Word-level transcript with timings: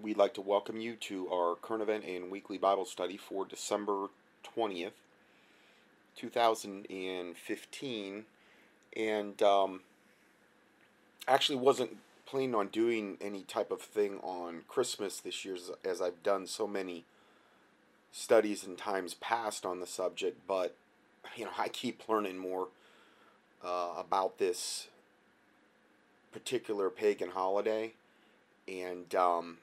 we'd 0.00 0.18
like 0.18 0.34
to 0.34 0.40
welcome 0.40 0.80
you 0.80 0.94
to 0.94 1.28
our 1.28 1.56
current 1.56 1.82
event 1.82 2.04
and 2.04 2.30
weekly 2.30 2.58
Bible 2.58 2.84
study 2.84 3.16
for 3.16 3.46
December 3.46 4.08
20th, 4.56 4.92
2015. 6.16 8.24
And 8.96 9.42
um, 9.42 9.80
actually 11.26 11.56
wasn't 11.56 11.96
planning 12.26 12.54
on 12.54 12.68
doing 12.68 13.16
any 13.20 13.42
type 13.42 13.70
of 13.70 13.80
thing 13.80 14.18
on 14.22 14.62
Christmas 14.68 15.20
this 15.20 15.44
year 15.44 15.56
as, 15.84 16.00
I've 16.00 16.22
done 16.22 16.46
so 16.46 16.66
many 16.66 17.04
studies 18.12 18.64
in 18.64 18.76
times 18.76 19.14
past 19.14 19.66
on 19.66 19.80
the 19.80 19.86
subject, 19.86 20.46
but 20.46 20.74
you 21.36 21.44
know, 21.44 21.50
I 21.58 21.68
keep 21.68 22.08
learning 22.08 22.38
more 22.38 22.68
uh, 23.64 23.94
about 23.98 24.38
this 24.38 24.88
particular 26.32 26.90
pagan 26.90 27.30
holiday. 27.30 27.92
And 28.68 29.14
um, 29.14 29.58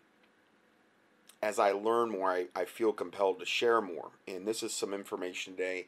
as 1.43 1.59
I 1.59 1.73
learn 1.73 2.09
more, 2.09 2.31
I, 2.31 2.45
I 2.55 2.63
feel 2.63 2.93
compelled 2.93 3.41
to 3.41 3.45
share 3.45 3.81
more. 3.81 4.11
And 4.25 4.47
this 4.47 4.63
is 4.63 4.73
some 4.73 4.93
information 4.93 5.53
today. 5.53 5.87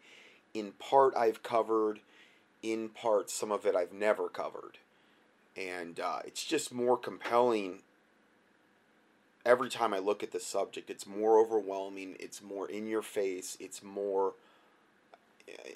In 0.53 0.73
part, 0.73 1.15
I've 1.15 1.43
covered, 1.43 2.01
in 2.61 2.89
part, 2.89 3.29
some 3.29 3.53
of 3.53 3.65
it 3.65 3.73
I've 3.73 3.93
never 3.93 4.27
covered. 4.27 4.79
And 5.55 5.97
uh, 5.97 6.19
it's 6.25 6.43
just 6.43 6.73
more 6.73 6.97
compelling 6.97 7.79
every 9.45 9.69
time 9.69 9.93
I 9.93 9.99
look 9.99 10.23
at 10.23 10.33
the 10.33 10.41
subject. 10.41 10.89
It's 10.89 11.07
more 11.07 11.39
overwhelming, 11.39 12.17
it's 12.19 12.41
more 12.43 12.69
in 12.69 12.85
your 12.85 13.01
face, 13.01 13.55
it's 13.57 13.81
more. 13.81 14.33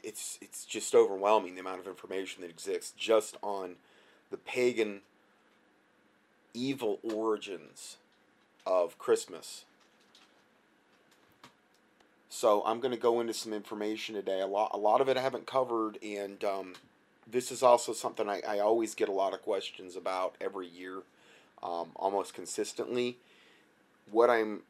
It's 0.03 0.39
it's 0.41 0.65
just 0.65 0.95
overwhelming 0.95 1.53
the 1.53 1.61
amount 1.61 1.79
of 1.79 1.87
information 1.87 2.41
that 2.41 2.49
exists 2.49 2.91
just 2.97 3.37
on 3.43 3.75
the 4.31 4.37
pagan 4.37 5.01
evil 6.53 6.99
origins 7.03 7.97
of 8.65 8.97
Christmas. 8.97 9.65
So 12.29 12.63
I'm 12.65 12.79
going 12.79 12.93
to 12.93 12.99
go 12.99 13.19
into 13.19 13.33
some 13.33 13.53
information 13.53 14.13
today. 14.13 14.39
A 14.39 14.47
lot, 14.47 14.71
a 14.73 14.77
lot 14.77 15.01
of 15.01 15.09
it 15.09 15.17
I 15.17 15.21
haven't 15.21 15.47
covered, 15.47 15.97
and 16.03 16.43
um, 16.43 16.73
this 17.29 17.51
is 17.51 17.63
also 17.63 17.91
something 17.91 18.29
I, 18.29 18.41
I 18.47 18.59
always 18.59 18.93
get 18.93 19.09
a 19.09 19.13
lot 19.13 19.33
of 19.33 19.41
questions 19.41 19.95
about 19.95 20.35
every 20.39 20.67
year, 20.67 21.01
um, 21.63 21.89
almost 21.95 22.35
consistently. 22.35 23.17
What 24.11 24.29
I'm 24.29 24.61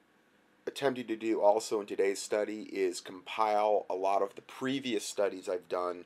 attempting 0.65 1.07
to 1.07 1.17
do 1.17 1.41
also 1.41 1.81
in 1.81 1.87
today's 1.87 2.19
study 2.19 2.63
is 2.71 3.01
compile 3.01 3.85
a 3.89 3.95
lot 3.95 4.21
of 4.21 4.35
the 4.35 4.41
previous 4.41 5.05
studies 5.05 5.49
I've 5.49 5.67
done 5.67 6.05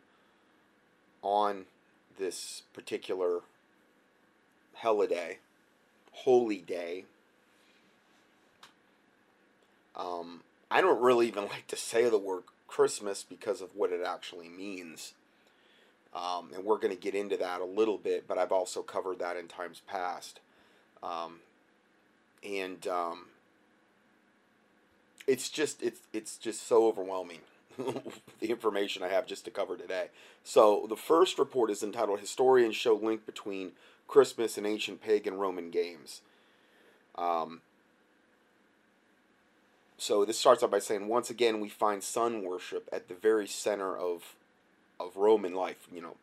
on 1.21 1.65
this 2.17 2.63
particular 2.73 3.41
holiday 4.75 5.37
holy 6.13 6.59
day. 6.59 7.05
Um, 9.95 10.41
I 10.69 10.81
don't 10.81 11.02
really 11.02 11.28
even 11.28 11.45
like 11.45 11.67
to 11.67 11.75
say 11.75 12.09
the 12.09 12.17
word 12.17 12.44
Christmas 12.67 13.23
because 13.23 13.61
of 13.61 13.75
what 13.75 13.92
it 13.92 14.02
actually 14.06 14.50
means. 14.50 15.14
Um, 16.14 16.52
and 16.53 16.64
we're 16.64 16.78
going 16.78 16.95
to 16.95 17.00
get 17.00 17.16
into 17.16 17.38
that 17.38 17.61
a 17.61 17.66
little 17.66 17.97
bit, 17.97 18.28
but 18.28 18.38
I've 18.38 18.52
also 18.52 18.81
covered 18.81 19.20
that 19.20 19.38
in 19.38 19.47
times 19.47 19.81
past. 19.88 20.39
Um, 21.02 21.39
and 22.44 22.88
um, 22.88 23.25
it's 25.28 25.50
just 25.50 25.81
it's 25.81 26.02
it's 26.14 26.38
just 26.38 26.67
so 26.67 26.88
overwhelming 26.88 27.39
the 28.39 28.50
information 28.50 29.03
I 29.03 29.09
have 29.09 29.25
just 29.25 29.45
to 29.45 29.52
cover 29.52 29.75
today. 29.75 30.08
So 30.44 30.86
the 30.88 30.95
first 30.95 31.39
report 31.39 31.72
is 31.72 31.83
entitled 31.83 32.20
"Historians 32.20 32.75
Show 32.75 32.95
Link 32.95 33.25
Between 33.25 33.72
Christmas 34.08 34.58
and 34.58 34.67
Ancient 34.67 35.02
Pagan 35.02 35.36
Roman 35.36 35.72
Games." 35.72 36.22
Um, 37.16 37.61
so 40.03 40.25
this 40.25 40.37
starts 40.37 40.61
out 40.61 40.69
by 40.69 40.79
saying, 40.79 41.07
once 41.07 41.29
again, 41.29 41.61
we 41.61 41.69
find 41.69 42.03
sun 42.03 42.43
worship 42.43 42.89
at 42.91 43.07
the 43.07 43.13
very 43.13 43.47
center 43.47 43.97
of 43.97 44.35
of 44.99 45.15
Roman 45.15 45.53
life. 45.53 45.87
You 45.93 46.02
know, 46.02 46.17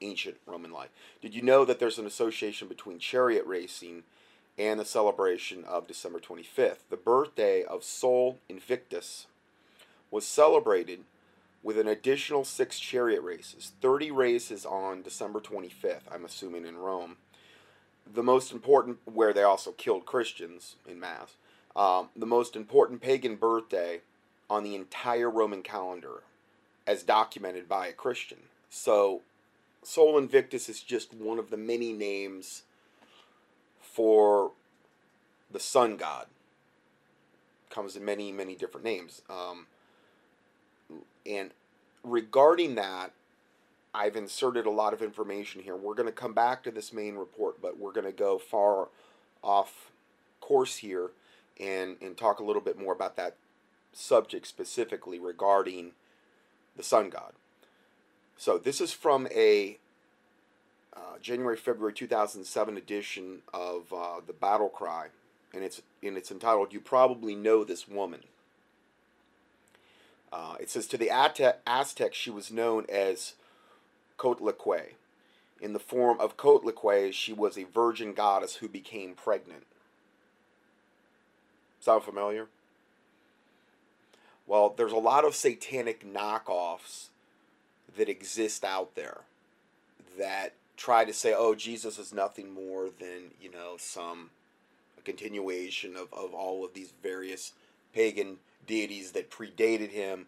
ancient 0.00 0.38
Roman 0.46 0.72
life. 0.72 0.88
Did 1.22 1.32
you 1.32 1.40
know 1.40 1.64
that 1.64 1.78
there's 1.78 1.98
an 2.00 2.06
association 2.06 2.66
between 2.66 2.98
chariot 2.98 3.46
racing 3.46 4.02
and 4.58 4.80
the 4.80 4.84
celebration 4.84 5.62
of 5.64 5.86
December 5.86 6.18
25th? 6.18 6.78
The 6.90 6.96
birthday 6.96 7.62
of 7.62 7.84
Sol 7.84 8.38
Invictus 8.48 9.28
was 10.10 10.26
celebrated 10.26 11.04
with 11.62 11.78
an 11.78 11.86
additional 11.86 12.44
six 12.44 12.80
chariot 12.80 13.22
races, 13.22 13.70
30 13.80 14.10
races 14.10 14.66
on 14.66 15.02
December 15.02 15.38
25th, 15.38 16.10
I'm 16.10 16.24
assuming 16.24 16.66
in 16.66 16.78
Rome. 16.78 17.16
The 18.12 18.24
most 18.24 18.50
important, 18.50 18.98
where 19.04 19.32
they 19.32 19.44
also 19.44 19.70
killed 19.70 20.04
Christians 20.04 20.74
in 20.88 20.98
mass, 20.98 21.36
um, 21.76 22.08
the 22.16 22.26
most 22.26 22.56
important 22.56 23.00
pagan 23.00 23.36
birthday 23.36 24.00
on 24.48 24.64
the 24.64 24.74
entire 24.74 25.30
Roman 25.30 25.62
calendar, 25.62 26.22
as 26.86 27.02
documented 27.02 27.68
by 27.68 27.86
a 27.86 27.92
Christian. 27.92 28.38
So, 28.68 29.22
Sol 29.82 30.18
Invictus 30.18 30.68
is 30.68 30.80
just 30.80 31.14
one 31.14 31.38
of 31.38 31.50
the 31.50 31.56
many 31.56 31.92
names 31.92 32.62
for 33.80 34.50
the 35.50 35.60
sun 35.60 35.96
god. 35.96 36.26
Comes 37.70 37.96
in 37.96 38.04
many, 38.04 38.32
many 38.32 38.56
different 38.56 38.84
names. 38.84 39.22
Um, 39.30 39.66
and 41.24 41.50
regarding 42.02 42.74
that, 42.74 43.12
I've 43.94 44.16
inserted 44.16 44.66
a 44.66 44.70
lot 44.70 44.92
of 44.92 45.02
information 45.02 45.62
here. 45.62 45.76
We're 45.76 45.94
going 45.94 46.06
to 46.06 46.12
come 46.12 46.32
back 46.32 46.62
to 46.64 46.70
this 46.70 46.92
main 46.92 47.16
report, 47.16 47.62
but 47.62 47.78
we're 47.78 47.92
going 47.92 48.06
to 48.06 48.12
go 48.12 48.38
far 48.38 48.88
off 49.42 49.90
course 50.40 50.76
here 50.76 51.10
and, 51.60 51.96
and 52.00 52.16
talk 52.16 52.38
a 52.40 52.44
little 52.44 52.62
bit 52.62 52.78
more 52.78 52.92
about 52.92 53.16
that 53.16 53.36
subject 53.92 54.46
specifically 54.46 55.18
regarding 55.18 55.92
the 56.76 56.82
sun 56.82 57.10
god. 57.10 57.32
So 58.36 58.56
this 58.56 58.80
is 58.80 58.92
from 58.92 59.28
a 59.34 59.78
uh, 60.96 61.18
January 61.20 61.56
February 61.56 61.92
2007 61.92 62.76
edition 62.76 63.42
of 63.52 63.92
uh, 63.92 64.20
the 64.26 64.32
Battle 64.32 64.68
Cry, 64.68 65.08
and 65.52 65.62
it's 65.62 65.82
and 66.02 66.16
it's 66.16 66.30
entitled 66.30 66.72
"You 66.72 66.80
Probably 66.80 67.34
Know 67.34 67.64
This 67.64 67.86
Woman." 67.86 68.20
Uh, 70.32 70.54
it 70.60 70.70
says 70.70 70.86
to 70.86 70.96
the 70.96 71.10
Aztecs, 71.10 72.16
she 72.16 72.30
was 72.30 72.52
known 72.52 72.86
as 72.88 73.34
Coatlicue. 74.16 74.92
In 75.60 75.72
the 75.72 75.80
form 75.80 76.20
of 76.20 76.36
Coatlicue, 76.36 77.12
she 77.12 77.32
was 77.32 77.58
a 77.58 77.64
virgin 77.64 78.14
goddess 78.14 78.56
who 78.56 78.68
became 78.68 79.14
pregnant. 79.14 79.66
Sound 81.80 82.04
familiar? 82.04 82.46
Well, 84.46 84.74
there's 84.76 84.92
a 84.92 84.96
lot 84.96 85.24
of 85.24 85.34
satanic 85.34 86.04
knockoffs 86.04 87.06
that 87.96 88.08
exist 88.08 88.64
out 88.64 88.94
there 88.94 89.22
that 90.18 90.52
try 90.76 91.04
to 91.04 91.12
say, 91.12 91.34
oh, 91.36 91.54
Jesus 91.54 91.98
is 91.98 92.12
nothing 92.12 92.52
more 92.52 92.88
than, 92.98 93.32
you 93.40 93.50
know, 93.50 93.76
some 93.78 94.30
continuation 95.04 95.96
of, 95.96 96.12
of 96.12 96.34
all 96.34 96.64
of 96.64 96.74
these 96.74 96.92
various 97.02 97.52
pagan 97.94 98.38
deities 98.66 99.12
that 99.12 99.30
predated 99.30 99.90
him. 99.90 100.26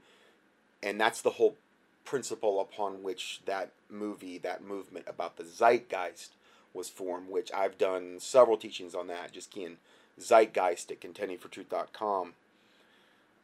And 0.82 1.00
that's 1.00 1.22
the 1.22 1.30
whole 1.30 1.56
principle 2.04 2.60
upon 2.60 3.02
which 3.02 3.40
that 3.46 3.70
movie, 3.90 4.38
that 4.38 4.62
movement 4.62 5.06
about 5.08 5.36
the 5.36 5.44
zeitgeist 5.44 6.30
was 6.74 6.88
formed, 6.88 7.28
which 7.28 7.52
I've 7.52 7.78
done 7.78 8.18
several 8.18 8.56
teachings 8.56 8.94
on 8.94 9.06
that, 9.08 9.32
just 9.32 9.50
keying 9.50 9.76
zeitgeist 10.20 10.90
at 10.90 11.00
contendingfortruth.com, 11.00 12.34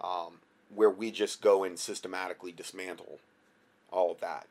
um, 0.00 0.32
where 0.74 0.90
we 0.90 1.10
just 1.10 1.40
go 1.40 1.64
and 1.64 1.78
systematically 1.78 2.52
dismantle 2.52 3.18
all 3.90 4.10
of 4.10 4.20
that. 4.20 4.46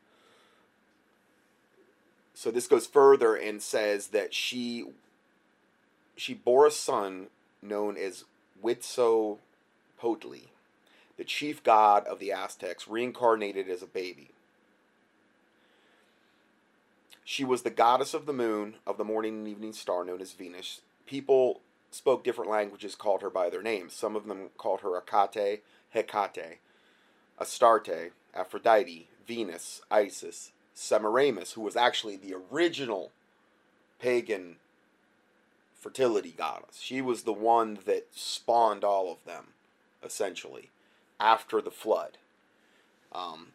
So 2.34 2.50
this 2.50 2.66
goes 2.66 2.86
further 2.86 3.34
and 3.34 3.60
says 3.60 4.08
that 4.08 4.32
she 4.32 4.84
she 6.16 6.34
bore 6.34 6.66
a 6.66 6.70
son 6.70 7.28
known 7.62 7.96
as 7.96 8.24
Huitzilopochtli 8.62 9.38
the 11.18 11.24
chief 11.24 11.62
god 11.62 12.06
of 12.06 12.20
the 12.20 12.32
Aztecs, 12.32 12.88
reincarnated 12.88 13.68
as 13.68 13.82
a 13.82 13.86
baby. 13.86 14.30
She 17.24 17.44
was 17.44 17.62
the 17.62 17.70
goddess 17.70 18.14
of 18.14 18.24
the 18.24 18.32
moon, 18.32 18.76
of 18.86 18.96
the 18.96 19.04
morning 19.04 19.38
and 19.38 19.48
evening 19.48 19.72
star, 19.74 20.04
known 20.04 20.22
as 20.22 20.32
Venus. 20.32 20.80
People 21.06 21.60
spoke 21.90 22.24
different 22.24 22.50
languages, 22.50 22.94
called 22.94 23.22
her 23.22 23.30
by 23.30 23.50
their 23.50 23.62
names. 23.62 23.94
Some 23.94 24.16
of 24.16 24.26
them 24.26 24.50
called 24.56 24.80
her 24.80 25.00
Akate, 25.00 25.60
Hecate, 25.94 26.58
Astarte, 27.40 28.12
Aphrodite, 28.34 29.08
Venus, 29.26 29.80
Isis, 29.90 30.52
Semiramis, 30.74 31.52
who 31.52 31.60
was 31.62 31.76
actually 31.76 32.16
the 32.16 32.34
original 32.52 33.10
pagan 33.98 34.56
fertility 35.78 36.34
goddess. 36.36 36.80
She 36.80 37.00
was 37.00 37.22
the 37.22 37.32
one 37.32 37.78
that 37.86 38.08
spawned 38.12 38.84
all 38.84 39.10
of 39.10 39.24
them 39.24 39.48
essentially, 40.04 40.70
after 41.18 41.60
the 41.60 41.70
flood. 41.70 42.18
Um, 43.12 43.48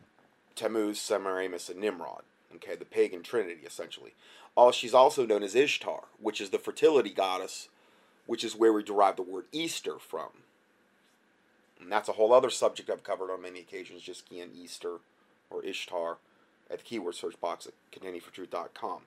Tammuz, 0.55 0.99
Semiramis, 0.99 1.69
and 1.69 1.79
Nimrod. 1.79 2.23
Okay, 2.55 2.75
the 2.75 2.85
pagan 2.85 3.23
trinity, 3.23 3.61
essentially. 3.65 4.13
Oh, 4.55 4.71
she's 4.71 4.93
also 4.93 5.25
known 5.25 5.43
as 5.43 5.55
Ishtar, 5.55 6.03
which 6.19 6.39
is 6.39 6.51
the 6.51 6.59
fertility 6.59 7.09
goddess 7.09 7.69
which 8.25 8.43
is 8.43 8.55
where 8.55 8.73
we 8.73 8.83
derive 8.83 9.15
the 9.15 9.21
word 9.21 9.45
Easter 9.51 9.99
from. 9.99 10.29
And 11.79 11.91
that's 11.91 12.09
a 12.09 12.13
whole 12.13 12.33
other 12.33 12.49
subject 12.49 12.89
I've 12.89 13.03
covered 13.03 13.31
on 13.31 13.41
many 13.41 13.59
occasions. 13.59 14.01
Just 14.01 14.27
key 14.27 14.39
in 14.39 14.51
Easter 14.55 14.97
or 15.49 15.63
Ishtar 15.63 16.17
at 16.71 16.79
the 16.79 16.83
keyword 16.83 17.15
search 17.15 17.39
box 17.41 17.67
at 17.67 17.73
contendingfortruth.com. 17.91 19.01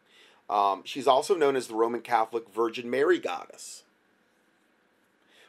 Um, 0.48 0.82
she's 0.84 1.06
also 1.06 1.34
known 1.34 1.56
as 1.56 1.66
the 1.66 1.74
Roman 1.74 2.02
Catholic 2.02 2.44
Virgin 2.54 2.88
Mary 2.88 3.18
Goddess. 3.18 3.82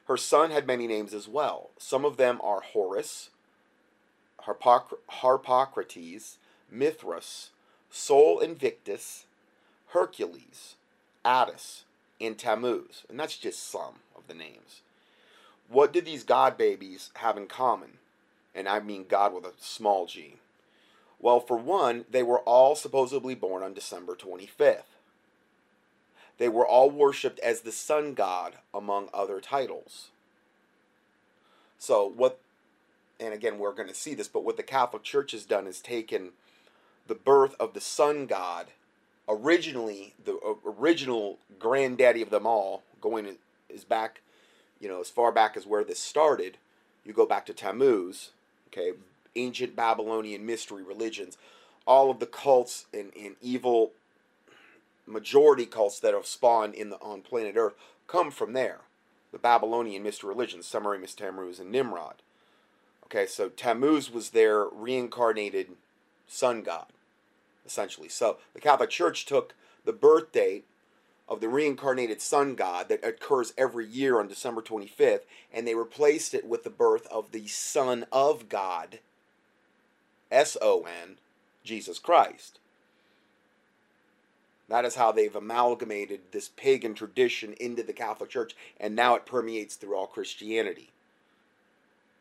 Her 0.07 0.17
son 0.17 0.51
had 0.51 0.65
many 0.65 0.87
names 0.87 1.13
as 1.13 1.27
well. 1.27 1.71
Some 1.77 2.05
of 2.05 2.15
them 2.15 2.39
are 2.41 2.61
Horus, 2.61 3.29
Harpoc- 4.45 4.97
Harpocrates, 5.09 6.37
Mithras, 6.71 7.49
Sol 7.91 8.39
Invictus, 8.39 9.25
Hercules, 9.87 10.75
Attis, 11.25 11.83
and 12.19 12.37
Tammuz. 12.37 13.03
And 13.09 13.19
that's 13.19 13.37
just 13.37 13.69
some 13.69 13.95
of 14.15 14.27
the 14.27 14.33
names. 14.33 14.81
What 15.69 15.91
did 15.91 16.05
these 16.05 16.23
god 16.23 16.57
babies 16.57 17.09
have 17.15 17.37
in 17.37 17.47
common? 17.47 17.99
And 18.55 18.67
I 18.67 18.79
mean 18.79 19.05
God 19.07 19.33
with 19.33 19.45
a 19.45 19.53
small 19.59 20.05
g. 20.05 20.35
Well, 21.19 21.39
for 21.39 21.57
one, 21.57 22.05
they 22.09 22.23
were 22.23 22.39
all 22.39 22.75
supposedly 22.75 23.35
born 23.35 23.63
on 23.63 23.73
December 23.73 24.15
25th. 24.15 24.83
They 26.37 26.49
were 26.49 26.67
all 26.67 26.89
worshipped 26.89 27.39
as 27.39 27.61
the 27.61 27.71
sun 27.71 28.13
god, 28.13 28.53
among 28.73 29.09
other 29.13 29.41
titles. 29.41 30.09
So, 31.79 32.05
what, 32.05 32.39
and 33.19 33.33
again, 33.33 33.57
we're 33.57 33.73
going 33.73 33.87
to 33.87 33.95
see 33.95 34.13
this, 34.13 34.27
but 34.27 34.43
what 34.43 34.57
the 34.57 34.63
Catholic 34.63 35.03
Church 35.03 35.31
has 35.31 35.45
done 35.45 35.65
is 35.65 35.79
taken 35.79 36.31
the 37.07 37.15
birth 37.15 37.55
of 37.59 37.73
the 37.73 37.81
sun 37.81 38.27
god, 38.27 38.67
originally, 39.27 40.13
the 40.23 40.37
uh, 40.37 40.55
original 40.79 41.37
granddaddy 41.59 42.21
of 42.21 42.29
them 42.29 42.45
all, 42.45 42.83
going 43.01 43.37
is 43.69 43.83
back, 43.83 44.21
you 44.79 44.87
know, 44.87 44.99
as 44.99 45.09
far 45.09 45.31
back 45.31 45.57
as 45.57 45.65
where 45.65 45.83
this 45.83 45.99
started. 45.99 46.57
You 47.05 47.13
go 47.13 47.25
back 47.25 47.45
to 47.45 47.53
Tammuz, 47.53 48.31
okay, 48.67 48.91
ancient 49.35 49.75
Babylonian 49.75 50.45
mystery 50.45 50.83
religions, 50.83 51.37
all 51.85 52.11
of 52.11 52.19
the 52.19 52.25
cults 52.25 52.85
and, 52.93 53.11
and 53.19 53.35
evil 53.41 53.91
majority 55.05 55.65
cults 55.65 55.99
that 56.01 56.13
have 56.13 56.25
spawned 56.25 56.75
in 56.75 56.89
the 56.89 56.97
on 56.97 57.21
planet 57.21 57.55
Earth 57.55 57.75
come 58.07 58.29
from 58.29 58.53
there. 58.53 58.79
The 59.31 59.39
Babylonian 59.39 60.03
mystery 60.03 60.29
religions, 60.29 60.65
Semiramis, 60.65 61.13
Tammuz, 61.13 61.59
and 61.59 61.71
Nimrod. 61.71 62.15
Okay, 63.05 63.25
so 63.25 63.49
Tammuz 63.49 64.11
was 64.11 64.31
their 64.31 64.65
reincarnated 64.65 65.69
sun 66.27 66.61
god, 66.61 66.87
essentially. 67.67 68.09
So 68.09 68.37
the 68.53 68.61
Catholic 68.61 68.89
Church 68.89 69.25
took 69.25 69.53
the 69.85 69.93
birth 69.93 70.31
date 70.31 70.65
of 71.29 71.41
the 71.41 71.49
reincarnated 71.49 72.21
sun 72.21 72.55
god 72.55 72.87
that 72.89 73.05
occurs 73.05 73.53
every 73.57 73.85
year 73.85 74.19
on 74.19 74.27
December 74.27 74.61
25th, 74.61 75.21
and 75.53 75.67
they 75.67 75.75
replaced 75.75 76.33
it 76.33 76.47
with 76.47 76.63
the 76.63 76.69
birth 76.69 77.05
of 77.07 77.31
the 77.31 77.47
Son 77.47 78.05
of 78.11 78.47
God, 78.47 78.99
S 80.31 80.55
O 80.61 80.83
N, 80.83 81.17
Jesus 81.63 81.99
Christ. 81.99 82.59
That 84.69 84.85
is 84.85 84.95
how 84.95 85.11
they've 85.11 85.35
amalgamated 85.35 86.19
this 86.31 86.49
pagan 86.49 86.93
tradition 86.93 87.53
into 87.53 87.83
the 87.83 87.93
Catholic 87.93 88.29
Church, 88.29 88.55
and 88.79 88.95
now 88.95 89.15
it 89.15 89.25
permeates 89.25 89.75
through 89.75 89.95
all 89.95 90.07
Christianity. 90.07 90.91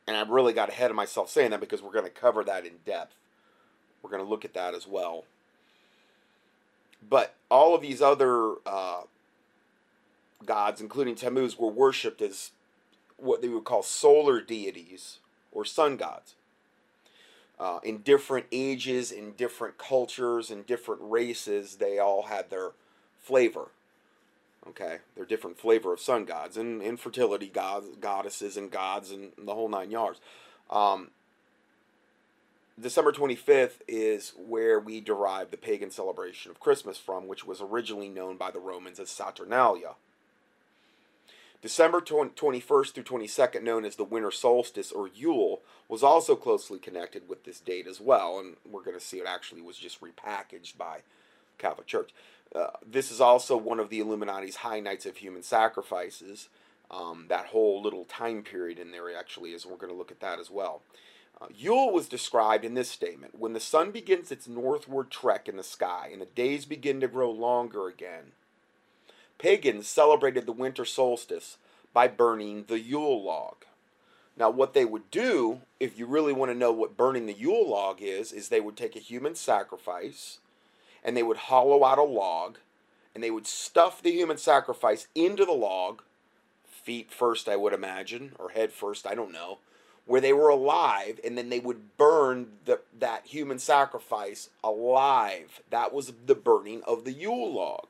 And 0.06 0.16
I've 0.16 0.30
really 0.30 0.52
got 0.52 0.68
ahead 0.68 0.90
of 0.90 0.96
myself 0.96 1.30
saying 1.30 1.50
that 1.50 1.60
because 1.60 1.82
we're 1.82 1.92
going 1.92 2.04
to 2.04 2.10
cover 2.10 2.44
that 2.44 2.64
in 2.64 2.74
depth. 2.84 3.16
We're 4.02 4.10
going 4.10 4.22
to 4.22 4.28
look 4.28 4.44
at 4.44 4.54
that 4.54 4.74
as 4.74 4.86
well. 4.86 5.24
But 7.08 7.34
all 7.50 7.74
of 7.74 7.82
these 7.82 8.02
other 8.02 8.54
uh, 8.64 9.02
gods, 10.44 10.80
including 10.80 11.14
Tammuz, 11.14 11.58
were 11.58 11.70
worshipped 11.70 12.20
as 12.20 12.50
what 13.16 13.42
they 13.42 13.48
would 13.48 13.64
call 13.64 13.82
solar 13.82 14.40
deities 14.40 15.18
or 15.52 15.64
sun 15.64 15.96
gods 15.96 16.34
uh, 17.58 17.80
in 17.82 17.98
different 17.98 18.46
ages, 18.52 19.10
in 19.10 19.32
different 19.32 19.78
cultures, 19.78 20.50
in 20.50 20.62
different 20.62 21.00
races, 21.02 21.76
they 21.76 21.98
all 21.98 22.24
had 22.24 22.50
their 22.50 22.72
flavor. 23.18 23.68
Okay, 24.68 24.98
their 25.14 25.24
different 25.24 25.58
flavor 25.58 25.92
of 25.92 26.00
sun 26.00 26.24
gods 26.24 26.56
and 26.56 26.82
infertility 26.82 27.46
gods, 27.46 27.86
goddesses, 28.00 28.56
and 28.56 28.70
gods, 28.70 29.12
and 29.12 29.30
the 29.38 29.54
whole 29.54 29.68
nine 29.68 29.92
yards. 29.92 30.20
Um, 30.70 31.10
December 32.78 33.10
25th 33.10 33.78
is 33.88 34.34
where 34.36 34.78
we 34.78 35.00
derive 35.00 35.50
the 35.50 35.56
pagan 35.56 35.90
celebration 35.90 36.50
of 36.50 36.60
Christmas 36.60 36.98
from, 36.98 37.26
which 37.26 37.46
was 37.46 37.62
originally 37.62 38.10
known 38.10 38.36
by 38.36 38.50
the 38.50 38.58
Romans 38.58 39.00
as 39.00 39.08
Saturnalia. 39.08 39.94
December 41.62 42.02
21st 42.02 42.92
through 42.92 43.02
22nd, 43.02 43.62
known 43.62 43.86
as 43.86 43.96
the 43.96 44.04
winter 44.04 44.30
solstice 44.30 44.92
or 44.92 45.08
Yule, 45.08 45.62
was 45.88 46.02
also 46.02 46.36
closely 46.36 46.78
connected 46.78 47.26
with 47.30 47.44
this 47.44 47.60
date 47.60 47.86
as 47.86 47.98
well, 47.98 48.38
and 48.38 48.56
we're 48.70 48.84
going 48.84 48.96
to 48.96 49.04
see 49.04 49.18
it 49.18 49.26
actually 49.26 49.62
was 49.62 49.78
just 49.78 50.02
repackaged 50.02 50.76
by 50.76 51.00
Catholic 51.56 51.86
Church. 51.86 52.10
Uh, 52.54 52.66
this 52.86 53.10
is 53.10 53.22
also 53.22 53.56
one 53.56 53.80
of 53.80 53.88
the 53.88 54.00
Illuminati's 54.00 54.56
high 54.56 54.80
nights 54.80 55.06
of 55.06 55.16
human 55.16 55.42
sacrifices. 55.42 56.50
Um, 56.90 57.24
that 57.28 57.46
whole 57.46 57.82
little 57.82 58.04
time 58.04 58.42
period 58.42 58.78
in 58.78 58.92
there 58.92 59.16
actually 59.16 59.52
is, 59.52 59.64
we're 59.64 59.76
going 59.76 59.92
to 59.92 59.98
look 59.98 60.10
at 60.10 60.20
that 60.20 60.38
as 60.38 60.50
well. 60.50 60.82
Uh, 61.40 61.46
Yule 61.54 61.92
was 61.92 62.08
described 62.08 62.64
in 62.64 62.74
this 62.74 62.90
statement 62.90 63.38
when 63.38 63.52
the 63.52 63.60
sun 63.60 63.90
begins 63.90 64.32
its 64.32 64.48
northward 64.48 65.10
trek 65.10 65.48
in 65.48 65.56
the 65.56 65.62
sky 65.62 66.08
and 66.10 66.22
the 66.22 66.26
days 66.26 66.64
begin 66.64 67.00
to 67.00 67.08
grow 67.08 67.30
longer 67.30 67.88
again 67.88 68.32
Pagans 69.38 69.86
celebrated 69.86 70.46
the 70.46 70.52
winter 70.52 70.84
solstice 70.84 71.58
by 71.92 72.08
burning 72.08 72.64
the 72.68 72.80
Yule 72.80 73.22
log. 73.22 73.64
Now, 74.36 74.50
what 74.50 74.74
they 74.74 74.84
would 74.84 75.10
do, 75.10 75.60
if 75.80 75.98
you 75.98 76.06
really 76.06 76.32
want 76.32 76.50
to 76.50 76.58
know 76.58 76.72
what 76.72 76.96
burning 76.96 77.26
the 77.26 77.32
Yule 77.32 77.68
log 77.68 78.00
is, 78.00 78.32
is 78.32 78.48
they 78.48 78.60
would 78.60 78.76
take 78.76 78.96
a 78.96 79.00
human 79.00 79.34
sacrifice 79.34 80.38
and 81.04 81.16
they 81.16 81.22
would 81.22 81.36
hollow 81.36 81.84
out 81.84 81.98
a 81.98 82.02
log 82.02 82.58
and 83.14 83.22
they 83.22 83.30
would 83.30 83.46
stuff 83.46 84.02
the 84.02 84.12
human 84.12 84.36
sacrifice 84.36 85.06
into 85.14 85.44
the 85.44 85.52
log, 85.52 86.02
feet 86.64 87.10
first, 87.10 87.48
I 87.48 87.56
would 87.56 87.72
imagine, 87.72 88.32
or 88.38 88.50
head 88.50 88.72
first, 88.72 89.06
I 89.06 89.14
don't 89.14 89.32
know, 89.32 89.58
where 90.06 90.20
they 90.20 90.32
were 90.32 90.48
alive, 90.48 91.20
and 91.24 91.36
then 91.36 91.50
they 91.50 91.58
would 91.58 91.96
burn 91.96 92.46
the, 92.64 92.80
that 92.98 93.26
human 93.26 93.58
sacrifice 93.58 94.50
alive. 94.62 95.60
That 95.70 95.92
was 95.92 96.12
the 96.26 96.34
burning 96.34 96.82
of 96.84 97.04
the 97.04 97.12
Yule 97.12 97.52
log. 97.52 97.88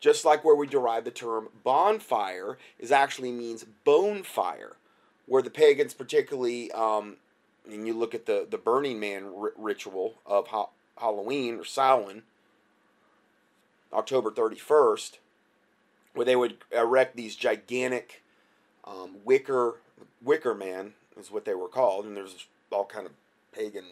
Just 0.00 0.24
like 0.24 0.44
where 0.44 0.56
we 0.56 0.66
derive 0.66 1.04
the 1.04 1.10
term 1.10 1.48
bonfire 1.62 2.58
is 2.78 2.90
actually 2.90 3.32
means 3.32 3.64
bone 3.84 4.22
fire, 4.22 4.76
where 5.26 5.42
the 5.42 5.50
pagans 5.50 5.94
particularly, 5.94 6.72
um, 6.72 7.16
and 7.70 7.86
you 7.86 7.92
look 7.92 8.14
at 8.14 8.26
the, 8.26 8.46
the 8.48 8.58
Burning 8.58 8.98
Man 8.98 9.30
r- 9.38 9.52
ritual 9.56 10.14
of 10.24 10.48
ha- 10.48 10.68
Halloween 10.96 11.56
or 11.58 11.64
Samhain, 11.64 12.22
October 13.92 14.30
31st, 14.30 15.18
where 16.14 16.24
they 16.24 16.36
would 16.36 16.58
erect 16.72 17.16
these 17.16 17.36
gigantic 17.36 18.22
um, 18.84 19.16
wicker 19.24 19.76
wicker 20.22 20.54
man 20.54 20.92
is 21.18 21.30
what 21.30 21.44
they 21.44 21.54
were 21.54 21.68
called, 21.68 22.04
and 22.04 22.16
there's 22.16 22.46
all 22.70 22.84
kind 22.84 23.06
of 23.06 23.12
pagan, 23.52 23.84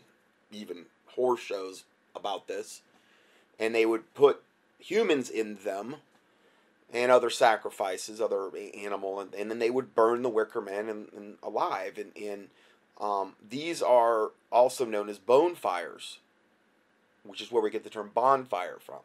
even 0.53 0.87
horror 1.07 1.37
shows 1.37 1.85
about 2.15 2.49
this, 2.49 2.83
and 3.59 3.75
they 3.75 3.87
would 3.87 4.15
put 4.15 4.43
humans 4.79 5.31
in 5.31 5.57
them 5.65 5.97
and 6.93 7.11
other 7.11 7.31
sacrifices, 7.31 8.21
other 8.21 8.51
animal, 8.77 9.21
and, 9.21 9.35
and 9.35 9.51
then 9.51 9.59
they 9.59 9.71
would 9.71 9.95
burn 9.95 10.23
the 10.23 10.29
wicker 10.29 10.61
man 10.61 10.89
and, 10.89 11.09
and 11.17 11.37
alive. 11.43 11.99
And, 11.99 12.13
and 12.17 12.49
um, 13.01 13.33
these 13.49 13.83
are 13.83 14.31
also 14.53 14.85
known 14.85 15.09
as 15.09 15.19
bone 15.19 15.55
fires, 15.55 16.19
which 17.25 17.41
is 17.41 17.51
where 17.51 17.63
we 17.63 17.71
get 17.71 17.85
the 17.85 17.91
term 17.91 18.11
bonfire 18.15 18.79
from, 18.79 19.01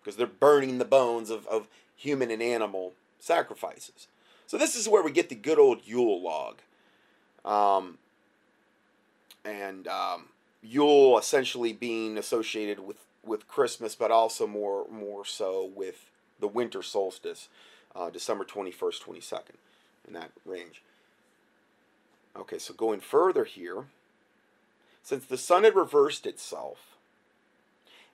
because 0.00 0.16
they're 0.16 0.26
burning 0.26 0.78
the 0.78 0.84
bones 0.84 1.28
of, 1.28 1.46
of 1.48 1.66
human 1.96 2.30
and 2.30 2.42
animal 2.42 2.92
sacrifices. 3.18 4.06
So 4.46 4.56
this 4.56 4.74
is 4.74 4.88
where 4.88 5.02
we 5.02 5.10
get 5.10 5.28
the 5.28 5.34
good 5.34 5.58
old 5.58 5.80
Yule 5.84 6.22
log. 6.22 6.56
Um, 7.44 7.98
and 9.44 9.88
um, 9.88 10.26
Yule 10.62 11.18
essentially 11.18 11.72
being 11.72 12.16
associated 12.18 12.80
with 12.80 12.98
with 13.24 13.46
Christmas, 13.48 13.94
but 13.94 14.10
also 14.10 14.46
more 14.46 14.86
more 14.90 15.24
so 15.24 15.70
with 15.74 16.10
the 16.40 16.48
winter 16.48 16.82
solstice, 16.82 17.48
uh, 17.94 18.10
December 18.10 18.44
twenty 18.44 18.70
first, 18.70 19.02
twenty 19.02 19.20
second, 19.20 19.58
in 20.06 20.14
that 20.14 20.30
range. 20.44 20.82
Okay, 22.36 22.58
so 22.58 22.72
going 22.72 23.00
further 23.00 23.44
here, 23.44 23.84
since 25.02 25.24
the 25.24 25.36
sun 25.36 25.64
had 25.64 25.74
reversed 25.74 26.26
itself 26.26 26.78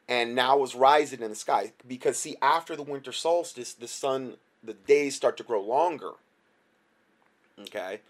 and 0.09 0.35
now 0.35 0.57
was 0.57 0.75
rising 0.75 1.21
in 1.21 1.29
the 1.29 1.37
sky, 1.37 1.73
because 1.87 2.19
see, 2.19 2.37
after 2.41 2.75
the 2.75 2.83
winter 2.83 3.13
solstice, 3.13 3.75
the 3.75 3.87
sun, 3.87 4.35
the 4.65 4.73
days 4.73 5.15
start 5.15 5.37
to 5.37 5.43
grow 5.43 5.61
longer. 5.61 6.13
Okay, 7.61 8.01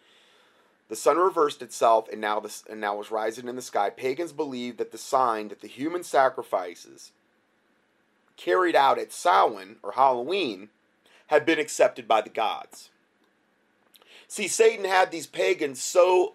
the 0.88 0.96
sun 0.96 1.18
reversed 1.18 1.62
itself 1.62 2.08
and 2.10 2.20
now 2.20 2.40
this 2.40 2.64
and 2.68 2.80
now 2.80 2.96
was 2.96 3.10
rising 3.10 3.48
in 3.48 3.56
the 3.56 3.62
sky. 3.62 3.90
Pagans 3.90 4.32
believed 4.32 4.78
that 4.78 4.92
the 4.92 4.98
sign 4.98 5.48
that 5.48 5.60
the 5.60 5.68
human 5.68 6.02
sacrifices 6.02 7.12
carried 8.36 8.76
out 8.76 8.98
at 8.98 9.12
Samhain 9.12 9.76
or 9.82 9.92
Halloween 9.92 10.70
had 11.26 11.44
been 11.44 11.58
accepted 11.58 12.08
by 12.08 12.22
the 12.22 12.30
gods. 12.30 12.90
See, 14.26 14.48
Satan 14.48 14.84
had 14.84 15.10
these 15.10 15.26
pagans 15.26 15.82
so 15.82 16.34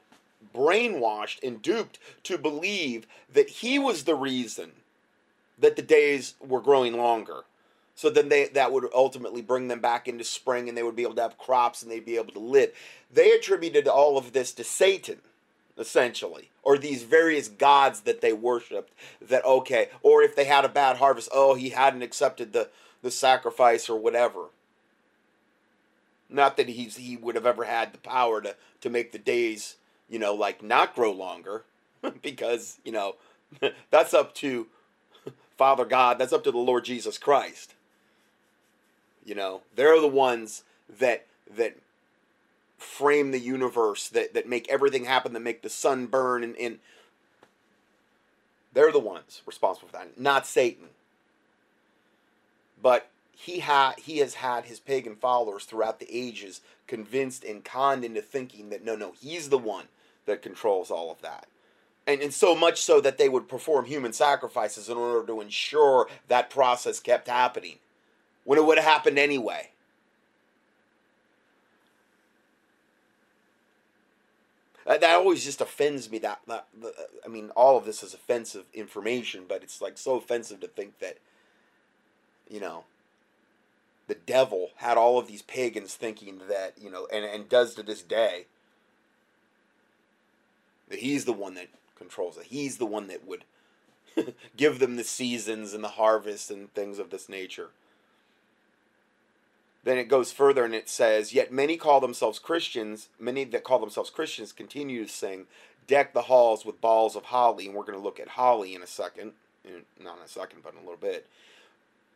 brainwashed 0.53 1.41
and 1.41 1.61
duped 1.61 1.99
to 2.23 2.37
believe 2.37 3.07
that 3.31 3.49
he 3.49 3.79
was 3.79 4.03
the 4.03 4.15
reason 4.15 4.71
that 5.57 5.75
the 5.75 5.81
days 5.81 6.35
were 6.39 6.61
growing 6.61 6.97
longer. 6.97 7.43
So 7.95 8.09
then 8.09 8.29
they 8.29 8.47
that 8.47 8.71
would 8.71 8.85
ultimately 8.93 9.41
bring 9.41 9.67
them 9.67 9.79
back 9.79 10.07
into 10.07 10.23
spring 10.23 10.67
and 10.67 10.77
they 10.77 10.83
would 10.83 10.95
be 10.95 11.03
able 11.03 11.15
to 11.15 11.21
have 11.21 11.37
crops 11.37 11.83
and 11.83 11.91
they'd 11.91 12.05
be 12.05 12.17
able 12.17 12.33
to 12.33 12.39
live. 12.39 12.71
They 13.11 13.31
attributed 13.31 13.87
all 13.87 14.17
of 14.17 14.33
this 14.33 14.51
to 14.53 14.63
Satan, 14.63 15.19
essentially, 15.77 16.49
or 16.63 16.77
these 16.77 17.03
various 17.03 17.47
gods 17.47 18.01
that 18.01 18.21
they 18.21 18.33
worshipped 18.33 18.93
that 19.21 19.45
okay, 19.45 19.89
or 20.01 20.23
if 20.23 20.35
they 20.35 20.45
had 20.45 20.65
a 20.65 20.69
bad 20.69 20.97
harvest, 20.97 21.29
oh, 21.33 21.53
he 21.53 21.69
hadn't 21.69 22.01
accepted 22.01 22.53
the 22.53 22.69
the 23.01 23.11
sacrifice 23.11 23.89
or 23.89 23.99
whatever. 23.99 24.45
Not 26.29 26.57
that 26.57 26.69
he's 26.69 26.97
he 26.97 27.15
would 27.15 27.35
have 27.35 27.45
ever 27.45 27.65
had 27.65 27.93
the 27.93 27.99
power 27.99 28.41
to 28.41 28.55
to 28.81 28.89
make 28.89 29.11
the 29.11 29.19
days, 29.19 29.75
you 30.09 30.17
know, 30.17 30.33
like 30.33 30.63
not 30.63 30.95
grow 30.95 31.11
longer 31.11 31.63
because, 32.23 32.79
you 32.83 32.91
know, 32.91 33.15
that's 33.91 34.15
up 34.15 34.33
to 34.35 34.67
Father 35.57 35.85
God, 35.85 36.17
that's 36.17 36.33
up 36.33 36.43
to 36.45 36.51
the 36.51 36.57
Lord 36.57 36.85
Jesus 36.85 37.19
Christ. 37.19 37.75
You 39.25 39.35
know, 39.35 39.61
they're 39.75 39.99
the 39.99 40.07
ones 40.07 40.63
that 40.99 41.25
that 41.55 41.77
frame 42.77 43.31
the 43.31 43.39
universe, 43.39 44.09
that 44.09 44.33
that 44.33 44.47
make 44.47 44.69
everything 44.69 45.05
happen, 45.05 45.33
that 45.33 45.39
make 45.39 45.61
the 45.61 45.69
sun 45.69 46.07
burn, 46.07 46.43
and, 46.43 46.55
and 46.57 46.79
they're 48.73 48.91
the 48.91 48.99
ones 48.99 49.41
responsible 49.45 49.87
for 49.87 49.93
that, 49.93 50.19
not 50.19 50.45
Satan. 50.45 50.87
But 52.81 53.09
he 53.31 53.59
ha- 53.59 53.95
he 53.97 54.17
has 54.17 54.35
had 54.35 54.65
his 54.65 54.79
pagan 54.79 55.15
followers 55.15 55.65
throughout 55.65 55.99
the 55.99 56.07
ages 56.09 56.61
convinced 56.87 57.43
and 57.43 57.63
conned 57.63 58.03
into 58.03 58.21
thinking 58.21 58.69
that 58.69 58.83
no, 58.83 58.95
no, 58.95 59.13
he's 59.19 59.49
the 59.49 59.57
one 59.57 59.85
that 60.25 60.41
controls 60.41 60.91
all 60.91 61.11
of 61.11 61.21
that. 61.21 61.47
And, 62.05 62.21
and 62.21 62.33
so 62.33 62.53
much 62.53 62.81
so 62.81 62.99
that 62.99 63.17
they 63.17 63.29
would 63.29 63.47
perform 63.47 63.85
human 63.85 64.11
sacrifices 64.11 64.89
in 64.89 64.97
order 64.97 65.25
to 65.25 65.39
ensure 65.39 66.09
that 66.27 66.49
process 66.49 66.99
kept 66.99 67.29
happening 67.29 67.77
when 68.43 68.59
it 68.59 68.65
would 68.65 68.77
have 68.77 68.85
happened 68.85 69.17
anyway. 69.19 69.69
Uh, 74.85 74.97
that 74.97 75.15
always 75.15 75.45
just 75.45 75.61
offends 75.61 76.11
me. 76.11 76.17
That, 76.17 76.41
that, 76.47 76.67
I 77.25 77.29
mean, 77.29 77.51
all 77.51 77.77
of 77.77 77.85
this 77.85 78.03
is 78.03 78.13
offensive 78.13 78.65
information, 78.73 79.45
but 79.47 79.63
it's 79.63 79.81
like 79.81 79.97
so 79.97 80.15
offensive 80.15 80.59
to 80.59 80.67
think 80.67 80.99
that, 80.99 81.19
you 82.49 82.59
know, 82.59 82.83
the 84.07 84.15
devil 84.15 84.71
had 84.77 84.97
all 84.97 85.17
of 85.17 85.27
these 85.27 85.41
pagans 85.41 85.95
thinking 85.95 86.41
that 86.49 86.73
you 86.79 86.89
know, 86.89 87.07
and 87.11 87.23
and 87.25 87.49
does 87.49 87.73
to 87.75 87.83
this 87.83 88.01
day, 88.01 88.45
that 90.89 90.99
he's 90.99 91.25
the 91.25 91.33
one 91.33 91.55
that 91.55 91.69
controls 91.95 92.37
it. 92.37 92.45
He's 92.45 92.77
the 92.77 92.85
one 92.85 93.07
that 93.07 93.25
would 93.25 93.45
give 94.57 94.79
them 94.79 94.97
the 94.97 95.03
seasons 95.03 95.73
and 95.73 95.83
the 95.83 95.89
harvest 95.89 96.51
and 96.51 96.73
things 96.73 96.99
of 96.99 97.09
this 97.09 97.29
nature. 97.29 97.69
Then 99.83 99.97
it 99.97 100.07
goes 100.07 100.31
further 100.31 100.63
and 100.63 100.73
it 100.73 100.87
says, 100.87 101.33
Yet 101.33 101.51
many 101.51 101.75
call 101.77 101.99
themselves 101.99 102.39
Christians, 102.39 103.09
many 103.19 103.43
that 103.45 103.63
call 103.63 103.79
themselves 103.79 104.09
Christians 104.09 104.51
continue 104.51 105.05
to 105.05 105.11
sing, 105.11 105.45
Deck 105.85 106.13
the 106.13 106.23
halls 106.23 106.65
with 106.65 106.79
balls 106.79 107.15
of 107.15 107.25
holly. 107.25 107.65
And 107.65 107.75
we're 107.75 107.83
going 107.83 107.97
to 107.97 108.03
look 108.03 108.19
at 108.19 108.29
holly 108.29 108.73
in 108.73 108.81
a 108.81 108.87
second. 108.87 109.33
Not 110.01 110.17
in 110.17 110.23
a 110.23 110.27
second, 110.27 110.59
but 110.63 110.73
in 110.73 110.79
a 110.79 110.81
little 110.81 110.95
bit. 110.95 111.27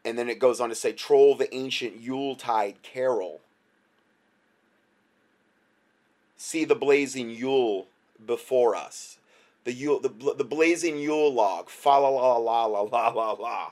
And 0.05 0.17
then 0.17 0.29
it 0.29 0.39
goes 0.39 0.61
on 0.61 0.69
to 0.69 0.75
say, 0.75 0.93
Troll 0.93 1.35
the 1.35 1.53
ancient 1.53 1.99
Yuletide 1.99 2.81
carol. 2.81 3.41
See 6.37 6.63
the 6.63 6.75
blazing 6.75 7.29
Yule 7.29 7.87
before 8.25 8.75
us. 8.75 9.17
The 9.65 9.73
Yule, 9.73 9.99
the, 9.99 10.33
the 10.37 10.45
blazing 10.45 10.97
Yule 10.97 11.33
log. 11.33 11.69
Fa 11.69 11.89
la 11.89 12.07
la 12.07 12.37
la 12.37 12.65
la 12.65 12.81
la 12.81 13.09
la 13.09 13.31
la. 13.31 13.71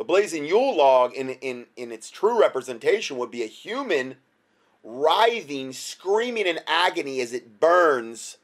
The 0.00 0.04
blazing 0.04 0.46
Yule 0.46 0.78
log, 0.78 1.12
in, 1.12 1.28
in, 1.28 1.66
in 1.76 1.92
its 1.92 2.10
true 2.10 2.40
representation, 2.40 3.18
would 3.18 3.30
be 3.30 3.42
a 3.42 3.46
human 3.46 4.16
writhing, 4.82 5.74
screaming 5.74 6.46
in 6.46 6.58
agony 6.66 7.20
as 7.20 7.34
it 7.34 7.60
burns 7.60 8.38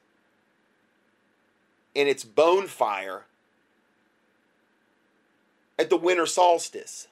in 1.95 2.09
its 2.09 2.25
bone 2.25 2.67
fire 2.67 3.25
at 5.79 5.89
the 5.89 5.97
winter 5.97 6.27
solstice, 6.27 7.09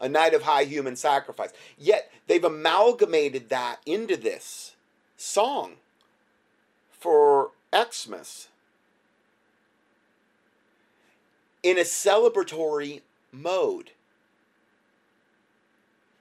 a 0.00 0.08
night 0.08 0.32
of 0.32 0.44
high 0.44 0.64
human 0.64 0.96
sacrifice. 0.96 1.52
Yet 1.76 2.10
they've 2.28 2.42
amalgamated 2.42 3.50
that 3.50 3.80
into 3.84 4.16
this 4.16 4.74
song 5.18 5.74
for 6.90 7.50
Xmas 7.76 8.48
in 11.62 11.76
a 11.76 11.82
celebratory 11.82 13.02
mode. 13.32 13.92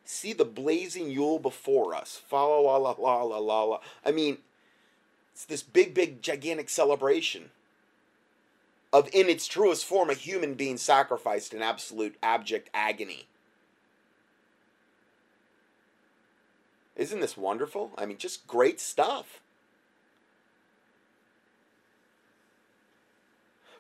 See 0.06 0.34
the 0.34 0.46
blazing 0.46 1.10
Yule 1.10 1.40
before 1.40 1.94
us. 1.94 2.22
La 2.32 2.46
la 2.46 2.78
la 2.78 2.96
la 2.98 3.24
la 3.24 3.38
la 3.38 3.64
la. 3.64 3.80
I 4.06 4.12
mean, 4.12 4.38
it's 5.34 5.46
this 5.46 5.62
big, 5.64 5.94
big, 5.94 6.22
gigantic 6.22 6.70
celebration 6.70 7.52
of, 8.94 9.10
in 9.14 9.28
its 9.28 9.48
truest 9.48 9.86
form, 9.86 10.10
a 10.10 10.14
human 10.14 10.54
being 10.54 10.78
sacrificed 10.78 11.54
in 11.54 11.62
absolute 11.62 12.16
abject 12.24 12.70
agony. 12.74 13.28
Isn't 16.96 17.20
this 17.20 17.38
wonderful? 17.38 17.92
I 17.98 18.06
mean, 18.06 18.18
just 18.18 18.48
great 18.48 18.80
stuff. 18.80 19.42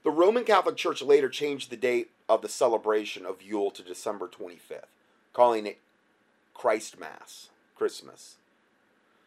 The 0.03 0.11
Roman 0.11 0.43
Catholic 0.43 0.75
Church 0.77 1.01
later 1.01 1.27
changed 1.27 1.69
the 1.69 1.77
date 1.77 2.11
of 2.29 2.41
the 2.41 2.49
celebration 2.49 3.25
of 3.25 3.41
Yule 3.41 3.71
to 3.71 3.81
December 3.83 4.27
25th, 4.27 4.87
calling 5.33 5.65
it 5.65 5.79
Christ 6.53 6.99
Mass, 6.99 7.49
Christmas. 7.75 8.35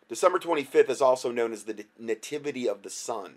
December 0.09 0.38
25th 0.38 0.90
is 0.90 1.00
also 1.00 1.30
known 1.30 1.52
as 1.52 1.64
the 1.64 1.85
Nativity 1.99 2.69
of 2.69 2.83
the 2.83 2.90
Sun. 2.90 3.37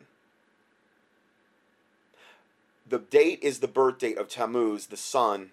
The 2.87 2.99
date 2.99 3.39
is 3.41 3.59
the 3.59 3.67
birth 3.67 3.99
date 3.99 4.17
of 4.17 4.27
Tammuz, 4.27 4.87
the 4.87 4.97
sun, 4.97 5.51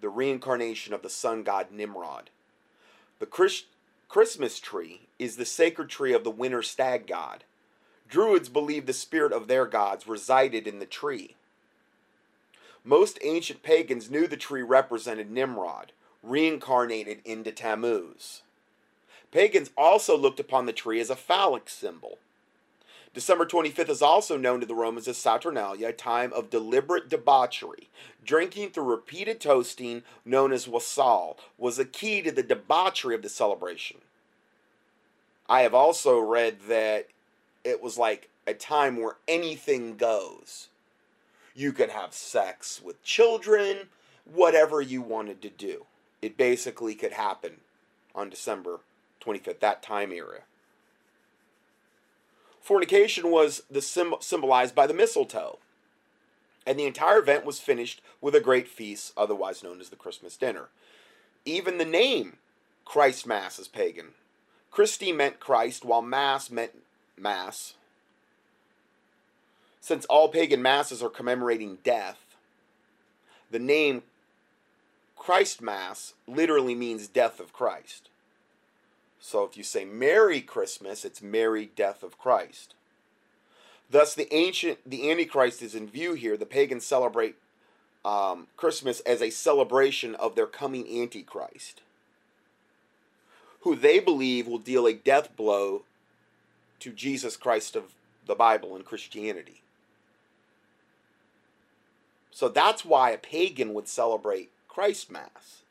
the 0.00 0.08
reincarnation 0.08 0.94
of 0.94 1.02
the 1.02 1.10
sun 1.10 1.42
god 1.42 1.70
Nimrod. 1.70 2.30
The 3.18 3.26
Christ- 3.26 3.66
Christmas 4.08 4.58
tree 4.58 5.02
is 5.18 5.36
the 5.36 5.44
sacred 5.44 5.90
tree 5.90 6.12
of 6.12 6.24
the 6.24 6.30
winter 6.30 6.62
stag 6.62 7.06
god. 7.06 7.44
Druids 8.08 8.48
believed 8.48 8.86
the 8.86 8.92
spirit 8.92 9.32
of 9.32 9.48
their 9.48 9.66
gods 9.66 10.06
resided 10.06 10.66
in 10.66 10.78
the 10.78 10.86
tree. 10.86 11.36
Most 12.84 13.18
ancient 13.22 13.62
pagans 13.62 14.10
knew 14.10 14.26
the 14.26 14.36
tree 14.36 14.60
represented 14.60 15.30
Nimrod, 15.30 15.92
reincarnated 16.22 17.22
into 17.24 17.50
Tammuz. 17.50 18.42
Pagans 19.32 19.70
also 19.76 20.16
looked 20.16 20.38
upon 20.38 20.66
the 20.66 20.72
tree 20.72 21.00
as 21.00 21.08
a 21.08 21.16
phallic 21.16 21.70
symbol. 21.70 22.18
December 23.14 23.46
25th 23.46 23.88
is 23.88 24.02
also 24.02 24.36
known 24.36 24.60
to 24.60 24.66
the 24.66 24.74
Romans 24.74 25.08
as 25.08 25.16
Saturnalia, 25.16 25.88
a 25.88 25.92
time 25.92 26.32
of 26.32 26.50
deliberate 26.50 27.08
debauchery. 27.08 27.88
Drinking 28.24 28.70
through 28.70 28.84
repeated 28.84 29.40
toasting, 29.40 30.02
known 30.24 30.52
as 30.52 30.68
wassail, 30.68 31.38
was 31.56 31.78
a 31.78 31.84
key 31.84 32.20
to 32.22 32.32
the 32.32 32.42
debauchery 32.42 33.14
of 33.14 33.22
the 33.22 33.28
celebration. 33.28 33.98
I 35.48 35.62
have 35.62 35.74
also 35.74 36.18
read 36.18 36.62
that 36.68 37.08
it 37.62 37.82
was 37.82 37.96
like 37.96 38.28
a 38.46 38.54
time 38.54 38.96
where 38.96 39.16
anything 39.26 39.96
goes. 39.96 40.68
You 41.54 41.72
could 41.72 41.90
have 41.90 42.12
sex 42.12 42.80
with 42.82 43.02
children, 43.02 43.88
whatever 44.24 44.80
you 44.80 45.00
wanted 45.02 45.40
to 45.42 45.50
do. 45.50 45.86
It 46.20 46.36
basically 46.36 46.94
could 46.94 47.12
happen 47.12 47.60
on 48.14 48.30
December 48.30 48.80
25th, 49.22 49.60
that 49.60 49.82
time 49.82 50.12
era. 50.12 50.40
Fornication 52.60 53.30
was 53.30 53.62
the 53.70 53.82
symbolized 53.82 54.74
by 54.74 54.86
the 54.86 54.94
mistletoe, 54.94 55.58
and 56.66 56.78
the 56.78 56.86
entire 56.86 57.18
event 57.18 57.44
was 57.44 57.60
finished 57.60 58.00
with 58.22 58.34
a 58.34 58.40
great 58.40 58.68
feast, 58.68 59.12
otherwise 59.16 59.62
known 59.62 59.80
as 59.80 59.90
the 59.90 59.96
Christmas 59.96 60.36
dinner. 60.36 60.68
Even 61.44 61.76
the 61.76 61.84
name 61.84 62.38
Christ 62.86 63.26
Mass 63.26 63.58
is 63.58 63.68
pagan. 63.68 64.12
Christi 64.70 65.12
meant 65.12 65.40
Christ, 65.40 65.84
while 65.84 66.02
Mass 66.02 66.50
meant 66.50 66.72
Mass. 67.18 67.74
Since 69.84 70.06
all 70.06 70.30
pagan 70.30 70.62
masses 70.62 71.02
are 71.02 71.10
commemorating 71.10 71.76
death, 71.84 72.36
the 73.50 73.58
name 73.58 74.02
Christ 75.14 75.60
Mass 75.60 76.14
literally 76.26 76.74
means 76.74 77.06
death 77.06 77.38
of 77.38 77.52
Christ. 77.52 78.08
So 79.20 79.44
if 79.44 79.58
you 79.58 79.62
say 79.62 79.84
Merry 79.84 80.40
Christmas, 80.40 81.04
it's 81.04 81.20
Merry 81.20 81.66
Death 81.76 82.02
of 82.02 82.16
Christ. 82.16 82.72
Thus, 83.90 84.14
the 84.14 84.34
ancient, 84.34 84.78
the 84.86 85.10
Antichrist 85.10 85.60
is 85.60 85.74
in 85.74 85.86
view 85.86 86.14
here. 86.14 86.38
The 86.38 86.46
pagans 86.46 86.86
celebrate 86.86 87.34
um, 88.06 88.46
Christmas 88.56 89.00
as 89.00 89.20
a 89.20 89.28
celebration 89.28 90.14
of 90.14 90.34
their 90.34 90.46
coming 90.46 90.88
Antichrist. 91.02 91.82
who 93.64 93.74
they 93.74 93.98
believe 93.98 94.46
will 94.46 94.58
deal 94.58 94.86
a 94.86 94.94
death 94.94 95.36
blow 95.36 95.82
to 96.80 96.90
Jesus 96.90 97.36
Christ 97.36 97.76
of 97.76 97.94
the 98.26 98.34
Bible 98.34 98.76
and 98.76 98.84
Christianity. 98.84 99.60
So 102.34 102.48
that's 102.48 102.84
why 102.84 103.10
a 103.10 103.16
pagan 103.16 103.74
would 103.74 103.86
celebrate 103.86 104.50
Christ 104.66 105.08
Mass 105.08 105.62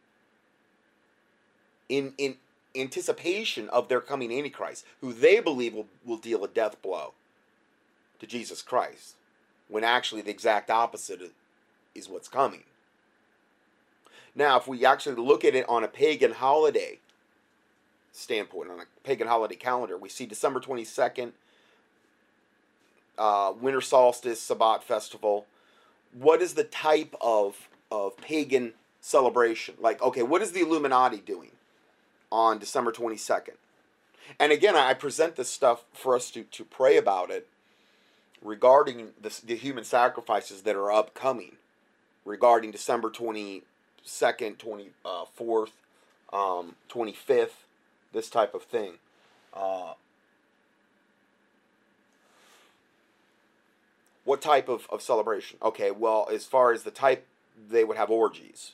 in, 1.90 2.14
in 2.18 2.38
anticipation 2.74 3.68
of 3.68 3.90
their 3.90 4.00
coming 4.00 4.32
Antichrist, 4.32 4.86
who 5.02 5.12
they 5.12 5.42
believe 5.42 5.74
will, 5.74 5.88
will 6.06 6.18
deal 6.18 6.42
a 6.46 6.48
death 6.48 6.82
blow 6.82 7.12
to 8.20 8.26
Jesus 8.26 8.62
Christ, 8.62 9.16
when 9.68 9.84
actually 9.84 10.22
the 10.22 10.32
exact 10.32 10.72
opposite 10.72 11.34
is 11.94 12.08
what's 12.08 12.30
coming. 12.30 12.64
Now, 14.34 14.58
if 14.58 14.66
we 14.66 14.86
actually 14.86 15.22
look 15.22 15.44
at 15.44 15.56
it 15.56 15.68
on 15.68 15.84
a 15.84 15.90
pagan 15.90 16.32
holiday 16.32 17.00
standpoint, 18.14 18.72
on 18.72 18.80
a 18.80 18.86
pagan 19.04 19.28
holiday 19.28 19.56
calendar, 19.56 19.98
we 19.98 20.08
see 20.08 20.26
December 20.26 20.62
22nd, 20.62 21.34
uh, 23.18 23.52
winter 23.60 23.82
solstice, 23.82 24.42
Sabbat 24.42 24.82
festival. 24.82 25.46
What 26.18 26.42
is 26.42 26.54
the 26.54 26.64
type 26.64 27.16
of, 27.22 27.68
of 27.92 28.18
pagan 28.18 28.74
celebration? 29.02 29.76
Like, 29.80 30.02
okay, 30.02 30.24
what 30.24 30.42
is 30.42 30.52
the 30.52 30.62
Illuminati 30.62 31.18
doing 31.18 31.52
on 32.32 32.60
December 32.60 32.92
22nd? 32.92 33.56
And 34.40 34.52
again, 34.52 34.76
I 34.76 34.94
present 34.94 35.36
this 35.36 35.50
stuff 35.50 35.86
for 35.94 36.16
us 36.16 36.32
to, 36.32 36.44
to 36.44 36.64
pray 36.64 36.98
about 36.98 37.30
it 37.30 37.48
regarding 38.42 39.10
the, 39.22 39.38
the 39.46 39.56
human 39.56 39.84
sacrifices 39.84 40.64
that 40.64 40.76
are 40.76 40.92
upcoming 40.92 41.58
regarding 42.26 42.72
December 42.72 43.10
22nd, 43.10 43.62
24th, 44.06 45.70
um, 46.32 46.76
25th, 46.90 47.50
this 48.12 48.30
type 48.30 48.54
of 48.54 48.64
thing. 48.64 48.94
Uh, 49.54 49.94
what 54.24 54.42
type 54.42 54.70
of, 54.70 54.88
of 54.90 55.02
celebration? 55.02 55.58
Okay, 55.62 55.92
well, 55.92 56.28
as 56.32 56.46
far 56.46 56.72
as 56.72 56.84
the 56.84 56.92
type, 56.92 57.26
they 57.70 57.84
would 57.84 57.98
have 57.98 58.10
orgies 58.10 58.74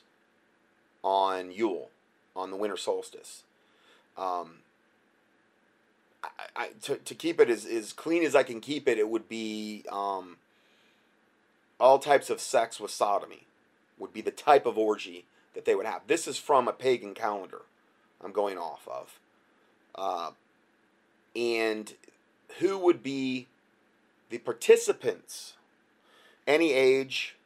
on 1.02 1.50
Yule, 1.52 1.90
on 2.36 2.50
the 2.50 2.56
winter 2.56 2.76
solstice. 2.76 3.42
Um, 4.16 4.58
I, 6.22 6.28
I, 6.56 6.68
to, 6.82 6.96
to 6.96 7.14
keep 7.14 7.40
it 7.40 7.48
as, 7.48 7.64
as 7.64 7.92
clean 7.92 8.22
as 8.22 8.34
I 8.34 8.42
can 8.42 8.60
keep 8.60 8.86
it, 8.86 8.98
it 8.98 9.08
would 9.08 9.28
be 9.28 9.84
um, 9.90 10.36
all 11.78 11.98
types 11.98 12.30
of 12.30 12.40
sex 12.40 12.78
with 12.78 12.90
sodomy 12.90 13.46
would 13.98 14.12
be 14.12 14.20
the 14.20 14.30
type 14.30 14.66
of 14.66 14.78
orgy 14.78 15.24
that 15.54 15.64
they 15.64 15.74
would 15.74 15.86
have. 15.86 16.02
This 16.06 16.28
is 16.28 16.38
from 16.38 16.68
a 16.68 16.72
pagan 16.72 17.14
calendar 17.14 17.62
I'm 18.22 18.32
going 18.32 18.58
off 18.58 18.86
of. 18.86 19.18
Uh, 19.94 20.30
and 21.34 21.92
who 22.58 22.78
would 22.78 23.02
be 23.02 23.46
the 24.30 24.38
participants? 24.38 25.54
Any 26.46 26.72
age, 26.72 27.36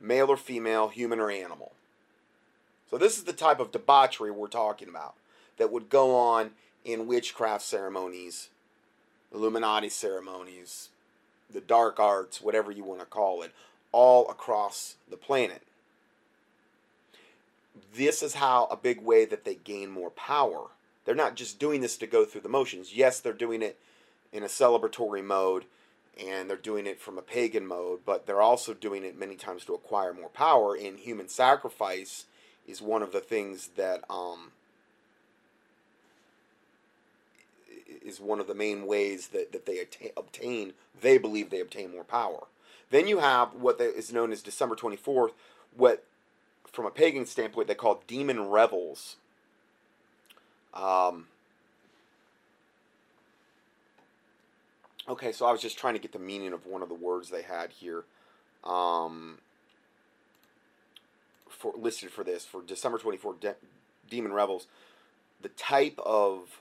male 0.00 0.30
or 0.30 0.36
female, 0.36 0.88
human 0.88 1.18
or 1.18 1.30
animal. 1.30 1.72
So 2.90 2.98
this 2.98 3.18
is 3.18 3.24
the 3.24 3.32
type 3.32 3.60
of 3.60 3.72
debauchery 3.72 4.30
we're 4.30 4.48
talking 4.48 4.88
about 4.88 5.14
that 5.58 5.72
would 5.72 5.90
go 5.90 6.16
on 6.16 6.52
in 6.84 7.06
witchcraft 7.06 7.62
ceremonies, 7.62 8.48
Illuminati 9.32 9.88
ceremonies, 9.88 10.88
the 11.52 11.60
dark 11.60 12.00
arts, 12.00 12.40
whatever 12.40 12.70
you 12.70 12.84
want 12.84 13.00
to 13.00 13.06
call 13.06 13.42
it, 13.42 13.52
all 13.92 14.28
across 14.28 14.96
the 15.08 15.16
planet. 15.16 15.62
This 17.94 18.22
is 18.22 18.34
how 18.34 18.66
a 18.70 18.76
big 18.76 19.00
way 19.02 19.24
that 19.24 19.44
they 19.44 19.54
gain 19.54 19.90
more 19.90 20.10
power. 20.10 20.68
They're 21.04 21.14
not 21.14 21.36
just 21.36 21.58
doing 21.58 21.80
this 21.80 21.96
to 21.98 22.06
go 22.06 22.24
through 22.24 22.42
the 22.42 22.48
motions. 22.48 22.94
Yes, 22.94 23.20
they're 23.20 23.32
doing 23.32 23.62
it 23.62 23.78
in 24.32 24.42
a 24.42 24.46
celebratory 24.46 25.24
mode 25.24 25.64
and 26.18 26.48
they're 26.48 26.56
doing 26.56 26.86
it 26.86 27.00
from 27.00 27.18
a 27.18 27.22
pagan 27.22 27.66
mode, 27.66 28.00
but 28.04 28.26
they're 28.26 28.42
also 28.42 28.74
doing 28.74 29.04
it 29.04 29.18
many 29.18 29.36
times 29.36 29.64
to 29.64 29.74
acquire 29.74 30.12
more 30.12 30.28
power. 30.28 30.74
And 30.74 30.98
human 30.98 31.28
sacrifice 31.28 32.26
is 32.66 32.82
one 32.82 33.02
of 33.02 33.12
the 33.12 33.20
things 33.20 33.68
that 33.76 34.02
um, 34.10 34.52
is 38.04 38.20
one 38.20 38.40
of 38.40 38.46
the 38.46 38.54
main 38.54 38.86
ways 38.86 39.28
that, 39.28 39.52
that 39.52 39.66
they 39.66 39.78
attain, 39.78 40.10
obtain, 40.16 40.72
they 41.00 41.18
believe 41.18 41.50
they 41.50 41.60
obtain 41.60 41.92
more 41.92 42.04
power. 42.04 42.46
Then 42.90 43.06
you 43.06 43.18
have 43.18 43.54
what 43.54 43.80
is 43.80 44.12
known 44.12 44.32
as 44.32 44.42
December 44.42 44.74
24th, 44.74 45.32
what, 45.76 46.04
from 46.70 46.86
a 46.86 46.90
pagan 46.90 47.24
standpoint, 47.24 47.68
they 47.68 47.74
call 47.74 48.02
demon 48.06 48.48
revels. 48.48 49.16
Um, 50.74 51.26
okay, 55.08 55.32
so 55.32 55.46
I 55.46 55.52
was 55.52 55.60
just 55.60 55.78
trying 55.78 55.94
to 55.94 56.00
get 56.00 56.12
the 56.12 56.18
meaning 56.18 56.52
of 56.52 56.66
one 56.66 56.82
of 56.82 56.88
the 56.88 56.94
words 56.94 57.30
they 57.30 57.42
had 57.42 57.72
here. 57.72 58.04
Um, 58.64 59.38
for 61.48 61.72
listed 61.76 62.10
for 62.10 62.22
this 62.24 62.44
for 62.44 62.62
December 62.62 62.98
24 62.98 63.34
de- 63.40 63.56
demon 64.08 64.32
revels 64.32 64.66
the 65.42 65.48
type 65.50 65.98
of 66.04 66.60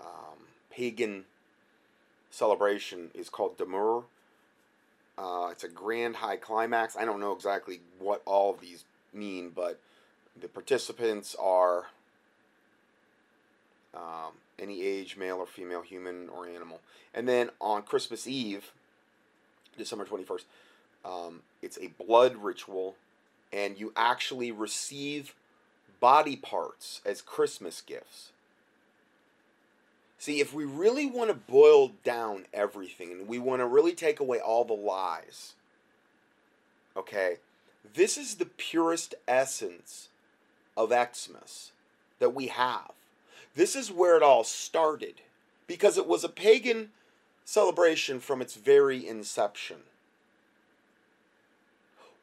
um, 0.00 0.38
pagan 0.70 1.24
celebration 2.30 3.10
is 3.14 3.28
called 3.28 3.56
Demur. 3.56 4.02
Uh, 5.16 5.48
it's 5.50 5.64
a 5.64 5.68
grand 5.68 6.16
high 6.16 6.36
climax. 6.36 6.96
I 6.96 7.04
don't 7.04 7.20
know 7.20 7.32
exactly 7.32 7.80
what 7.98 8.22
all 8.24 8.54
of 8.54 8.60
these 8.60 8.84
mean, 9.12 9.50
but 9.54 9.80
the 10.40 10.48
participants 10.48 11.34
are 11.40 11.86
um, 13.94 14.32
any 14.58 14.82
age, 14.82 15.16
male 15.16 15.36
or 15.38 15.46
female, 15.46 15.82
human 15.82 16.28
or 16.28 16.46
animal. 16.46 16.80
And 17.14 17.28
then 17.28 17.50
on 17.60 17.82
Christmas 17.82 18.26
Eve, 18.26 18.72
December 19.76 20.04
21st, 20.04 20.44
um, 21.04 21.40
it's 21.62 21.78
a 21.78 21.88
blood 22.04 22.36
ritual, 22.36 22.96
and 23.52 23.78
you 23.78 23.92
actually 23.96 24.50
receive 24.50 25.34
body 26.00 26.36
parts 26.36 27.00
as 27.04 27.22
Christmas 27.22 27.80
gifts. 27.80 28.30
See, 30.18 30.40
if 30.40 30.52
we 30.52 30.64
really 30.64 31.06
want 31.06 31.30
to 31.30 31.34
boil 31.34 31.92
down 32.02 32.46
everything 32.52 33.12
and 33.12 33.28
we 33.28 33.38
want 33.38 33.60
to 33.60 33.66
really 33.66 33.94
take 33.94 34.18
away 34.18 34.40
all 34.40 34.64
the 34.64 34.72
lies, 34.72 35.54
okay, 36.96 37.36
this 37.94 38.18
is 38.18 38.34
the 38.34 38.46
purest 38.46 39.14
essence 39.28 40.08
of 40.76 40.90
Xmas 40.90 41.70
that 42.18 42.34
we 42.34 42.48
have. 42.48 42.90
This 43.58 43.74
is 43.74 43.90
where 43.90 44.16
it 44.16 44.22
all 44.22 44.44
started 44.44 45.14
because 45.66 45.98
it 45.98 46.06
was 46.06 46.22
a 46.22 46.28
pagan 46.28 46.90
celebration 47.44 48.20
from 48.20 48.40
its 48.40 48.54
very 48.54 49.04
inception. 49.04 49.78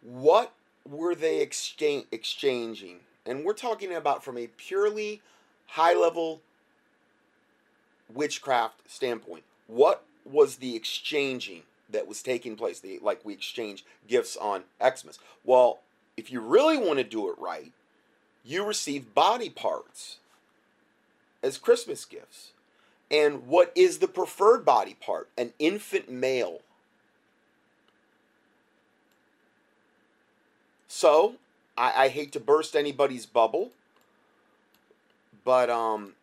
What 0.01 0.53
were 0.87 1.13
they 1.13 1.41
exchanging? 1.41 2.99
And 3.25 3.43
we're 3.43 3.51
talking 3.51 3.93
about 3.93 4.23
from 4.23 4.37
a 4.37 4.47
purely 4.47 5.21
high 5.67 5.93
level 5.93 6.39
witchcraft 8.13 8.89
standpoint, 8.89 9.43
what 9.67 10.05
was 10.23 10.55
the 10.55 10.73
exchanging 10.73 11.63
that 11.89 12.07
was 12.07 12.23
taking 12.23 12.55
place? 12.55 12.79
The, 12.79 12.97
like 13.01 13.25
we 13.25 13.33
exchange 13.33 13.83
gifts 14.07 14.37
on 14.37 14.63
Xmas. 14.81 15.19
Well, 15.43 15.79
if 16.15 16.31
you 16.31 16.39
really 16.39 16.77
want 16.77 16.99
to 16.99 17.03
do 17.03 17.29
it 17.29 17.37
right, 17.37 17.73
you 18.45 18.63
receive 18.63 19.13
body 19.13 19.49
parts 19.49 20.19
as 21.45 21.59
Christmas 21.59 22.03
gifts. 22.05 22.51
And 23.11 23.45
what 23.45 23.71
is 23.75 23.99
the 23.99 24.07
preferred 24.07 24.65
body 24.65 24.97
part? 24.99 25.29
An 25.37 25.53
infant 25.59 26.09
male. 26.11 26.61
So, 30.87 31.35
I, 31.77 32.05
I 32.05 32.07
hate 32.07 32.31
to 32.31 32.39
burst 32.39 32.75
anybody's 32.75 33.25
bubble, 33.25 33.71
but 35.43 35.69
um, 35.69 36.13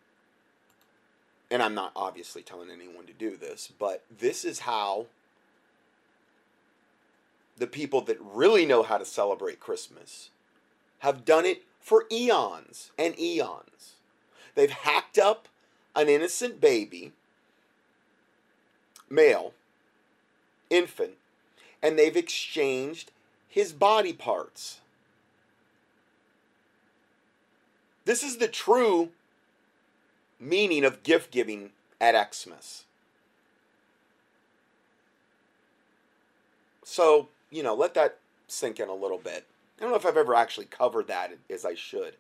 and 1.51 1.63
I'm 1.63 1.75
not 1.75 1.93
obviously 1.95 2.43
telling 2.43 2.71
anyone 2.71 3.07
to 3.07 3.13
do 3.13 3.37
this, 3.37 3.71
but 3.79 4.03
this 4.19 4.45
is 4.45 4.61
how 4.61 5.07
the 7.59 7.67
people 7.67 8.01
that 8.03 8.17
really 8.21 8.67
know 8.67 8.83
how 8.83 8.99
to 8.99 9.05
celebrate 9.05 9.61
Christmas 9.61 10.31
have 11.01 11.25
done 11.25 11.45
it 11.45 11.63
for 11.81 12.07
eons 12.11 12.91
and 12.99 13.19
eons. 13.21 13.92
They've 14.55 14.71
hacked 14.71 15.19
up 15.19 15.49
an 15.95 16.09
innocent 16.09 16.61
baby, 16.61 17.13
male, 19.09 19.53
infant, 20.71 21.13
and 21.83 21.99
they've 21.99 22.17
exchanged 22.17 23.11
his 23.49 23.73
body 23.73 24.13
parts. 24.13 24.81
This 28.05 28.23
is 28.23 28.39
the 28.39 28.49
true 28.49 29.11
meaning 30.41 30.85
of 30.85 31.03
gift 31.03 31.31
giving 31.31 31.71
at 32.01 32.35
Xmas. 32.35 32.85
So, 36.85 37.29
you 37.51 37.63
know, 37.63 37.75
let 37.75 37.95
that 37.95 38.19
sink 38.49 38.81
in 38.81 38.89
a 38.89 38.95
little 38.95 39.19
bit. 39.19 39.47
I 39.79 39.83
don't 39.83 39.91
know 39.91 39.97
if 39.97 40.05
I've 40.05 40.17
ever 40.17 40.35
actually 40.35 40.67
covered 40.67 41.07
that 41.07 41.33
as 41.49 41.65
I 41.65 41.75
should. 41.75 42.15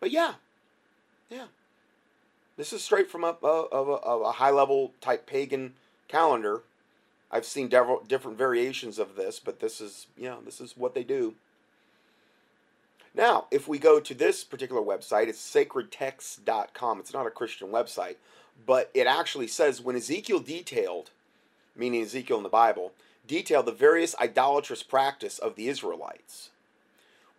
But 0.00 0.10
yeah, 0.10 0.34
yeah. 1.32 1.46
This 2.56 2.72
is 2.72 2.82
straight 2.84 3.10
from 3.10 3.24
uh, 3.24 3.32
a, 3.42 3.46
a, 3.46 3.82
a, 3.82 4.18
a 4.28 4.32
high 4.32 4.50
level 4.50 4.92
type 5.00 5.26
pagan 5.26 5.74
calendar. 6.06 6.62
I've 7.30 7.46
seen 7.46 7.68
different 7.68 8.36
variations 8.36 8.98
of 8.98 9.16
this, 9.16 9.40
but 9.40 9.60
this 9.60 9.80
is, 9.80 10.06
yeah, 10.18 10.36
this 10.44 10.60
is 10.60 10.76
what 10.76 10.94
they 10.94 11.02
do. 11.02 11.34
Now, 13.14 13.46
if 13.50 13.66
we 13.66 13.78
go 13.78 14.00
to 14.00 14.14
this 14.14 14.44
particular 14.44 14.82
website, 14.82 15.28
it's 15.28 15.40
sacredtexts.com. 15.40 17.00
It's 17.00 17.14
not 17.14 17.26
a 17.26 17.30
Christian 17.30 17.68
website, 17.68 18.16
but 18.66 18.90
it 18.92 19.06
actually 19.06 19.48
says 19.48 19.80
when 19.80 19.96
Ezekiel 19.96 20.40
detailed, 20.40 21.10
meaning 21.74 22.02
Ezekiel 22.02 22.36
in 22.36 22.42
the 22.42 22.48
Bible, 22.50 22.92
detailed 23.26 23.66
the 23.66 23.72
various 23.72 24.14
idolatrous 24.20 24.82
practice 24.82 25.38
of 25.38 25.56
the 25.56 25.68
Israelites, 25.68 26.50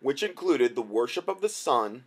which 0.00 0.24
included 0.24 0.74
the 0.74 0.82
worship 0.82 1.28
of 1.28 1.40
the 1.40 1.48
sun 1.48 2.04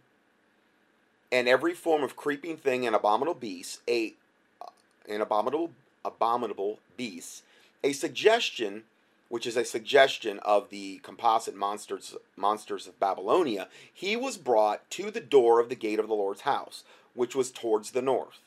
and 1.32 1.48
every 1.48 1.74
form 1.74 2.04
of 2.04 2.16
creeping 2.16 2.58
thing 2.58 2.86
and 2.86 2.96
abominable 2.96 3.34
beast, 3.34 3.82
a 3.88 4.14
uh, 4.62 4.70
an 5.10 5.22
abominable 5.22 5.72
abominable 6.04 6.80
beast, 6.96 7.44
a 7.84 7.94
suggestion 7.94 8.84
which 9.30 9.46
is 9.46 9.58
a 9.58 9.66
suggestion 9.66 10.40
of 10.40 10.70
the 10.70 11.00
composite 11.00 11.56
monsters 11.56 12.16
monsters 12.36 12.88
of 12.88 13.00
Babylonia, 13.00 13.68
he 13.94 14.16
was 14.16 14.38
brought 14.38 14.90
to 14.92 15.12
the 15.12 15.20
door 15.20 15.60
of 15.60 15.70
the 15.70 15.76
gate 15.76 16.00
of 16.00 16.08
the 16.08 16.14
Lord's 16.14 16.42
house, 16.42 16.84
which 17.14 17.36
was 17.36 17.52
towards 17.52 17.92
the 17.92 18.02
north. 18.02 18.40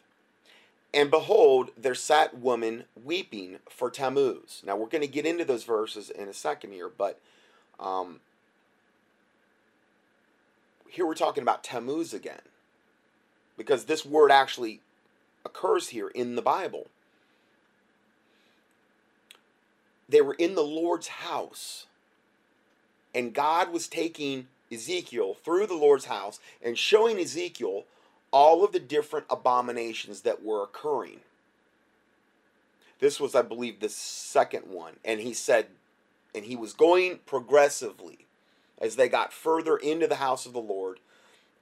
And 0.93 1.11
behold, 1.11 1.71
there 1.77 1.95
sat 1.95 2.38
woman 2.38 2.85
weeping 3.01 3.59
for 3.69 3.90
Tammuz. 3.90 4.62
Now 4.66 4.77
we're 4.77 4.87
going 4.87 5.03
to 5.03 5.09
get 5.09 5.27
into 5.27 5.45
those 5.45 5.64
verses 5.64 6.11
in 6.11 6.29
a 6.29 6.33
second 6.33 6.73
here, 6.73 6.88
but 6.88 7.21
um, 7.79 8.21
here 10.88 11.07
we're 11.07 11.14
talking 11.14 11.43
about 11.43 11.62
Tammuz 11.62 12.12
again, 12.12 12.40
because 13.61 13.85
this 13.85 14.07
word 14.07 14.33
actually 14.33 14.81
occurs 15.44 15.88
here 15.88 16.09
in 16.09 16.35
the 16.35 16.40
Bible. 16.40 16.87
They 20.09 20.23
were 20.23 20.33
in 20.33 20.55
the 20.55 20.62
Lord's 20.62 21.09
house, 21.09 21.85
and 23.14 23.35
God 23.35 23.70
was 23.70 23.87
taking 23.87 24.46
Ezekiel 24.73 25.35
through 25.35 25.66
the 25.66 25.75
Lord's 25.75 26.07
house 26.07 26.40
and 26.62 26.79
showing 26.79 27.18
Ezekiel 27.18 27.85
all 28.31 28.64
of 28.64 28.73
the 28.73 28.81
different 28.81 29.27
abominations 29.29 30.23
that 30.23 30.42
were 30.42 30.62
occurring. 30.62 31.20
This 32.99 33.20
was, 33.20 33.35
I 33.35 33.42
believe, 33.42 33.81
the 33.81 33.90
second 33.90 34.70
one. 34.70 34.94
And 35.05 35.20
he 35.20 35.35
said, 35.35 35.66
and 36.35 36.46
he 36.46 36.57
was 36.57 36.73
going 36.73 37.18
progressively 37.27 38.20
as 38.81 38.96
they 38.96 39.11
got 39.11 39.35
further 39.35 39.77
into 39.77 40.07
the 40.07 40.16
house 40.16 40.46
of 40.46 40.55
the 40.55 40.61
Lord. 40.61 40.99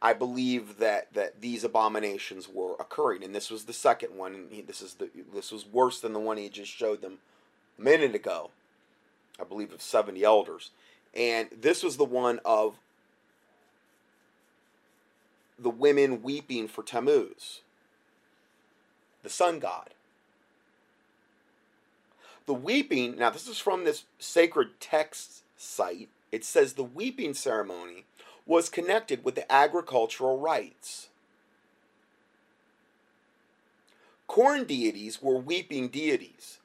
I 0.00 0.12
believe 0.12 0.78
that, 0.78 1.12
that 1.14 1.40
these 1.40 1.64
abominations 1.64 2.48
were 2.48 2.74
occurring, 2.74 3.24
and 3.24 3.34
this 3.34 3.50
was 3.50 3.64
the 3.64 3.72
second 3.72 4.16
one. 4.16 4.34
And 4.34 4.52
he, 4.52 4.60
this 4.60 4.80
is 4.80 4.94
the 4.94 5.10
this 5.34 5.50
was 5.50 5.66
worse 5.66 6.00
than 6.00 6.12
the 6.12 6.20
one 6.20 6.36
he 6.36 6.48
just 6.48 6.70
showed 6.70 7.02
them 7.02 7.18
a 7.78 7.82
minute 7.82 8.14
ago. 8.14 8.50
I 9.40 9.44
believe 9.44 9.72
of 9.72 9.82
seventy 9.82 10.22
elders, 10.22 10.70
and 11.14 11.48
this 11.50 11.82
was 11.82 11.96
the 11.96 12.04
one 12.04 12.40
of 12.44 12.76
the 15.58 15.70
women 15.70 16.22
weeping 16.22 16.68
for 16.68 16.84
Tammuz, 16.84 17.62
the 19.22 19.28
sun 19.28 19.58
god. 19.58 19.90
The 22.46 22.54
weeping, 22.54 23.16
now 23.16 23.30
this 23.30 23.46
is 23.46 23.58
from 23.58 23.84
this 23.84 24.04
sacred 24.18 24.80
text 24.80 25.42
site. 25.56 26.08
It 26.32 26.44
says 26.44 26.72
the 26.72 26.84
weeping 26.84 27.34
ceremony 27.34 28.04
was 28.48 28.70
connected 28.70 29.22
with 29.22 29.36
the 29.36 29.50
agricultural 29.52 30.38
rites. 30.38 31.08
Corn 34.26 34.64
deities 34.64 35.22
were 35.22 35.38
weeping 35.38 35.88
deities. 35.88 36.58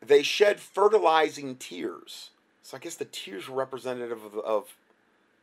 They 0.00 0.22
shed 0.22 0.60
fertilizing 0.60 1.56
tears. 1.56 2.30
So 2.62 2.76
I 2.76 2.80
guess 2.80 2.94
the 2.94 3.04
tears 3.04 3.48
were 3.48 3.56
representative 3.56 4.24
of, 4.24 4.38
of 4.38 4.76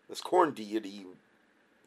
this 0.10 0.22
corn 0.22 0.52
deity 0.52 1.06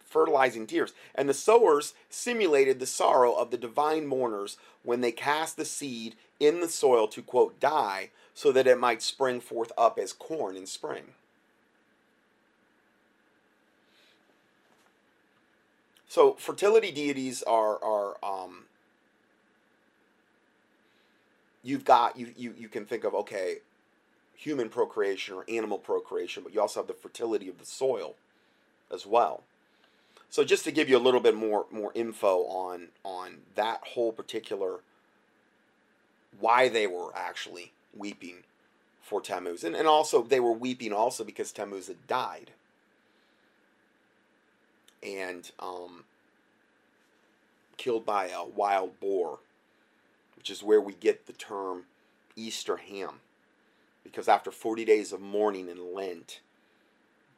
fertilizing 0.05 0.67
tears. 0.67 0.93
And 1.15 1.29
the 1.29 1.35
sowers 1.35 1.95
simulated 2.11 2.79
the 2.79 2.87
sorrow 2.87 3.33
of 3.33 3.51
the 3.51 3.57
divine 3.57 4.07
mourners 4.07 4.59
when 4.83 5.01
they 5.01 5.13
cast 5.13 5.57
the 5.57 5.65
seed 5.65 6.15
in 6.39 6.61
the 6.61 6.69
soil 6.69 7.09
to, 7.09 7.23
quote, 7.23 7.59
die, 7.59 8.11
so 8.35 8.53
that 8.53 8.67
it 8.67 8.79
might 8.79 9.03
spring 9.03 9.41
forth 9.41 9.73
up 9.79 9.99
as 9.99 10.13
corn 10.13 10.57
in 10.57 10.67
spring. 10.67 11.15
So 16.09 16.33
fertility 16.35 16.91
deities 16.91 17.43
are 17.43 17.83
are 17.85 18.17
um, 18.23 18.65
you've 21.63 21.85
got 21.85 22.19
you, 22.19 22.33
you 22.37 22.55
you 22.59 22.69
can 22.69 22.87
think 22.87 23.05
of 23.05 23.15
okay 23.15 23.59
human 24.35 24.69
procreation 24.69 25.35
or 25.35 25.45
animal 25.49 25.79
procreation, 25.79 26.43
but 26.43 26.55
you 26.55 26.61
also 26.61 26.81
have 26.81 26.87
the 26.87 26.95
fertility 26.95 27.49
of 27.49 27.59
the 27.59 27.67
soil 27.67 28.15
as 28.93 29.05
well. 29.05 29.43
So 30.31 30.45
just 30.45 30.65
to 30.65 30.73
give 30.73 30.89
you 30.89 30.97
a 30.97 30.99
little 31.01 31.21
bit 31.21 31.35
more 31.35 31.67
more 31.71 31.93
info 31.95 32.45
on 32.45 32.89
on 33.05 33.39
that 33.55 33.81
whole 33.89 34.13
particular 34.13 34.81
why 36.41 36.69
they 36.69 36.87
were 36.87 37.15
actually 37.15 37.73
weeping 37.97 38.45
for 39.03 39.21
Tammuz. 39.21 39.65
And, 39.65 39.75
and 39.75 39.89
also 39.89 40.23
they 40.23 40.41
were 40.41 40.53
weeping 40.53 40.93
also 40.93 41.25
because 41.25 41.53
Tammuz 41.53 41.89
had 41.89 42.07
died. 42.07 42.53
And 45.03 45.51
um, 45.59 46.05
killed 47.77 48.05
by 48.05 48.29
a 48.29 48.45
wild 48.45 49.01
boar, 49.01 49.39
which 50.37 50.51
is 50.51 50.63
where 50.63 50.81
we 50.81 50.93
get 50.93 51.27
the 51.27 51.33
term 51.33 51.85
Easter 52.37 52.77
ham. 52.77 53.21
Because 54.05 54.29
after 54.29 54.51
40 54.51 54.85
days 54.85 55.13
of 55.13 55.21
mourning 55.21 55.69
in 55.69 55.95
Lent 55.95 56.41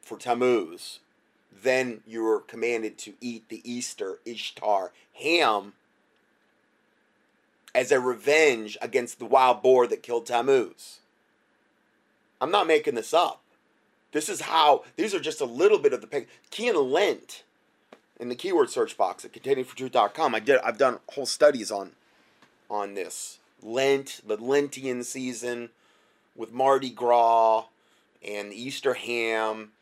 for 0.01 0.16
Tammuz, 0.16 1.01
then 1.62 2.01
you 2.07 2.27
are 2.27 2.40
commanded 2.40 2.96
to 2.99 3.14
eat 3.20 3.49
the 3.49 3.61
Easter 3.70 4.20
Ishtar 4.25 4.92
ham 5.14 5.75
as 7.75 7.92
a 7.92 8.01
revenge 8.01 8.77
against 8.81 9.18
the 9.18 9.25
wild 9.25 9.62
boar 9.62 9.87
that 9.87 10.03
killed 10.03 10.27
Tammuz. 10.27 11.01
I'm 12.40 12.51
not 12.51 12.66
making 12.66 12.94
this 12.94 13.12
up. 13.12 13.42
This 14.12 14.29
is 14.29 14.42
how, 14.42 14.85
these 14.96 15.14
are 15.14 15.20
just 15.20 15.40
a 15.40 15.44
little 15.44 15.79
bit 15.79 15.92
of 15.92 16.01
the, 16.01 16.27
key 16.51 16.68
in 16.68 16.77
Lent 16.77 17.44
in 18.20 18.28
the 18.28 18.37
keyword 18.37 18.70
search 18.70 18.96
box 18.96 19.24
at 19.24 19.33
contendingfortruth.com. 19.33 20.35
I 20.35 20.40
did, 20.40 20.61
I've 20.62 20.78
done 20.78 20.98
whole 21.09 21.26
studies 21.26 21.70
on, 21.70 21.92
on 22.70 22.94
this. 22.94 23.38
Lent, 23.62 24.20
the 24.26 24.37
Lentian 24.37 25.02
season 25.02 25.70
with 26.37 26.52
Mardi 26.52 26.90
Gras 26.90 27.64
and 28.26 28.52
Easter 28.52 28.94
ham 28.94 29.72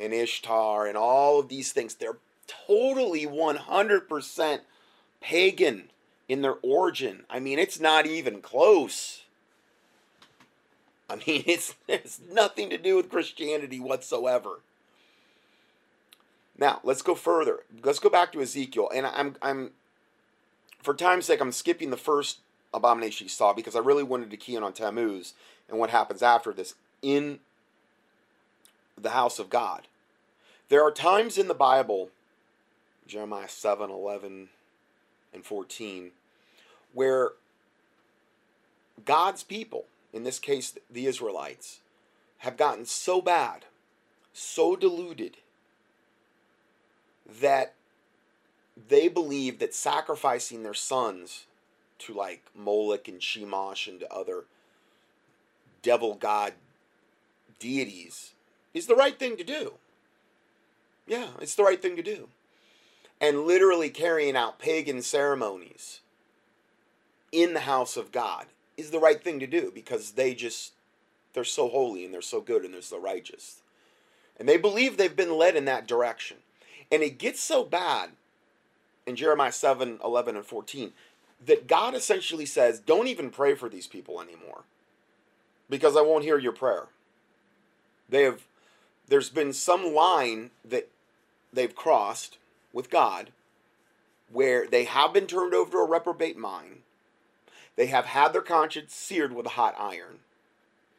and 0.00 0.14
Ishtar 0.14 0.86
and 0.86 0.96
all 0.96 1.40
of 1.40 1.48
these 1.48 1.72
things. 1.72 1.94
They're 1.94 2.18
totally 2.46 3.26
100% 3.26 4.60
pagan 5.20 5.90
in 6.28 6.42
their 6.42 6.56
origin. 6.62 7.24
I 7.28 7.40
mean, 7.40 7.58
it's 7.58 7.80
not 7.80 8.06
even 8.06 8.40
close. 8.40 9.24
I 11.10 11.16
mean, 11.16 11.22
it's, 11.46 11.74
it's 11.88 12.20
nothing 12.32 12.70
to 12.70 12.78
do 12.78 12.96
with 12.96 13.10
Christianity 13.10 13.80
whatsoever. 13.80 14.60
Now, 16.58 16.80
let's 16.82 17.02
go 17.02 17.14
further. 17.14 17.60
Let's 17.84 18.00
go 18.00 18.10
back 18.10 18.32
to 18.32 18.40
Ezekiel. 18.40 18.90
And 18.94 19.06
I'm, 19.06 19.36
I'm 19.40 19.70
for 20.82 20.94
time's 20.94 21.26
sake, 21.26 21.40
I'm 21.40 21.52
skipping 21.52 21.90
the 21.90 21.96
first 21.96 22.38
abomination 22.74 23.24
he 23.24 23.28
saw 23.28 23.52
because 23.52 23.76
I 23.76 23.80
really 23.80 24.02
wanted 24.02 24.30
to 24.30 24.36
key 24.36 24.56
in 24.56 24.62
on 24.62 24.72
Tammuz 24.72 25.34
and 25.68 25.78
what 25.78 25.90
happens 25.90 26.22
after 26.22 26.52
this 26.52 26.74
in 27.02 27.40
the 28.96 29.10
house 29.10 29.38
of 29.38 29.50
God. 29.50 29.86
There 30.68 30.84
are 30.84 30.90
times 30.90 31.38
in 31.38 31.48
the 31.48 31.54
Bible, 31.54 32.10
Jeremiah 33.06 33.48
7 33.48 33.90
11 33.90 34.48
and 35.32 35.44
14, 35.44 36.10
where 36.92 37.30
God's 39.04 39.42
people, 39.42 39.84
in 40.12 40.24
this 40.24 40.38
case 40.38 40.76
the 40.90 41.06
Israelites, 41.06 41.80
have 42.38 42.56
gotten 42.56 42.84
so 42.84 43.22
bad, 43.22 43.64
so 44.32 44.76
deluded, 44.76 45.38
that 47.40 47.74
they 48.88 49.08
believe 49.08 49.58
that 49.58 49.74
sacrificing 49.74 50.62
their 50.62 50.74
sons 50.74 51.46
to 51.98 52.14
like 52.14 52.44
Moloch 52.54 53.08
and 53.08 53.20
Chemosh 53.20 53.88
and 53.88 54.00
to 54.00 54.12
other 54.12 54.44
devil 55.82 56.14
god 56.14 56.54
deities 57.58 58.32
is 58.74 58.86
the 58.86 58.94
right 58.94 59.18
thing 59.18 59.36
to 59.36 59.44
do. 59.44 59.74
Yeah, 61.06 61.28
it's 61.40 61.54
the 61.54 61.64
right 61.64 61.80
thing 61.80 61.96
to 61.96 62.02
do. 62.02 62.28
And 63.20 63.46
literally 63.46 63.90
carrying 63.90 64.36
out 64.36 64.58
pagan 64.58 65.02
ceremonies 65.02 66.00
in 67.32 67.54
the 67.54 67.60
house 67.60 67.96
of 67.96 68.12
God 68.12 68.46
is 68.76 68.90
the 68.90 69.00
right 69.00 69.22
thing 69.22 69.40
to 69.40 69.46
do 69.46 69.72
because 69.74 70.12
they 70.12 70.34
just 70.34 70.72
they're 71.32 71.44
so 71.44 71.68
holy 71.68 72.04
and 72.04 72.14
they're 72.14 72.22
so 72.22 72.40
good 72.40 72.64
and 72.64 72.72
they're 72.72 72.82
so 72.82 73.00
righteous. 73.00 73.62
And 74.38 74.48
they 74.48 74.56
believe 74.56 74.96
they've 74.96 75.14
been 75.14 75.36
led 75.36 75.56
in 75.56 75.64
that 75.64 75.88
direction. 75.88 76.38
And 76.90 77.02
it 77.02 77.18
gets 77.18 77.40
so 77.40 77.64
bad 77.64 78.10
in 79.06 79.16
Jeremiah 79.16 79.52
7 79.52 80.00
11 80.02 80.36
and 80.36 80.44
14 80.44 80.92
that 81.44 81.66
God 81.66 81.94
essentially 81.94 82.46
says, 82.46 82.80
Don't 82.80 83.08
even 83.08 83.30
pray 83.30 83.54
for 83.54 83.68
these 83.68 83.86
people 83.86 84.20
anymore 84.20 84.62
because 85.68 85.96
I 85.96 86.02
won't 86.02 86.24
hear 86.24 86.38
your 86.38 86.52
prayer. 86.52 86.86
They 88.08 88.22
have, 88.22 88.42
there's 89.08 89.30
been 89.30 89.52
some 89.52 89.94
line 89.94 90.50
that 90.64 90.88
they've 91.52 91.74
crossed 91.74 92.38
with 92.72 92.90
God 92.90 93.30
where 94.30 94.66
they 94.66 94.84
have 94.84 95.12
been 95.12 95.26
turned 95.26 95.54
over 95.54 95.70
to 95.72 95.78
a 95.78 95.88
reprobate 95.88 96.36
mind. 96.36 96.80
They 97.76 97.86
have 97.86 98.06
had 98.06 98.32
their 98.32 98.42
conscience 98.42 98.94
seared 98.94 99.32
with 99.32 99.46
a 99.46 99.50
hot 99.50 99.74
iron. 99.78 100.20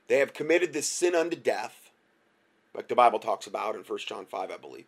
They 0.07 0.19
have 0.19 0.33
committed 0.33 0.73
this 0.73 0.87
sin 0.87 1.13
unto 1.13 1.35
death, 1.35 1.91
like 2.73 2.87
the 2.87 2.95
Bible 2.95 3.19
talks 3.19 3.45
about 3.45 3.75
in 3.75 3.81
1 3.81 3.99
John 3.99 4.25
5, 4.25 4.51
I 4.51 4.57
believe. 4.57 4.85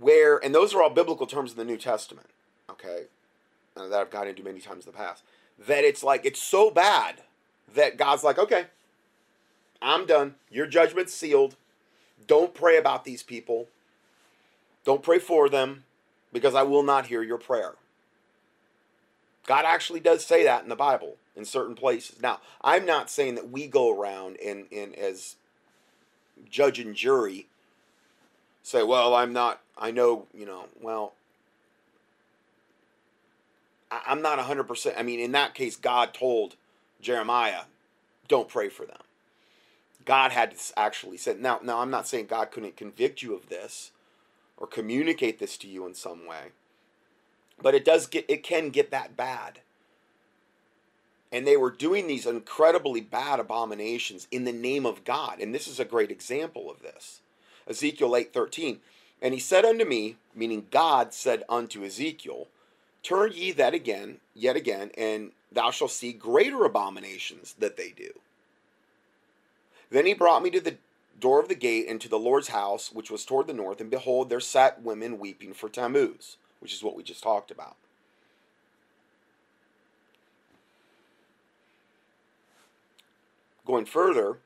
Where, 0.00 0.38
and 0.38 0.54
those 0.54 0.74
are 0.74 0.82
all 0.82 0.90
biblical 0.90 1.26
terms 1.26 1.52
in 1.52 1.58
the 1.58 1.64
New 1.64 1.76
Testament, 1.76 2.28
okay, 2.70 3.04
uh, 3.76 3.86
that 3.88 4.00
I've 4.00 4.10
gotten 4.10 4.30
into 4.30 4.42
many 4.42 4.58
times 4.58 4.86
in 4.86 4.92
the 4.92 4.98
past, 4.98 5.22
that 5.66 5.84
it's 5.84 6.02
like, 6.02 6.24
it's 6.24 6.42
so 6.42 6.70
bad 6.70 7.16
that 7.74 7.98
God's 7.98 8.24
like, 8.24 8.38
okay, 8.38 8.66
I'm 9.82 10.06
done. 10.06 10.34
Your 10.50 10.66
judgment's 10.66 11.12
sealed. 11.12 11.54
Don't 12.26 12.54
pray 12.54 12.78
about 12.78 13.04
these 13.04 13.22
people. 13.22 13.68
Don't 14.84 15.02
pray 15.02 15.18
for 15.18 15.48
them 15.48 15.84
because 16.32 16.54
I 16.54 16.62
will 16.62 16.82
not 16.82 17.06
hear 17.06 17.22
your 17.22 17.38
prayer. 17.38 17.74
God 19.46 19.64
actually 19.66 20.00
does 20.00 20.24
say 20.24 20.44
that 20.44 20.62
in 20.62 20.68
the 20.68 20.76
Bible 20.76 21.16
in 21.36 21.44
certain 21.44 21.74
places. 21.74 22.20
Now, 22.22 22.40
I'm 22.62 22.86
not 22.86 23.10
saying 23.10 23.34
that 23.34 23.50
we 23.50 23.66
go 23.66 23.94
around 23.94 24.36
and, 24.44 24.66
and 24.72 24.94
as 24.94 25.36
judge 26.50 26.78
and 26.78 26.94
jury 26.94 27.46
say, 28.62 28.82
well, 28.82 29.14
I'm 29.14 29.32
not, 29.32 29.60
I 29.80 29.90
know, 29.90 30.26
you 30.34 30.44
know, 30.44 30.66
well, 30.80 31.14
I'm 33.90 34.22
not 34.22 34.38
100%. 34.38 34.94
I 34.96 35.02
mean, 35.02 35.18
in 35.18 35.32
that 35.32 35.54
case, 35.54 35.76
God 35.76 36.14
told 36.14 36.54
Jeremiah, 37.00 37.62
don't 38.28 38.48
pray 38.48 38.68
for 38.68 38.86
them. 38.86 39.00
God 40.04 40.32
had 40.32 40.54
actually 40.76 41.16
said, 41.16 41.40
now, 41.40 41.60
now 41.62 41.80
I'm 41.80 41.90
not 41.90 42.06
saying 42.06 42.26
God 42.26 42.50
couldn't 42.50 42.76
convict 42.76 43.22
you 43.22 43.34
of 43.34 43.48
this 43.48 43.90
or 44.56 44.66
communicate 44.66 45.38
this 45.38 45.56
to 45.58 45.68
you 45.68 45.86
in 45.86 45.94
some 45.94 46.26
way. 46.26 46.52
But 47.60 47.74
it 47.74 47.84
does 47.84 48.06
get 48.06 48.24
it 48.28 48.42
can 48.42 48.70
get 48.70 48.90
that 48.90 49.16
bad. 49.16 49.60
And 51.32 51.46
they 51.46 51.56
were 51.56 51.70
doing 51.70 52.06
these 52.06 52.26
incredibly 52.26 53.00
bad 53.00 53.38
abominations 53.38 54.26
in 54.30 54.44
the 54.44 54.52
name 54.52 54.86
of 54.86 55.04
God. 55.04 55.40
And 55.40 55.54
this 55.54 55.68
is 55.68 55.78
a 55.78 55.84
great 55.84 56.10
example 56.10 56.70
of 56.70 56.82
this. 56.82 57.20
Ezekiel 57.68 58.10
8:13. 58.10 58.78
And 59.22 59.34
he 59.34 59.40
said 59.40 59.64
unto 59.64 59.84
me, 59.84 60.16
meaning 60.34 60.66
God 60.70 61.12
said 61.12 61.44
unto 61.48 61.84
Ezekiel, 61.84 62.48
Turn 63.02 63.32
ye 63.34 63.52
that 63.52 63.74
again, 63.74 64.18
yet 64.34 64.56
again, 64.56 64.90
and 64.96 65.32
thou 65.50 65.70
shalt 65.70 65.90
see 65.90 66.12
greater 66.12 66.64
abominations 66.64 67.54
that 67.58 67.76
they 67.76 67.90
do. 67.90 68.10
Then 69.90 70.06
he 70.06 70.14
brought 70.14 70.42
me 70.42 70.50
to 70.50 70.60
the 70.60 70.76
door 71.18 71.40
of 71.40 71.48
the 71.48 71.54
gate 71.54 71.86
into 71.86 72.08
the 72.08 72.18
Lord's 72.18 72.48
house, 72.48 72.92
which 72.92 73.10
was 73.10 73.24
toward 73.24 73.46
the 73.46 73.52
north, 73.52 73.80
and 73.80 73.90
behold, 73.90 74.28
there 74.28 74.40
sat 74.40 74.82
women 74.82 75.18
weeping 75.18 75.52
for 75.52 75.68
Tammuz, 75.68 76.36
which 76.60 76.72
is 76.72 76.82
what 76.82 76.96
we 76.96 77.02
just 77.02 77.22
talked 77.22 77.50
about. 77.50 77.76
Going 83.66 83.84
further, 83.84 84.38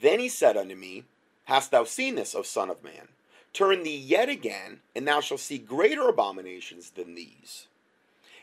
then 0.00 0.18
he 0.18 0.28
said 0.28 0.56
unto 0.56 0.74
me, 0.74 1.04
Hast 1.44 1.70
thou 1.70 1.84
seen 1.84 2.14
this, 2.14 2.34
O 2.34 2.42
Son 2.42 2.70
of 2.70 2.82
Man? 2.82 3.08
Turn 3.52 3.82
thee 3.82 3.96
yet 3.96 4.28
again, 4.28 4.80
and 4.96 5.06
thou 5.06 5.20
shalt 5.20 5.40
see 5.40 5.58
greater 5.58 6.08
abominations 6.08 6.90
than 6.90 7.14
these. 7.14 7.68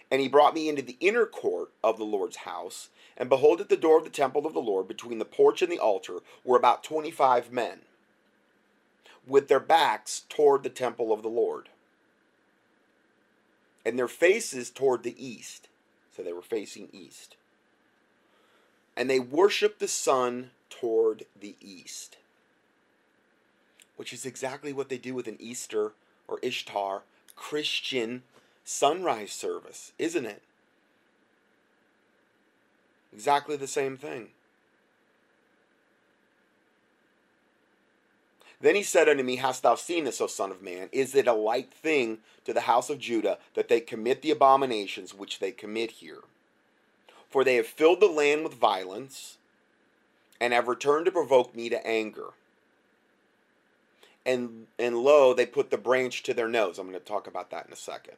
And 0.09 0.21
he 0.21 0.27
brought 0.27 0.53
me 0.53 0.69
into 0.69 0.81
the 0.81 0.97
inner 0.99 1.25
court 1.25 1.69
of 1.83 1.97
the 1.97 2.03
Lord's 2.03 2.37
house, 2.37 2.89
and 3.17 3.29
behold, 3.29 3.59
at 3.59 3.69
the 3.69 3.77
door 3.77 3.97
of 3.97 4.03
the 4.03 4.09
temple 4.09 4.45
of 4.45 4.53
the 4.53 4.61
Lord, 4.61 4.87
between 4.87 5.19
the 5.19 5.25
porch 5.25 5.61
and 5.61 5.71
the 5.71 5.79
altar, 5.79 6.19
were 6.43 6.57
about 6.57 6.83
twenty 6.83 7.11
five 7.11 7.51
men, 7.51 7.81
with 9.27 9.47
their 9.47 9.59
backs 9.59 10.23
toward 10.29 10.63
the 10.63 10.69
temple 10.69 11.11
of 11.11 11.21
the 11.21 11.29
Lord, 11.29 11.69
and 13.85 13.97
their 13.97 14.07
faces 14.07 14.69
toward 14.69 15.03
the 15.03 15.15
east. 15.23 15.67
So 16.15 16.23
they 16.23 16.33
were 16.33 16.41
facing 16.41 16.89
east. 16.91 17.35
And 18.97 19.09
they 19.09 19.19
worshiped 19.19 19.79
the 19.79 19.87
sun 19.87 20.51
toward 20.69 21.25
the 21.39 21.55
east, 21.61 22.17
which 24.01 24.13
is 24.13 24.25
exactly 24.25 24.73
what 24.73 24.89
they 24.89 24.97
do 24.97 25.13
with 25.13 25.27
an 25.27 25.37
Easter 25.39 25.91
or 26.27 26.39
Ishtar 26.41 27.03
Christian 27.35 28.23
sunrise 28.63 29.31
service, 29.31 29.91
isn't 29.99 30.25
it? 30.25 30.41
Exactly 33.13 33.57
the 33.57 33.67
same 33.67 33.97
thing. 33.97 34.29
Then 38.59 38.73
he 38.73 38.81
said 38.81 39.07
unto 39.07 39.21
me, 39.21 39.35
Hast 39.35 39.61
thou 39.61 39.75
seen 39.75 40.05
this, 40.05 40.19
O 40.19 40.25
Son 40.25 40.49
of 40.49 40.63
Man? 40.63 40.89
Is 40.91 41.13
it 41.13 41.27
a 41.27 41.33
light 41.33 41.71
thing 41.71 42.21
to 42.45 42.53
the 42.53 42.61
house 42.61 42.89
of 42.89 42.97
Judah 42.97 43.37
that 43.53 43.67
they 43.67 43.79
commit 43.79 44.23
the 44.23 44.31
abominations 44.31 45.13
which 45.13 45.37
they 45.37 45.51
commit 45.51 45.91
here? 45.91 46.21
For 47.29 47.43
they 47.43 47.57
have 47.57 47.67
filled 47.67 47.99
the 47.99 48.07
land 48.07 48.43
with 48.43 48.55
violence, 48.55 49.37
and 50.39 50.53
have 50.53 50.67
returned 50.67 51.05
to 51.05 51.11
provoke 51.11 51.55
me 51.55 51.69
to 51.69 51.85
anger. 51.85 52.29
And 54.25 54.67
and 54.77 54.97
lo, 54.97 55.33
they 55.33 55.45
put 55.45 55.71
the 55.71 55.77
branch 55.77 56.23
to 56.23 56.33
their 56.33 56.47
nose. 56.47 56.77
I'm 56.77 56.87
going 56.87 56.99
to 56.99 57.05
talk 57.05 57.27
about 57.27 57.49
that 57.51 57.65
in 57.65 57.73
a 57.73 57.77
second. 57.77 58.17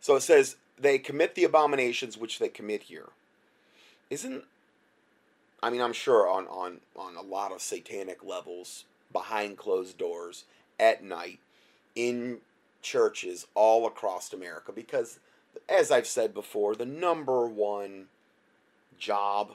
So 0.00 0.16
it 0.16 0.22
says, 0.22 0.56
they 0.78 0.98
commit 0.98 1.34
the 1.34 1.44
abominations 1.44 2.18
which 2.18 2.38
they 2.38 2.48
commit 2.48 2.84
here. 2.84 3.10
Isn't 4.10 4.44
I 5.62 5.70
mean 5.70 5.80
I'm 5.80 5.92
sure 5.92 6.28
on 6.28 6.46
on 6.48 6.80
on 6.96 7.16
a 7.16 7.22
lot 7.22 7.52
of 7.52 7.62
satanic 7.62 8.24
levels 8.24 8.84
behind 9.12 9.56
closed 9.56 9.96
doors 9.98 10.44
at 10.80 11.04
night 11.04 11.38
in 11.94 12.38
churches 12.82 13.46
all 13.54 13.86
across 13.86 14.32
America 14.32 14.72
because 14.72 15.20
as 15.68 15.90
I've 15.90 16.06
said 16.06 16.34
before 16.34 16.74
the 16.74 16.86
number 16.86 17.46
one 17.46 18.06
job 18.98 19.54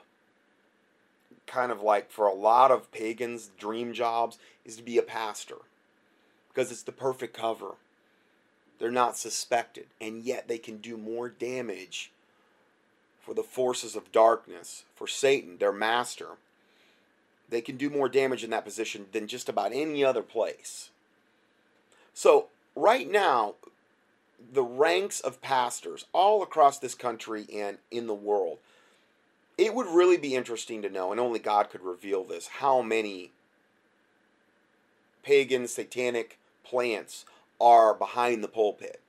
kind 1.47 1.71
of 1.71 1.81
like 1.81 2.11
for 2.11 2.27
a 2.27 2.33
lot 2.33 2.71
of 2.71 2.91
pagans 2.91 3.49
dream 3.57 3.93
jobs 3.93 4.37
is 4.65 4.75
to 4.75 4.83
be 4.83 4.97
a 4.97 5.03
pastor 5.03 5.55
because 6.49 6.71
it's 6.71 6.83
the 6.83 6.91
perfect 6.91 7.35
cover 7.35 7.75
they're 8.79 8.91
not 8.91 9.17
suspected, 9.17 9.87
and 9.99 10.23
yet 10.23 10.47
they 10.47 10.57
can 10.57 10.77
do 10.77 10.97
more 10.97 11.29
damage 11.29 12.11
for 13.21 13.33
the 13.33 13.43
forces 13.43 13.95
of 13.95 14.11
darkness, 14.11 14.83
for 14.95 15.07
Satan, 15.07 15.57
their 15.57 15.71
master. 15.71 16.37
They 17.49 17.61
can 17.61 17.77
do 17.77 17.89
more 17.89 18.09
damage 18.09 18.43
in 18.43 18.51
that 18.51 18.65
position 18.65 19.07
than 19.11 19.27
just 19.27 19.49
about 19.49 19.73
any 19.73 20.03
other 20.03 20.21
place. 20.21 20.89
So, 22.13 22.47
right 22.75 23.09
now, 23.09 23.55
the 24.53 24.63
ranks 24.63 25.19
of 25.19 25.41
pastors 25.41 26.05
all 26.13 26.43
across 26.43 26.77
this 26.77 26.95
country 26.95 27.47
and 27.53 27.79
in 27.89 28.07
the 28.07 28.13
world, 28.13 28.59
it 29.57 29.73
would 29.73 29.87
really 29.87 30.17
be 30.17 30.35
interesting 30.35 30.81
to 30.81 30.89
know, 30.89 31.11
and 31.11 31.19
only 31.19 31.39
God 31.39 31.69
could 31.69 31.81
reveal 31.81 32.23
this, 32.23 32.47
how 32.47 32.81
many 32.81 33.31
pagan, 35.23 35.67
satanic 35.67 36.39
plants 36.63 37.25
are 37.59 37.93
behind 37.93 38.43
the 38.43 38.47
pulpit, 38.47 39.01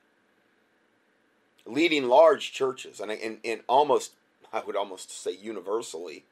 leading 1.66 2.08
large 2.08 2.52
churches, 2.52 2.98
and, 2.98 3.10
and, 3.10 3.38
and 3.44 3.60
almost, 3.68 4.12
I 4.52 4.62
would 4.64 4.76
almost 4.76 5.10
say 5.10 5.32
universally, 5.32 6.24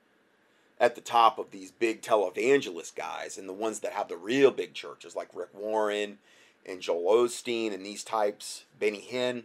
at 0.78 0.94
the 0.94 1.00
top 1.00 1.38
of 1.38 1.50
these 1.50 1.70
big 1.70 2.02
televangelist 2.02 2.94
guys 2.94 3.38
and 3.38 3.48
the 3.48 3.52
ones 3.52 3.80
that 3.80 3.92
have 3.92 4.08
the 4.08 4.16
real 4.16 4.50
big 4.50 4.74
churches 4.74 5.16
like 5.16 5.28
Rick 5.34 5.48
Warren 5.54 6.18
and 6.66 6.80
Joel 6.80 7.26
Osteen 7.26 7.72
and 7.72 7.84
these 7.84 8.04
types, 8.04 8.64
Benny 8.78 9.06
Hinn. 9.10 9.44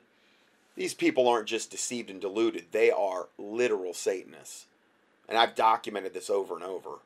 These 0.76 0.94
people 0.94 1.28
aren't 1.28 1.48
just 1.48 1.72
deceived 1.72 2.10
and 2.10 2.22
deluded, 2.22 2.66
they 2.72 2.92
are 2.92 3.28
literal 3.38 3.94
Satanists. 3.94 4.66
And 5.28 5.38
I've 5.38 5.56
documented 5.56 6.14
this 6.14 6.30
over 6.30 6.56
and 6.56 6.64
over 6.64 7.00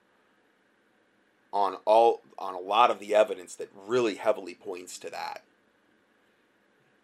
on 1.54 1.78
all 1.86 2.22
on 2.38 2.54
a 2.54 2.60
lot 2.60 2.92
of 2.92 3.00
the 3.00 3.16
evidence 3.16 3.56
that 3.56 3.70
really 3.88 4.16
heavily 4.16 4.54
points 4.54 4.98
to 5.00 5.10
that. 5.10 5.42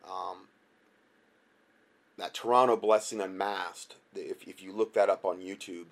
Um, 0.04 0.48
that 2.18 2.34
Toronto 2.34 2.76
Blessing 2.76 3.22
Unmasked, 3.22 3.96
if, 4.16 4.48
if 4.48 4.62
you 4.62 4.74
look 4.74 4.94
that 4.94 5.10
up 5.10 5.24
on 5.24 5.38
YouTube, 5.38 5.86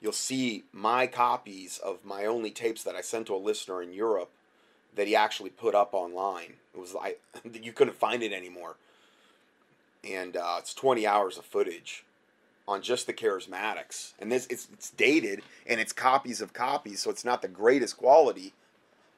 you'll 0.00 0.12
see 0.12 0.64
my 0.72 1.06
copies 1.06 1.78
of 1.78 2.04
my 2.04 2.24
only 2.24 2.50
tapes 2.50 2.82
that 2.84 2.94
I 2.94 3.02
sent 3.02 3.26
to 3.26 3.34
a 3.34 3.36
listener 3.36 3.82
in 3.82 3.92
Europe 3.92 4.30
that 4.96 5.06
he 5.06 5.14
actually 5.14 5.50
put 5.50 5.74
up 5.74 5.92
online. 5.92 6.54
It 6.74 6.80
was 6.80 6.94
like 6.94 7.20
you 7.62 7.72
couldn't 7.72 7.96
find 7.96 8.22
it 8.22 8.32
anymore, 8.32 8.76
and 10.04 10.36
uh, 10.36 10.56
it's 10.58 10.74
20 10.74 11.06
hours 11.06 11.38
of 11.38 11.44
footage 11.44 12.04
on 12.66 12.82
just 12.82 13.06
the 13.06 13.12
charismatics, 13.12 14.12
and 14.18 14.30
this 14.30 14.46
it's, 14.48 14.68
it's 14.72 14.90
dated 14.90 15.42
and 15.66 15.80
it's 15.80 15.92
copies 15.92 16.40
of 16.40 16.52
copies, 16.52 17.00
so 17.00 17.10
it's 17.10 17.24
not 17.24 17.42
the 17.42 17.48
greatest 17.48 17.96
quality, 17.96 18.52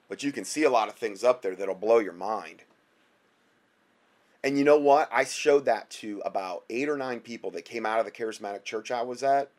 but 0.09 0.23
you 0.23 0.33
can 0.33 0.45
see 0.45 0.62
a 0.62 0.71
lot 0.71 0.88
of 0.88 0.95
things 0.95 1.23
up 1.23 1.42
there 1.42 1.55
that'll 1.55 1.75
blow 1.75 1.99
your 1.99 2.12
mind. 2.12 2.62
And 4.45 4.59
you 4.59 4.64
know 4.64 4.79
what? 4.79 5.09
I 5.12 5.25
showed 5.25 5.66
that 5.66 5.88
to 5.90 6.21
about 6.25 6.64
eight 6.68 6.88
or 6.88 6.97
nine 6.97 7.21
people 7.21 7.51
that 7.53 7.64
came 7.64 7.87
out 7.87 8.01
of 8.01 8.07
the 8.07 8.11
charismatic 8.11 8.64
church 8.64 8.90
I 8.90 9.03
was 9.03 9.23
at. 9.23 9.51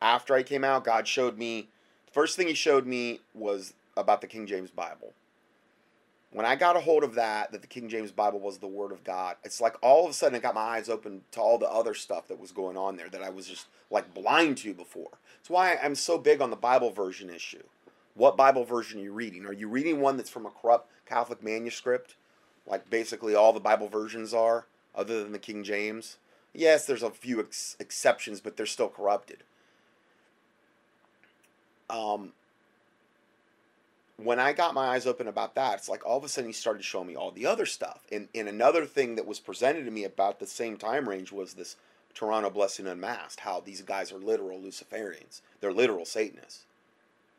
After 0.00 0.34
I 0.34 0.42
came 0.42 0.62
out, 0.62 0.84
God 0.84 1.08
showed 1.08 1.38
me. 1.38 1.68
The 2.06 2.12
first 2.12 2.36
thing 2.36 2.46
He 2.46 2.54
showed 2.54 2.86
me 2.86 3.20
was 3.34 3.72
about 3.96 4.20
the 4.20 4.26
King 4.26 4.46
James 4.46 4.70
Bible. 4.70 5.12
When 6.32 6.44
I 6.44 6.56
got 6.56 6.76
a 6.76 6.80
hold 6.80 7.02
of 7.02 7.14
that, 7.14 7.52
that 7.52 7.62
the 7.62 7.66
King 7.66 7.88
James 7.88 8.10
Bible 8.10 8.40
was 8.40 8.58
the 8.58 8.66
Word 8.66 8.92
of 8.92 9.04
God, 9.04 9.36
it's 9.44 9.60
like 9.60 9.76
all 9.82 10.04
of 10.04 10.10
a 10.10 10.14
sudden 10.14 10.36
it 10.36 10.42
got 10.42 10.54
my 10.54 10.60
eyes 10.60 10.88
open 10.88 11.22
to 11.30 11.40
all 11.40 11.58
the 11.58 11.70
other 11.70 11.94
stuff 11.94 12.28
that 12.28 12.40
was 12.40 12.52
going 12.52 12.76
on 12.76 12.96
there 12.96 13.08
that 13.08 13.22
I 13.22 13.30
was 13.30 13.46
just 13.46 13.66
like 13.90 14.12
blind 14.12 14.58
to 14.58 14.74
before. 14.74 15.12
That's 15.38 15.50
why 15.50 15.76
I'm 15.76 15.94
so 15.94 16.18
big 16.18 16.40
on 16.42 16.50
the 16.50 16.56
Bible 16.56 16.90
version 16.90 17.30
issue. 17.30 17.62
What 18.14 18.36
Bible 18.36 18.64
version 18.64 19.00
are 19.00 19.04
you 19.04 19.12
reading? 19.12 19.46
Are 19.46 19.52
you 19.52 19.68
reading 19.68 20.00
one 20.00 20.16
that's 20.16 20.30
from 20.30 20.46
a 20.46 20.50
corrupt 20.50 20.90
Catholic 21.06 21.42
manuscript? 21.42 22.16
like 22.66 22.90
basically 22.90 23.34
all 23.34 23.52
the 23.52 23.60
Bible 23.60 23.88
versions 23.88 24.34
are, 24.34 24.66
other 24.94 25.22
than 25.22 25.32
the 25.32 25.38
King 25.38 25.62
James. 25.62 26.18
Yes, 26.52 26.86
there's 26.86 27.02
a 27.02 27.10
few 27.10 27.40
ex- 27.40 27.76
exceptions, 27.78 28.40
but 28.40 28.56
they're 28.56 28.66
still 28.66 28.88
corrupted. 28.88 29.42
Um, 31.88 32.32
when 34.16 34.40
I 34.40 34.52
got 34.52 34.74
my 34.74 34.88
eyes 34.88 35.06
open 35.06 35.28
about 35.28 35.54
that, 35.56 35.78
it's 35.78 35.88
like 35.88 36.06
all 36.06 36.16
of 36.16 36.24
a 36.24 36.28
sudden 36.28 36.48
he 36.48 36.52
started 36.52 36.84
showing 36.84 37.08
me 37.08 37.16
all 37.16 37.30
the 37.30 37.46
other 37.46 37.66
stuff. 37.66 38.00
And, 38.10 38.28
and 38.34 38.48
another 38.48 38.86
thing 38.86 39.16
that 39.16 39.26
was 39.26 39.40
presented 39.40 39.84
to 39.84 39.90
me 39.90 40.04
about 40.04 40.38
the 40.38 40.46
same 40.46 40.76
time 40.76 41.08
range 41.08 41.32
was 41.32 41.54
this 41.54 41.76
Toronto 42.14 42.48
Blessing 42.48 42.86
Unmasked, 42.86 43.40
how 43.40 43.60
these 43.60 43.82
guys 43.82 44.10
are 44.10 44.18
literal 44.18 44.58
Luciferians. 44.58 45.42
They're 45.60 45.72
literal 45.72 46.06
Satanists. 46.06 46.64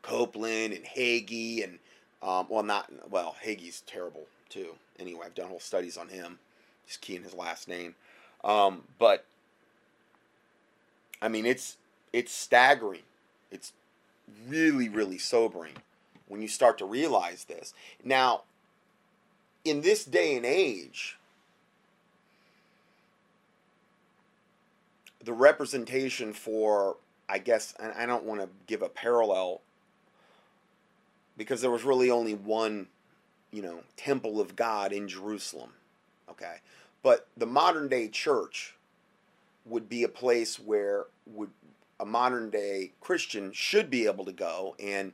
Copeland 0.02 0.72
and 0.72 0.84
Hagee 0.84 1.64
and, 1.64 1.80
um, 2.22 2.46
well, 2.48 2.62
not, 2.62 2.90
well, 3.10 3.34
Hagee's 3.44 3.80
terrible 3.80 4.26
too. 4.48 4.76
Anyway, 5.00 5.22
I've 5.26 5.34
done 5.34 5.48
whole 5.48 5.60
studies 5.60 5.96
on 5.96 6.08
him, 6.08 6.38
just 6.86 7.00
keying 7.00 7.24
his 7.24 7.34
last 7.34 7.66
name. 7.66 7.96
Um, 8.44 8.84
but 8.98 9.24
I 11.20 11.28
mean, 11.28 11.44
it's 11.46 11.76
it's 12.12 12.32
staggering. 12.32 13.02
It's 13.50 13.72
really 14.46 14.88
really 14.88 15.18
sobering 15.18 15.74
when 16.28 16.42
you 16.42 16.48
start 16.48 16.78
to 16.78 16.84
realize 16.84 17.44
this. 17.44 17.74
Now, 18.04 18.42
in 19.64 19.80
this 19.80 20.04
day 20.04 20.36
and 20.36 20.46
age, 20.46 21.18
the 25.22 25.32
representation 25.32 26.32
for 26.32 26.96
I 27.28 27.38
guess 27.38 27.74
and 27.78 27.92
I 27.92 28.06
don't 28.06 28.24
want 28.24 28.40
to 28.40 28.48
give 28.66 28.80
a 28.80 28.88
parallel 28.88 29.60
because 31.36 31.60
there 31.60 31.70
was 31.70 31.84
really 31.84 32.10
only 32.10 32.34
one 32.34 32.88
you 33.50 33.62
know, 33.62 33.80
temple 33.96 34.40
of 34.40 34.56
God 34.56 34.92
in 34.92 35.08
Jerusalem. 35.08 35.70
Okay. 36.30 36.56
But 37.02 37.28
the 37.36 37.46
modern 37.46 37.88
day 37.88 38.08
church 38.08 38.74
would 39.64 39.88
be 39.88 40.02
a 40.02 40.08
place 40.08 40.58
where 40.58 41.06
would 41.26 41.50
a 42.00 42.04
modern 42.04 42.50
day 42.50 42.92
Christian 43.00 43.52
should 43.52 43.90
be 43.90 44.06
able 44.06 44.24
to 44.24 44.32
go 44.32 44.76
and 44.78 45.12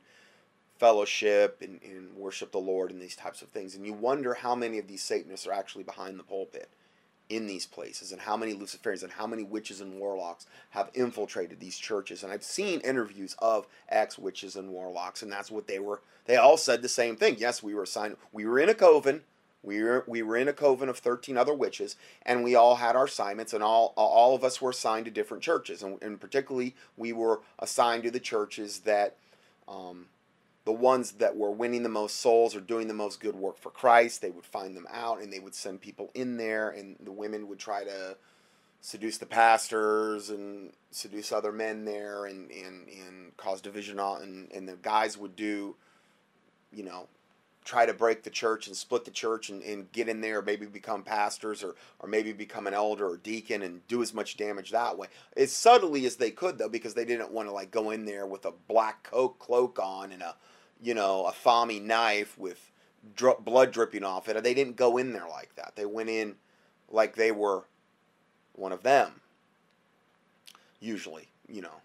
fellowship 0.77 1.61
and, 1.61 1.81
and 1.83 2.15
worship 2.15 2.51
the 2.51 2.57
Lord 2.57 2.91
and 2.91 3.01
these 3.01 3.15
types 3.15 3.41
of 3.41 3.49
things. 3.49 3.75
And 3.75 3.85
you 3.85 3.93
wonder 3.93 4.33
how 4.33 4.55
many 4.55 4.77
of 4.77 4.87
these 4.87 5.03
Satanists 5.03 5.47
are 5.47 5.53
actually 5.53 5.83
behind 5.83 6.19
the 6.19 6.23
pulpit 6.23 6.69
in 7.29 7.47
these 7.47 7.65
places 7.65 8.11
and 8.11 8.21
how 8.21 8.37
many 8.37 8.53
Luciferians 8.53 9.03
and 9.03 9.11
how 9.11 9.25
many 9.25 9.43
witches 9.43 9.81
and 9.81 9.99
warlocks 9.99 10.45
have 10.71 10.91
infiltrated 10.93 11.59
these 11.59 11.77
churches. 11.77 12.23
And 12.23 12.31
I've 12.31 12.43
seen 12.43 12.81
interviews 12.81 13.35
of 13.39 13.67
ex 13.89 14.17
witches 14.17 14.55
and 14.55 14.69
warlocks, 14.69 15.23
and 15.23 15.31
that's 15.31 15.49
what 15.49 15.67
they 15.67 15.79
were. 15.79 16.01
They 16.25 16.35
all 16.35 16.57
said 16.57 16.81
the 16.81 16.89
same 16.89 17.15
thing. 17.15 17.37
Yes, 17.39 17.63
we 17.63 17.73
were 17.73 17.83
assigned, 17.83 18.17
we 18.31 18.45
were 18.45 18.59
in 18.59 18.69
a 18.69 18.75
coven. 18.75 19.21
We 19.63 19.81
were, 19.81 20.03
we 20.05 20.21
were 20.21 20.37
in 20.37 20.47
a 20.47 20.53
coven 20.53 20.89
of 20.89 20.99
13 20.99 21.37
other 21.37 21.53
witches, 21.53 21.95
and 22.23 22.43
we 22.43 22.53
all 22.53 22.75
had 22.75 22.95
our 22.95 23.05
assignments, 23.05 23.51
and 23.51 23.63
all, 23.63 23.95
all 23.97 24.35
of 24.35 24.43
us 24.43 24.61
were 24.61 24.69
assigned 24.69 25.05
to 25.05 25.11
different 25.11 25.41
churches. 25.41 25.81
And, 25.81 25.97
and 26.03 26.21
particularly, 26.21 26.75
we 26.95 27.11
were 27.13 27.41
assigned 27.57 28.03
to 28.03 28.11
the 28.11 28.19
churches 28.19 28.81
that 28.81 29.15
um, 29.67 30.05
the 30.65 30.71
ones 30.71 31.13
that 31.13 31.37
were 31.37 31.51
winning 31.51 31.83
the 31.83 31.89
most 31.89 32.17
souls 32.17 32.55
or 32.55 32.59
doing 32.59 32.87
the 32.87 32.93
most 32.93 33.19
good 33.19 33.35
work 33.35 33.57
for 33.57 33.69
Christ, 33.69 34.21
they 34.21 34.31
would 34.31 34.45
find 34.45 34.75
them 34.75 34.87
out 34.91 35.21
and 35.21 35.31
they 35.31 35.39
would 35.39 35.55
send 35.55 35.81
people 35.81 36.11
in 36.13 36.37
there, 36.37 36.69
and 36.69 36.97
the 36.99 37.11
women 37.11 37.47
would 37.47 37.59
try 37.59 37.83
to 37.83 38.17
seduce 38.81 39.17
the 39.17 39.25
pastors 39.25 40.29
and 40.29 40.71
seduce 40.91 41.31
other 41.31 41.51
men 41.51 41.85
there 41.85 42.25
and, 42.25 42.51
and, 42.51 42.87
and 42.87 43.35
cause 43.35 43.59
division 43.59 43.99
on 43.99 44.21
and, 44.21 44.51
and 44.51 44.69
the 44.69 44.75
guys 44.75 45.17
would 45.17 45.35
do 45.35 45.75
you 46.71 46.83
know 46.83 47.07
try 47.63 47.83
to 47.83 47.93
break 47.95 48.21
the 48.21 48.29
church 48.29 48.67
and 48.67 48.77
split 48.77 49.03
the 49.03 49.11
church 49.11 49.49
and, 49.49 49.63
and 49.63 49.91
get 49.91 50.07
in 50.07 50.21
there 50.21 50.39
maybe 50.43 50.67
become 50.67 51.01
pastors 51.01 51.63
or, 51.63 51.73
or 51.99 52.07
maybe 52.07 52.31
become 52.31 52.67
an 52.67 52.75
elder 52.75 53.09
or 53.09 53.17
deacon 53.17 53.63
and 53.63 53.85
do 53.87 54.03
as 54.03 54.13
much 54.13 54.37
damage 54.37 54.69
that 54.69 54.95
way. 54.95 55.07
As 55.35 55.51
subtly 55.51 56.05
as 56.05 56.17
they 56.17 56.29
could 56.29 56.59
though 56.59 56.69
because 56.69 56.93
they 56.93 57.05
didn't 57.05 57.31
want 57.31 57.49
to 57.49 57.53
like 57.53 57.71
go 57.71 57.89
in 57.89 58.05
there 58.05 58.27
with 58.27 58.45
a 58.45 58.53
black 58.67 59.01
coat 59.03 59.39
cloak 59.39 59.79
on 59.81 60.11
and 60.11 60.21
a 60.21 60.35
you 60.85 60.93
know, 60.93 61.31
athame 61.33 61.81
knife 61.81 62.37
with 62.37 62.71
dr- 63.15 63.43
blood 63.43 63.71
dripping 63.71 64.03
off 64.03 64.29
it. 64.29 64.41
They 64.43 64.53
didn't 64.53 64.75
go 64.75 64.97
in 64.97 65.13
there 65.13 65.27
like 65.27 65.55
that. 65.55 65.73
They 65.75 65.85
went 65.85 66.09
in 66.09 66.35
like 66.91 67.15
they 67.15 67.31
were 67.31 67.63
one 68.53 68.71
of 68.71 68.83
them. 68.83 69.21
Usually, 70.79 71.27
you 71.49 71.63
know. 71.63 71.81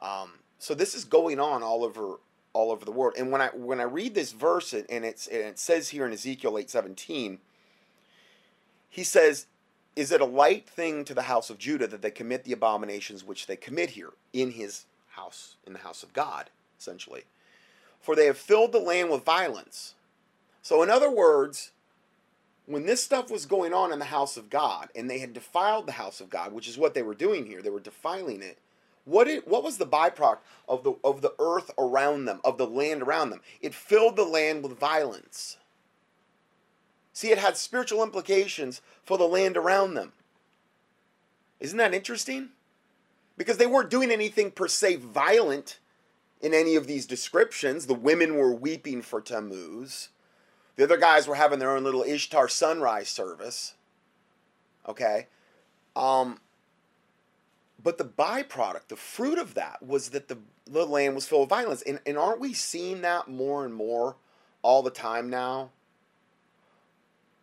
Um, 0.00 0.32
so 0.58 0.74
this 0.74 0.94
is 0.94 1.04
going 1.06 1.40
on 1.40 1.62
all 1.62 1.84
over 1.84 2.18
all 2.52 2.70
over 2.70 2.84
the 2.84 2.92
world. 2.92 3.14
And 3.16 3.32
when 3.32 3.40
I 3.40 3.48
when 3.48 3.80
I 3.80 3.84
read 3.84 4.14
this 4.14 4.32
verse 4.32 4.74
and 4.74 5.04
it's 5.06 5.26
and 5.26 5.40
it 5.40 5.58
says 5.58 5.88
here 5.88 6.06
in 6.06 6.12
Ezekiel 6.12 6.58
eight 6.58 6.68
seventeen, 6.68 7.38
he 8.90 9.04
says, 9.04 9.46
"Is 9.96 10.12
it 10.12 10.20
a 10.20 10.26
light 10.26 10.68
thing 10.68 11.06
to 11.06 11.14
the 11.14 11.22
house 11.22 11.48
of 11.48 11.56
Judah 11.56 11.86
that 11.86 12.02
they 12.02 12.10
commit 12.10 12.44
the 12.44 12.52
abominations 12.52 13.24
which 13.24 13.46
they 13.46 13.56
commit 13.56 13.90
here 13.90 14.12
in 14.34 14.50
his 14.50 14.84
house 15.12 15.56
in 15.66 15.72
the 15.72 15.78
house 15.78 16.02
of 16.02 16.12
God?" 16.12 16.50
Essentially, 16.78 17.24
for 18.04 18.14
they 18.14 18.26
have 18.26 18.36
filled 18.36 18.72
the 18.72 18.78
land 18.78 19.08
with 19.08 19.24
violence. 19.24 19.94
So, 20.60 20.82
in 20.82 20.90
other 20.90 21.10
words, 21.10 21.70
when 22.66 22.84
this 22.84 23.02
stuff 23.02 23.30
was 23.30 23.46
going 23.46 23.72
on 23.72 23.92
in 23.92 23.98
the 23.98 24.04
house 24.06 24.36
of 24.36 24.50
God 24.50 24.90
and 24.94 25.08
they 25.08 25.20
had 25.20 25.32
defiled 25.32 25.86
the 25.86 25.92
house 25.92 26.20
of 26.20 26.28
God, 26.28 26.52
which 26.52 26.68
is 26.68 26.76
what 26.76 26.92
they 26.92 27.02
were 27.02 27.14
doing 27.14 27.46
here, 27.46 27.62
they 27.62 27.70
were 27.70 27.80
defiling 27.80 28.42
it. 28.42 28.58
What 29.06 29.28
what 29.46 29.64
was 29.64 29.78
the 29.78 29.86
byproduct 29.86 30.38
of 30.68 30.84
the 30.84 30.94
of 31.02 31.22
the 31.22 31.34
earth 31.38 31.70
around 31.78 32.26
them, 32.26 32.40
of 32.44 32.58
the 32.58 32.66
land 32.66 33.02
around 33.02 33.30
them? 33.30 33.40
It 33.62 33.74
filled 33.74 34.16
the 34.16 34.24
land 34.24 34.62
with 34.62 34.78
violence. 34.78 35.56
See, 37.14 37.30
it 37.30 37.38
had 37.38 37.56
spiritual 37.56 38.02
implications 38.02 38.82
for 39.02 39.16
the 39.16 39.24
land 39.24 39.56
around 39.56 39.94
them. 39.94 40.12
Isn't 41.58 41.78
that 41.78 41.94
interesting? 41.94 42.50
Because 43.38 43.56
they 43.56 43.66
weren't 43.66 43.90
doing 43.90 44.10
anything 44.10 44.50
per 44.50 44.68
se 44.68 44.96
violent 44.96 45.78
in 46.44 46.52
any 46.52 46.76
of 46.76 46.86
these 46.86 47.06
descriptions. 47.06 47.86
The 47.86 47.94
women 47.94 48.36
were 48.36 48.52
weeping 48.52 49.00
for 49.00 49.22
Tammuz. 49.22 50.10
The 50.76 50.84
other 50.84 50.98
guys 50.98 51.26
were 51.26 51.36
having 51.36 51.58
their 51.58 51.74
own 51.74 51.84
little 51.84 52.02
Ishtar 52.02 52.48
sunrise 52.48 53.08
service. 53.08 53.74
Okay? 54.86 55.28
Um, 55.96 56.38
but 57.82 57.96
the 57.96 58.04
byproduct, 58.04 58.88
the 58.88 58.96
fruit 58.96 59.38
of 59.38 59.54
that, 59.54 59.82
was 59.82 60.10
that 60.10 60.28
the, 60.28 60.36
the 60.66 60.84
land 60.84 61.14
was 61.14 61.26
full 61.26 61.44
of 61.44 61.48
violence. 61.48 61.80
And, 61.80 61.98
and 62.04 62.18
aren't 62.18 62.40
we 62.40 62.52
seeing 62.52 63.00
that 63.00 63.26
more 63.26 63.64
and 63.64 63.74
more 63.74 64.16
all 64.60 64.82
the 64.82 64.90
time 64.90 65.30
now? 65.30 65.70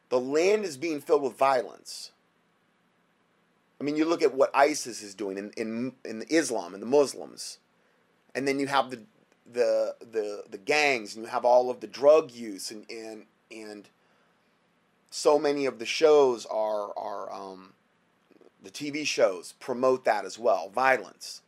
The 0.10 0.20
land 0.20 0.64
is 0.64 0.78
being 0.78 1.02
filled 1.02 1.24
with 1.24 1.38
violence. 1.38 2.12
I 3.80 3.84
mean, 3.84 3.96
you 3.96 4.06
look 4.06 4.22
at 4.22 4.36
what 4.36 4.56
ISIS 4.56 5.02
is 5.02 5.16
doing 5.16 5.40
in, 5.40 5.52
in, 5.58 5.94
in 6.06 6.24
Islam 6.30 6.76
and 6.76 6.84
the 6.84 6.88
Muslims 6.88 7.58
and 8.36 8.48
then 8.48 8.60
you 8.60 8.68
have 8.68 8.90
the 8.90 9.02
the 9.52 9.96
the 10.00 10.44
the 10.50 10.58
gangs 10.58 11.16
and 11.16 11.26
you 11.26 11.32
have 11.32 11.46
all 11.46 11.70
of 11.70 11.80
the 11.80 11.88
drug 11.88 12.32
use 12.32 12.72
and 12.72 12.86
and 12.90 13.26
and 13.52 13.90
so 15.10 15.38
many 15.38 15.66
of 15.66 15.78
the 15.78 15.86
shows 15.86 16.46
are 16.46 16.98
are 16.98 17.32
um, 17.32 17.74
the 18.64 18.72
TV 18.72 19.06
shows 19.06 19.54
promote 19.60 20.06
that 20.06 20.26
as 20.26 20.40
well 20.40 20.70
violence. 20.70 21.42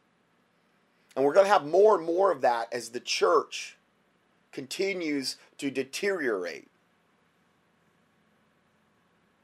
And 1.15 1.23
we're 1.23 1.33
going 1.33 1.45
to 1.45 1.51
have 1.51 1.65
more 1.65 1.95
and 1.95 2.05
more 2.05 2.31
of 2.31 2.41
that 2.41 2.73
as 2.73 2.89
the 2.89 2.99
church 2.99 3.77
continues 4.51 5.37
to 5.59 5.69
deteriorate 5.69 6.67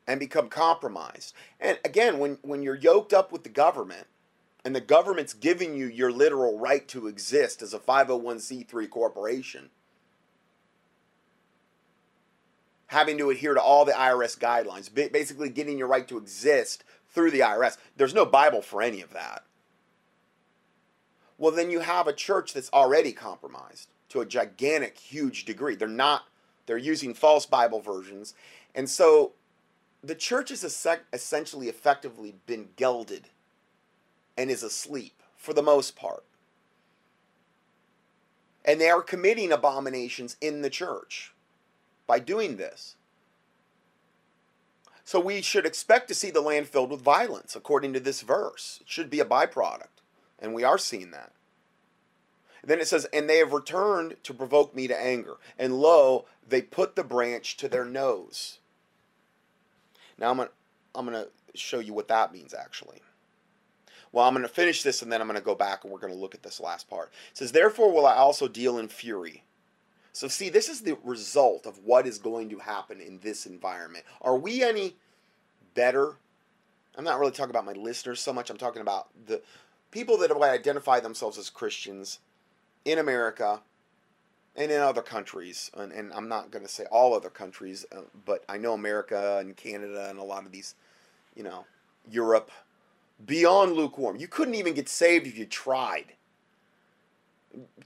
and 0.08 0.20
become 0.20 0.50
compromised. 0.50 1.34
And 1.60 1.80
again 1.86 2.20
when 2.20 2.40
when 2.42 2.62
you're 2.62 2.76
yoked 2.76 3.14
up 3.14 3.32
with 3.32 3.44
the 3.44 3.50
government 3.50 4.08
and 4.66 4.76
the 4.76 4.82
government's 4.82 5.34
giving 5.34 5.76
you 5.76 5.86
your 5.88 6.12
literal 6.12 6.60
right 6.60 6.88
to 6.90 7.08
exist 7.08 7.62
as 7.62 7.74
a 7.74 7.80
501c3 7.80 8.90
corporation, 8.90 9.70
having 12.88 13.18
to 13.18 13.30
adhere 13.30 13.54
to 13.54 13.62
all 13.62 13.86
the 13.86 13.94
IRS 13.94 14.38
guidelines, 14.38 14.94
basically 15.12 15.50
getting 15.50 15.78
your 15.78 15.88
right 15.88 16.08
to 16.08 16.18
exist 16.18 16.84
through 17.08 17.32
the 17.32 17.40
IRS. 17.40 17.78
There's 17.98 18.14
no 18.14 18.26
Bible 18.26 18.62
for 18.62 18.82
any 18.82 19.02
of 19.02 19.14
that. 19.14 19.44
Well, 21.38 21.52
then 21.54 21.72
you 21.72 21.80
have 21.80 22.08
a 22.08 22.14
church 22.14 22.54
that's 22.54 22.70
already 22.74 23.14
compromised 23.14 23.90
to 24.10 24.20
a 24.20 24.26
gigantic, 24.26 24.98
huge 24.98 25.46
degree. 25.46 25.76
They're 25.76 25.88
not 25.88 26.24
They're 26.70 26.78
using 26.78 27.16
false 27.16 27.48
Bible 27.48 27.82
versions. 27.82 28.36
And 28.76 28.88
so 28.88 29.32
the 30.04 30.14
church 30.14 30.50
has 30.50 30.64
essentially 31.12 31.68
effectively 31.68 32.36
been 32.46 32.70
gelded 32.76 33.30
and 34.40 34.50
is 34.50 34.64
asleep 34.64 35.22
for 35.36 35.54
the 35.54 35.62
most 35.62 35.98
part. 35.98 36.24
And 38.64 38.80
they 38.80 38.90
are 38.90 39.02
committing 39.02 39.52
abominations 39.52 40.38
in 40.40 40.62
the 40.62 40.70
church 40.70 41.34
by 42.08 42.20
doing 42.20 42.56
this. 42.56 42.96
So 45.04 45.20
we 45.20 45.42
should 45.42 45.66
expect 45.66 46.08
to 46.08 46.16
see 46.16 46.32
the 46.32 46.40
land 46.40 46.70
filled 46.70 46.90
with 46.90 47.02
violence, 47.02 47.54
according 47.54 47.92
to 47.94 48.00
this 48.00 48.22
verse. 48.22 48.78
It 48.80 48.90
should 48.90 49.10
be 49.10 49.20
a 49.20 49.26
byproduct. 49.26 49.88
And 50.40 50.54
we 50.54 50.64
are 50.64 50.78
seeing 50.78 51.12
that. 51.12 51.34
then 52.64 52.80
it 52.80 52.88
says, 52.88 53.08
And 53.12 53.30
they 53.30 53.40
have 53.40 53.52
returned 53.52 54.16
to 54.24 54.34
provoke 54.34 54.74
me 54.74 54.88
to 54.88 54.98
anger. 54.98 55.36
And 55.58 55.82
lo, 55.82 56.26
they 56.48 56.62
put 56.62 56.96
the 56.96 57.04
branch 57.04 57.58
to 57.58 57.68
their 57.68 57.84
nose. 57.84 58.60
Now 60.18 60.30
I'm 60.30 60.38
going 60.38 60.48
to 60.48 60.54
I'm 60.96 61.06
going 61.06 61.24
to 61.24 61.30
show 61.58 61.80
you 61.80 61.94
what 61.94 62.08
that 62.08 62.32
means 62.32 62.54
actually. 62.54 63.02
Well, 64.12 64.26
I'm 64.26 64.34
going 64.34 64.44
to 64.44 64.54
finish 64.54 64.84
this 64.84 65.02
and 65.02 65.12
then 65.12 65.22
I'm 65.22 65.28
going 65.28 65.40
to 65.40 65.46
go 65.46 65.56
back 65.56 65.84
and 65.84 65.94
we're 65.94 66.00
going 66.00 66.14
to 66.14 66.20
look 66.20 66.36
at 66.36 66.44
this 66.44 66.60
last 66.60 66.90
part. 66.90 67.12
It 67.32 67.38
says, 67.38 67.52
Therefore 67.52 67.94
will 67.94 68.06
I 68.06 68.16
also 68.16 68.48
deal 68.48 68.78
in 68.78 68.88
fury 68.88 69.44
so, 70.20 70.28
see, 70.28 70.50
this 70.50 70.70
is 70.70 70.82
the 70.82 70.98
result 71.04 71.66
of 71.66 71.80
what 71.86 72.08
is 72.08 72.18
going 72.18 72.50
to 72.50 72.60
happen 72.60 73.00
in 73.00 73.20
this 73.20 73.46
environment. 73.46 74.06
Are 74.22 74.38
we 74.38 74.64
any 74.64 74.96
better? 75.76 76.18
I'm 76.98 77.04
not 77.04 77.20
really 77.20 77.32
talking 77.32 77.52
about 77.52 77.66
my 77.66 77.74
listeners 77.74 78.20
so 78.20 78.34
much. 78.34 78.50
I'm 78.50 78.58
talking 78.58 78.82
about 78.82 79.08
the 79.28 79.42
people 79.92 80.18
that 80.18 80.32
identify 80.32 81.00
themselves 81.00 81.38
as 81.38 81.50
Christians 81.50 82.20
in 82.86 82.98
America 82.98 83.62
and 84.56 84.72
in 84.72 84.82
other 84.82 85.02
countries. 85.02 85.70
And, 85.78 85.92
and 85.92 86.12
I'm 86.12 86.28
not 86.28 86.52
going 86.52 86.66
to 86.66 86.72
say 86.72 86.86
all 86.92 87.14
other 87.14 87.30
countries, 87.30 87.86
uh, 87.96 88.02
but 88.26 88.44
I 88.50 88.58
know 88.58 88.74
America 88.74 89.38
and 89.40 89.56
Canada 89.56 90.08
and 90.10 90.20
a 90.20 90.24
lot 90.24 90.46
of 90.46 90.52
these, 90.52 90.76
you 91.36 91.44
know, 91.44 91.66
Europe, 92.10 92.52
beyond 93.26 93.74
lukewarm. 93.74 94.18
You 94.18 94.28
couldn't 94.28 94.56
even 94.56 94.74
get 94.74 94.90
saved 94.90 95.28
if 95.28 95.38
you 95.38 95.46
tried 95.46 96.14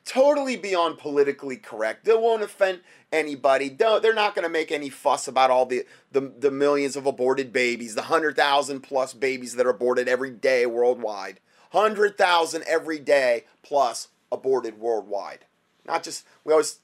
totally 0.06 0.58
beyond 0.58 0.98
politically 0.98 1.58
correct. 1.58 2.06
They 2.06 2.14
won't 2.14 2.44
offend 2.44 2.82
anybody. 3.12 3.70
They're 3.70 4.14
not 4.14 4.36
going 4.36 4.44
to 4.44 4.50
make 4.50 4.72
any 4.72 4.90
fuss 4.90 5.28
about 5.28 5.52
all 5.52 5.66
the, 5.66 5.86
the, 6.12 6.34
the 6.40 6.52
millions 6.52 6.96
of 6.96 7.06
aborted 7.06 7.54
babies, 7.54 7.96
the 7.96 8.02
100,000 8.02 8.82
plus 8.82 9.14
babies 9.14 9.56
that 9.56 9.66
are 9.66 9.72
aborted 9.72 10.08
every 10.08 10.32
day 10.32 10.66
worldwide. 10.66 11.40
100,000 11.72 12.64
every 12.68 13.00
day 13.00 13.46
plus 13.62 14.10
aborted 14.32 14.80
worldwide. 14.80 15.46
Not 15.86 16.04
just, 16.04 16.26
we 16.44 16.52
always 16.52 16.80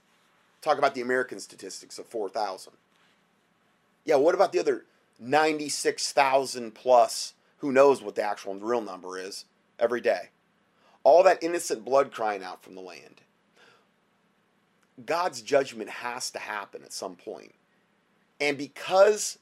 talk 0.61 0.77
about 0.77 0.95
the 0.95 1.01
American 1.01 1.39
statistics 1.39 1.99
of 1.99 2.05
4,000. 2.07 2.73
Yeah, 4.05 4.15
what 4.15 4.35
about 4.35 4.51
the 4.51 4.59
other 4.59 4.85
96,000 5.19 6.73
plus? 6.73 7.33
Who 7.59 7.71
knows 7.71 8.01
what 8.01 8.15
the 8.15 8.23
actual 8.23 8.55
real 8.55 8.81
number 8.81 9.17
is 9.17 9.45
every 9.79 10.01
day? 10.01 10.29
all 11.03 11.23
that 11.23 11.43
innocent 11.43 11.85
blood 11.85 12.11
crying 12.11 12.43
out 12.43 12.63
from 12.63 12.75
the 12.75 12.81
land. 12.81 13.21
God's 15.05 15.41
judgment 15.41 15.89
has 15.89 16.29
to 16.31 16.39
happen 16.39 16.83
at 16.83 16.91
some 16.91 17.15
point. 17.15 17.55
And 18.41 18.57
because 18.57 19.39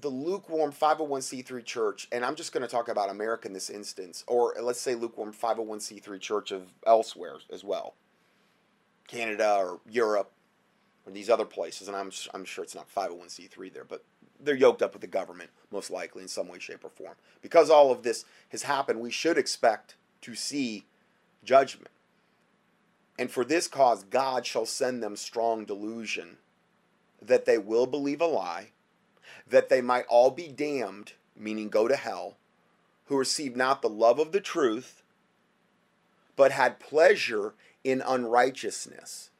the 0.00 0.08
lukewarm 0.08 0.72
501c3 0.72 1.64
church, 1.64 2.08
and 2.12 2.24
I'm 2.24 2.36
just 2.36 2.52
going 2.52 2.62
to 2.62 2.68
talk 2.68 2.88
about 2.88 3.10
America 3.10 3.48
in 3.48 3.52
this 3.52 3.68
instance, 3.68 4.24
or 4.26 4.54
let's 4.60 4.80
say 4.80 4.94
lukewarm 4.94 5.32
501c3 5.32 6.20
church 6.20 6.52
of 6.52 6.68
elsewhere 6.86 7.36
as 7.52 7.64
well, 7.64 7.94
Canada 9.08 9.56
or 9.58 9.80
Europe 9.90 10.30
or 11.04 11.12
these 11.12 11.28
other 11.28 11.44
places, 11.44 11.88
and 11.88 11.96
I'm, 11.96 12.12
I'm 12.32 12.44
sure 12.44 12.62
it's 12.62 12.76
not 12.76 12.92
501c3 12.94 13.72
there, 13.72 13.84
but 13.84 14.04
they're 14.42 14.54
yoked 14.54 14.82
up 14.82 14.92
with 14.92 15.02
the 15.02 15.06
government, 15.06 15.50
most 15.70 15.90
likely 15.90 16.22
in 16.22 16.28
some 16.28 16.48
way, 16.48 16.58
shape, 16.58 16.84
or 16.84 16.90
form. 16.90 17.14
Because 17.42 17.70
all 17.70 17.90
of 17.90 18.02
this 18.02 18.24
has 18.50 18.62
happened, 18.62 19.00
we 19.00 19.10
should 19.10 19.38
expect 19.38 19.96
to 20.22 20.34
see 20.34 20.84
judgment. 21.44 21.90
And 23.18 23.30
for 23.30 23.44
this 23.44 23.68
cause, 23.68 24.04
God 24.04 24.46
shall 24.46 24.66
send 24.66 25.02
them 25.02 25.16
strong 25.16 25.64
delusion 25.64 26.38
that 27.20 27.44
they 27.44 27.58
will 27.58 27.86
believe 27.86 28.20
a 28.20 28.26
lie, 28.26 28.70
that 29.46 29.68
they 29.68 29.82
might 29.82 30.06
all 30.08 30.30
be 30.30 30.48
damned, 30.48 31.12
meaning 31.36 31.68
go 31.68 31.86
to 31.86 31.96
hell, 31.96 32.36
who 33.06 33.16
received 33.16 33.56
not 33.56 33.82
the 33.82 33.88
love 33.88 34.18
of 34.18 34.32
the 34.32 34.40
truth, 34.40 35.02
but 36.34 36.52
had 36.52 36.80
pleasure 36.80 37.52
in 37.84 38.02
unrighteousness. 38.06 39.30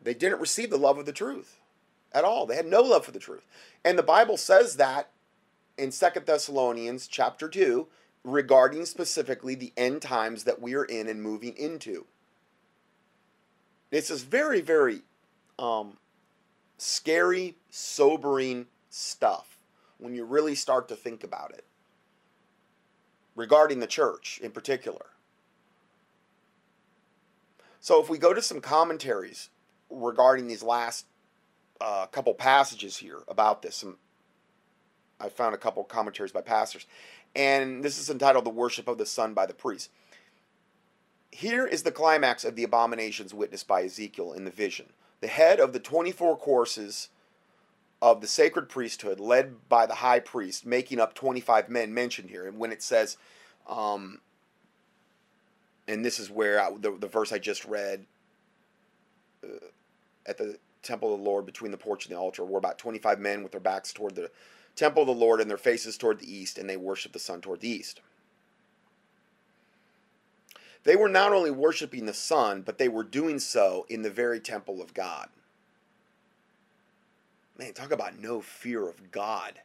They 0.00 0.14
didn't 0.14 0.40
receive 0.40 0.70
the 0.70 0.76
love 0.78 0.98
of 0.98 1.06
the 1.06 1.12
truth 1.12 1.58
at 2.14 2.24
all. 2.24 2.46
They 2.46 2.56
had 2.56 2.66
no 2.66 2.82
love 2.82 3.04
for 3.04 3.10
the 3.10 3.18
truth. 3.18 3.46
And 3.84 3.98
the 3.98 4.02
Bible 4.02 4.36
says 4.36 4.76
that 4.76 5.10
in 5.76 5.90
Second 5.92 6.26
Thessalonians 6.26 7.06
chapter 7.06 7.48
2 7.48 7.86
regarding 8.24 8.84
specifically 8.86 9.54
the 9.54 9.72
end 9.76 10.02
times 10.02 10.44
that 10.44 10.60
we 10.60 10.74
are 10.74 10.84
in 10.84 11.08
and 11.08 11.22
moving 11.22 11.56
into. 11.56 12.06
This 13.90 14.10
is 14.10 14.22
very, 14.22 14.60
very 14.60 15.02
um, 15.58 15.98
scary, 16.78 17.56
sobering 17.70 18.66
stuff 18.90 19.58
when 19.98 20.14
you 20.14 20.24
really 20.24 20.54
start 20.54 20.88
to 20.88 20.96
think 20.96 21.24
about 21.24 21.52
it 21.52 21.64
regarding 23.34 23.80
the 23.80 23.86
church 23.86 24.40
in 24.42 24.50
particular. 24.50 25.06
So, 27.80 28.00
if 28.00 28.08
we 28.08 28.18
go 28.18 28.32
to 28.32 28.42
some 28.42 28.60
commentaries 28.60 29.50
regarding 29.90 30.46
these 30.46 30.62
last 30.62 31.06
a 31.80 32.08
couple 32.10 32.34
passages 32.34 32.96
here 32.96 33.20
about 33.28 33.62
this. 33.62 33.84
I 35.20 35.28
found 35.28 35.54
a 35.54 35.58
couple 35.58 35.84
commentaries 35.84 36.32
by 36.32 36.40
pastors, 36.40 36.86
and 37.34 37.82
this 37.84 37.98
is 37.98 38.10
entitled 38.10 38.44
"The 38.44 38.50
Worship 38.50 38.88
of 38.88 38.98
the 38.98 39.06
Sun 39.06 39.34
by 39.34 39.46
the 39.46 39.54
Priests." 39.54 39.88
Here 41.30 41.66
is 41.66 41.82
the 41.82 41.92
climax 41.92 42.44
of 42.44 42.56
the 42.56 42.64
abominations 42.64 43.32
witnessed 43.32 43.66
by 43.66 43.84
Ezekiel 43.84 44.32
in 44.34 44.44
the 44.44 44.50
vision. 44.50 44.92
The 45.20 45.28
head 45.28 45.60
of 45.60 45.72
the 45.72 45.80
24 45.80 46.36
courses 46.36 47.08
of 48.02 48.20
the 48.20 48.26
sacred 48.26 48.68
priesthood, 48.68 49.20
led 49.20 49.68
by 49.68 49.86
the 49.86 49.94
high 49.94 50.18
priest, 50.18 50.66
making 50.66 50.98
up 50.98 51.14
25 51.14 51.68
men 51.68 51.94
mentioned 51.94 52.28
here. 52.28 52.46
And 52.46 52.58
when 52.58 52.72
it 52.72 52.82
says, 52.82 53.16
um, 53.68 54.20
and 55.86 56.04
this 56.04 56.18
is 56.18 56.28
where 56.28 56.60
I, 56.60 56.70
the, 56.72 56.96
the 56.98 57.06
verse 57.06 57.32
I 57.32 57.38
just 57.38 57.64
read 57.64 58.04
uh, 59.44 59.66
at 60.26 60.36
the 60.36 60.58
temple 60.82 61.12
of 61.12 61.20
the 61.20 61.24
Lord 61.24 61.46
between 61.46 61.70
the 61.70 61.78
porch 61.78 62.06
and 62.06 62.14
the 62.14 62.20
altar 62.20 62.44
were 62.44 62.58
about 62.58 62.78
25 62.78 63.18
men 63.18 63.42
with 63.42 63.52
their 63.52 63.60
backs 63.60 63.92
toward 63.92 64.14
the 64.14 64.30
temple 64.76 65.02
of 65.02 65.06
the 65.06 65.14
Lord 65.14 65.40
and 65.40 65.50
their 65.50 65.58
faces 65.58 65.96
toward 65.96 66.18
the 66.18 66.32
east, 66.32 66.58
and 66.58 66.68
they 66.68 66.76
worshiped 66.76 67.12
the 67.12 67.18
sun 67.18 67.40
toward 67.40 67.60
the 67.60 67.68
east. 67.68 68.00
They 70.84 70.96
were 70.96 71.08
not 71.08 71.32
only 71.32 71.50
worshiping 71.50 72.06
the 72.06 72.14
sun, 72.14 72.62
but 72.62 72.78
they 72.78 72.88
were 72.88 73.04
doing 73.04 73.38
so 73.38 73.86
in 73.88 74.02
the 74.02 74.10
very 74.10 74.40
temple 74.40 74.82
of 74.82 74.94
God. 74.94 75.28
Man, 77.58 77.72
talk 77.72 77.92
about 77.92 78.18
no 78.18 78.40
fear 78.40 78.88
of 78.88 79.12
God. 79.12 79.60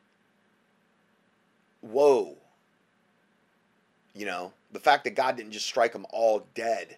Whoa. 1.82 2.36
You 4.13 4.26
know, 4.26 4.53
the 4.72 4.80
fact 4.80 5.03
that 5.05 5.15
God 5.15 5.38
didn't 5.38 5.51
just 5.53 5.65
strike 5.65 5.93
them 5.93 6.05
all 6.11 6.45
dead. 6.53 6.97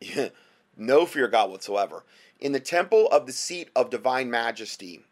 no 0.76 1.06
fear 1.06 1.26
of 1.26 1.32
God 1.32 1.50
whatsoever 1.50 2.04
in 2.40 2.52
the 2.52 2.60
temple 2.60 3.08
of 3.08 3.26
the 3.26 3.32
seat 3.32 3.70
of 3.74 3.90
divine 3.90 4.30
majesty, 4.30 5.02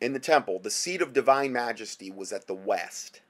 in 0.00 0.12
the 0.12 0.18
temple, 0.18 0.58
the 0.58 0.70
seat 0.70 1.02
of 1.02 1.12
divine 1.12 1.52
majesty 1.52 2.10
was 2.10 2.32
at 2.32 2.46
the 2.46 2.54
west, 2.54 3.20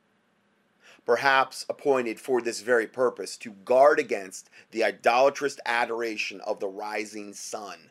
perhaps 1.04 1.64
appointed 1.68 2.20
for 2.20 2.40
this 2.40 2.60
very 2.60 2.86
purpose 2.86 3.36
to 3.38 3.50
guard 3.50 3.98
against 3.98 4.50
the 4.70 4.84
idolatrous 4.84 5.58
adoration 5.66 6.40
of 6.42 6.60
the 6.60 6.68
rising 6.68 7.32
sun. 7.32 7.90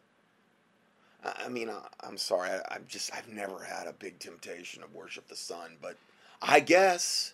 I 1.23 1.49
mean, 1.49 1.69
I'm 2.01 2.17
sorry, 2.17 2.51
I'm 2.69 2.85
just, 2.87 3.13
I've 3.13 3.27
never 3.27 3.63
had 3.63 3.87
a 3.87 3.93
big 3.93 4.19
temptation 4.19 4.81
to 4.81 4.87
worship 4.93 5.27
the 5.27 5.35
sun, 5.35 5.77
but 5.81 5.97
I 6.41 6.61
guess. 6.61 7.33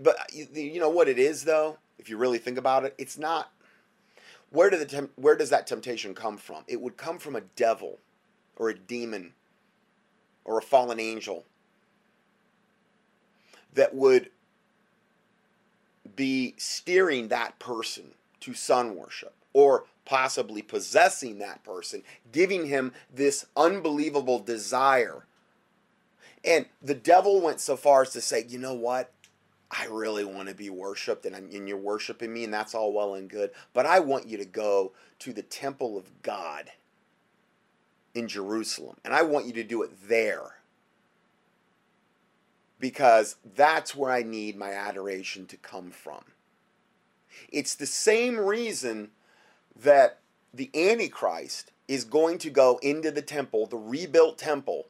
But 0.00 0.16
you 0.32 0.78
know 0.78 0.90
what 0.90 1.08
it 1.08 1.18
is, 1.18 1.44
though? 1.44 1.78
If 1.98 2.08
you 2.08 2.18
really 2.18 2.38
think 2.38 2.58
about 2.58 2.84
it, 2.84 2.94
it's 2.98 3.18
not 3.18 3.50
where 4.52 4.70
did 4.70 4.88
the 4.88 5.08
where 5.16 5.36
does 5.36 5.50
that 5.50 5.66
temptation 5.66 6.14
come 6.14 6.36
from? 6.36 6.62
It 6.68 6.80
would 6.80 6.96
come 6.96 7.18
from 7.18 7.36
a 7.36 7.42
devil 7.56 7.98
or 8.56 8.68
a 8.68 8.78
demon 8.78 9.32
or 10.44 10.58
a 10.58 10.62
fallen 10.62 11.00
angel 11.00 11.44
that 13.74 13.94
would 13.94 14.30
be 16.14 16.54
steering 16.58 17.28
that 17.28 17.58
person 17.58 18.12
to 18.40 18.54
sun 18.54 18.96
worship 18.96 19.34
or 19.52 19.84
possibly 20.04 20.62
possessing 20.62 21.38
that 21.38 21.62
person, 21.64 22.02
giving 22.32 22.66
him 22.66 22.92
this 23.14 23.46
unbelievable 23.56 24.38
desire. 24.38 25.24
And 26.44 26.66
the 26.82 26.94
devil 26.94 27.40
went 27.40 27.60
so 27.60 27.76
far 27.76 28.02
as 28.02 28.10
to 28.10 28.20
say, 28.20 28.44
you 28.48 28.58
know 28.58 28.74
what? 28.74 29.10
I 29.72 29.86
really 29.86 30.24
want 30.24 30.48
to 30.50 30.54
be 30.54 30.68
worshiped 30.68 31.24
and, 31.24 31.34
and 31.34 31.66
you're 31.66 31.78
worshiping 31.78 32.32
me, 32.32 32.44
and 32.44 32.52
that's 32.52 32.74
all 32.74 32.92
well 32.92 33.14
and 33.14 33.28
good. 33.28 33.50
But 33.72 33.86
I 33.86 34.00
want 34.00 34.28
you 34.28 34.36
to 34.36 34.44
go 34.44 34.92
to 35.20 35.32
the 35.32 35.42
temple 35.42 35.96
of 35.96 36.22
God 36.22 36.70
in 38.14 38.28
Jerusalem, 38.28 38.96
and 39.02 39.14
I 39.14 39.22
want 39.22 39.46
you 39.46 39.54
to 39.54 39.64
do 39.64 39.82
it 39.82 39.90
there 40.08 40.58
because 42.78 43.36
that's 43.54 43.94
where 43.94 44.10
I 44.10 44.22
need 44.22 44.56
my 44.56 44.72
adoration 44.72 45.46
to 45.46 45.56
come 45.56 45.90
from. 45.90 46.24
It's 47.48 47.74
the 47.74 47.86
same 47.86 48.38
reason 48.38 49.12
that 49.80 50.18
the 50.52 50.70
Antichrist 50.74 51.72
is 51.88 52.04
going 52.04 52.38
to 52.38 52.50
go 52.50 52.78
into 52.82 53.10
the 53.10 53.22
temple, 53.22 53.66
the 53.66 53.78
rebuilt 53.78 54.36
temple, 54.36 54.88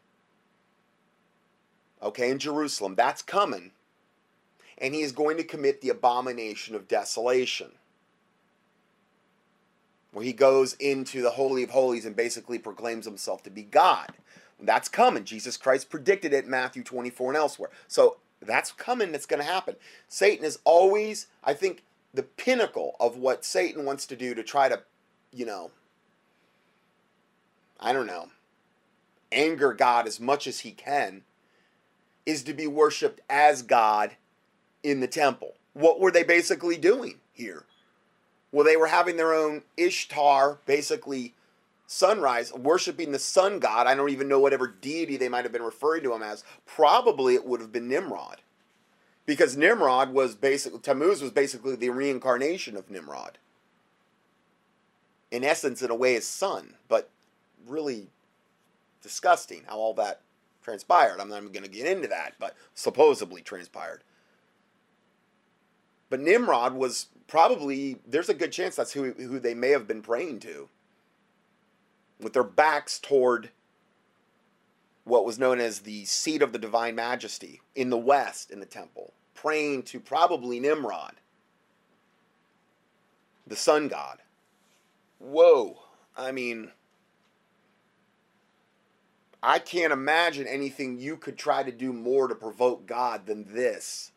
okay, 2.03 2.31
in 2.31 2.39
Jerusalem. 2.39 2.95
That's 2.97 3.23
coming. 3.23 3.73
And 4.79 4.95
he 4.95 5.03
is 5.03 5.13
going 5.13 5.37
to 5.37 5.45
commit 5.45 5.81
the 5.81 5.91
abomination 5.91 6.75
of 6.75 6.89
desolation. 6.89 7.73
Where 10.13 10.25
he 10.25 10.33
goes 10.33 10.75
into 10.75 11.23
the 11.23 11.31
Holy 11.31 11.63
of 11.63 11.71
Holies 11.71 12.05
and 12.05 12.15
basically 12.15 12.59
proclaims 12.59 13.07
himself 13.07 13.43
to 13.45 13.51
be 13.51 13.63
God. 13.63 14.13
That's 14.61 14.89
coming. 14.89 15.25
Jesus 15.25 15.57
Christ 15.57 15.91
predicted 15.91 16.33
it 16.33 16.45
in 16.45 16.51
Matthew 16.51 16.85
24 16.85 17.31
and 17.31 17.37
elsewhere. 17.37 17.71
So 17.89 18.19
that's 18.41 18.73
coming. 18.73 19.13
That's 19.13 19.27
going 19.27 19.43
to 19.43 19.49
happen. 19.49 19.77
Satan 20.09 20.45
is 20.45 20.59
always, 20.65 21.27
I 21.43 21.55
think, 21.55 21.83
the 22.15 22.23
pinnacle 22.23 22.95
of 23.01 23.17
what 23.17 23.45
Satan 23.45 23.85
wants 23.85 24.07
to 24.07 24.17
do 24.17 24.35
to 24.35 24.43
try 24.43 24.69
to, 24.69 24.83
you 25.33 25.47
know, 25.47 25.71
I 27.81 27.93
don't 27.93 28.07
know, 28.07 28.29
anger 29.33 29.73
God 29.73 30.07
as 30.07 30.21
much 30.21 30.47
as 30.47 30.61
he 30.61 30.73
can, 30.73 31.23
is 32.25 32.43
to 32.45 32.53
be 32.53 32.67
worshiped 32.67 33.21
as 33.29 33.63
God 33.63 34.13
in 34.83 35.01
the 35.01 35.07
temple. 35.07 35.55
What 35.75 36.01
were 36.01 36.11
they 36.11 36.23
basically 36.23 36.77
doing 36.77 37.19
here? 37.33 37.65
Well, 38.51 38.65
they 38.65 38.77
were 38.77 38.89
having 38.89 39.17
their 39.17 39.33
own 39.33 39.63
Ishtar, 39.77 40.59
basically 40.67 41.35
sunrise, 41.87 42.53
worshiping 42.53 43.13
the 43.13 43.19
sun 43.19 43.59
god. 43.59 43.87
I 43.87 43.95
don't 43.95 44.11
even 44.11 44.29
know 44.29 44.41
whatever 44.41 44.67
deity 44.67 45.17
they 45.17 45.29
might 45.29 45.45
have 45.45 45.53
been 45.53 45.63
referring 45.63 46.03
to 46.05 46.13
him 46.13 46.23
as. 46.23 46.45
Probably 46.67 47.35
it 47.35 47.47
would 47.47 47.61
have 47.61 47.73
been 47.73 47.89
Nimrod. 47.89 48.43
Because 49.25 49.57
Nimrod 49.57 50.13
was 50.13 50.35
basically, 50.35 50.81
Tammuz 50.81 51.23
was 51.23 51.31
basically 51.31 51.77
the 51.77 51.91
reincarnation 51.91 52.77
of 52.77 52.91
Nimrod. 52.91 53.39
In 55.31 55.45
essence, 55.45 55.81
in 55.81 55.91
a 55.91 55.95
way, 55.95 56.15
his 56.15 56.27
son. 56.27 56.75
But 56.89 57.09
really 57.67 58.09
disgusting 59.03 59.63
how 59.67 59.77
all 59.77 59.95
that 59.95 60.21
transpired. 60.63 61.21
I'm 61.21 61.29
not 61.29 61.41
even 61.41 61.53
going 61.53 61.65
to 61.65 61.71
get 61.71 61.87
into 61.87 62.09
that, 62.09 62.35
but 62.39 62.55
supposedly 62.75 63.43
transpired. 63.43 64.03
But 66.13 66.21
Nimrod 66.21 66.75
was 66.75 67.07
probably, 67.27 67.97
there's 68.07 68.29
a 68.29 68.35
good 68.35 68.53
chance 68.53 68.77
that's 68.77 68.93
who, 68.93 69.13
who 69.13 69.39
they 69.39 69.55
may 69.55 69.71
have 69.71 69.89
been 69.89 70.03
praying 70.03 70.41
to. 70.41 70.69
With 72.21 72.35
their 72.35 72.45
backs 72.45 72.99
toward 72.99 73.49
what 75.05 75.25
was 75.25 75.39
known 75.39 75.59
as 75.59 75.81
the 75.81 76.05
seat 76.05 76.43
of 76.43 76.53
the 76.53 76.59
divine 76.59 76.97
majesty 76.97 77.63
in 77.75 77.89
the 77.89 77.97
west 77.97 78.51
in 78.51 78.61
the 78.61 78.67
temple, 78.67 79.15
praying 79.35 79.85
to 79.85 80.01
probably 80.01 80.61
Nimrod, 80.61 81.15
the 83.47 83.57
sun 83.57 83.89
god. 83.89 84.19
Whoa. 85.19 85.79
I 86.15 86.31
mean, 86.31 86.73
I 89.43 89.59
can't 89.59 89.95
imagine 89.95 90.47
anything 90.47 90.99
you 90.99 91.17
could 91.17 91.39
try 91.39 91.63
to 91.63 91.73
do 91.73 91.91
more 91.91 92.29
to 92.29 92.35
provoke 92.35 92.87
God 92.87 93.25
than 93.25 93.55
this. 93.55 94.12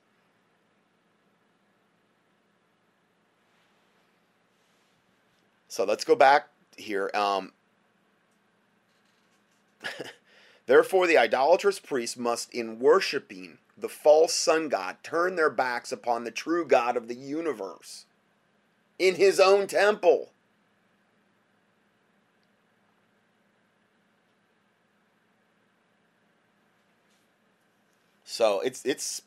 So 5.76 5.84
let's 5.84 6.06
go 6.06 6.16
back 6.16 6.48
here. 6.78 7.12
Um, 7.14 7.52
Therefore, 10.68 11.06
the 11.06 11.18
idolatrous 11.18 11.80
priests 11.80 12.16
must, 12.16 12.54
in 12.54 12.80
worshiping 12.80 13.58
the 13.78 13.90
false 13.90 14.34
sun 14.34 14.70
god, 14.70 14.96
turn 15.04 15.36
their 15.36 15.50
backs 15.50 15.92
upon 15.92 16.24
the 16.24 16.32
true 16.32 16.66
God 16.66 16.96
of 16.96 17.10
the 17.10 17.14
universe 17.14 18.06
in 18.98 19.16
his 19.16 19.38
own 19.38 19.68
temple. 19.68 20.30
So 28.24 28.62
it's 28.62 28.86
it's 28.86 29.24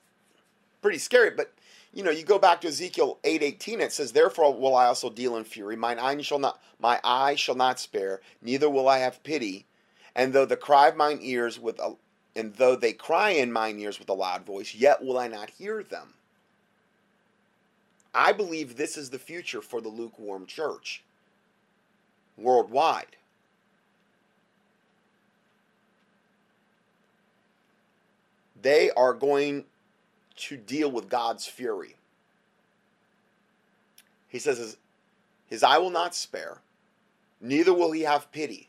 pretty 0.80 0.96
scary, 0.96 1.28
but 1.28 1.53
you 1.99 2.05
know, 2.05 2.12
you 2.12 2.22
go 2.22 2.38
back 2.38 2.61
to 2.61 2.68
Ezekiel 2.68 3.18
8:18 3.24 3.80
it 3.80 3.92
says 3.92 4.12
therefore 4.12 4.55
will 4.55 4.76
I 4.76 4.86
also 4.86 5.11
deal 5.11 5.36
in 5.36 5.42
fury. 5.42 5.74
Mine 5.74 5.99
eye 5.99 6.22
shall 6.22 6.38
not 6.38 6.62
my 6.78 7.01
eye 7.03 7.34
shall 7.34 7.57
not 7.57 7.80
spare 7.80 8.20
neither 8.40 8.70
will 8.70 8.88
I 8.88 8.99
have 8.99 9.24
pity. 9.24 9.66
And 10.14 10.32
though 10.32 10.44
the 10.44 10.57
cry 10.57 10.86
of 10.86 10.96
mine 10.96 11.18
ears 11.20 11.59
with 11.59 11.80
a 11.80 11.96
and 12.36 12.55
though 12.55 12.76
they 12.76 12.92
cry 12.92 13.30
in 13.30 13.53
mine 13.53 13.80
ears 13.80 13.99
with 13.99 14.09
a 14.09 14.12
loud 14.12 14.46
voice 14.46 14.76
yet 14.76 15.03
will 15.05 15.18
I 15.18 15.26
not 15.26 15.51
hear 15.51 15.82
them. 15.82 16.14
I 18.14 18.30
believe 18.30 18.76
this 18.76 18.96
is 18.96 19.11
the 19.11 19.18
future 19.18 19.61
for 19.61 19.80
the 19.80 19.88
lukewarm 19.88 20.46
church 20.46 21.03
worldwide. 22.36 23.16
They 28.62 28.92
are 28.92 29.14
going 29.14 29.64
to 30.39 30.57
deal 30.57 30.91
with 30.91 31.09
God's 31.09 31.47
fury. 31.47 31.97
He 34.28 34.39
says, 34.39 34.59
his, 34.59 34.76
his 35.47 35.62
eye 35.62 35.78
will 35.78 35.91
not 35.91 36.14
spare, 36.14 36.59
neither 37.41 37.72
will 37.72 37.93
he 37.93 38.03
have 38.03 38.30
pity. 38.32 38.68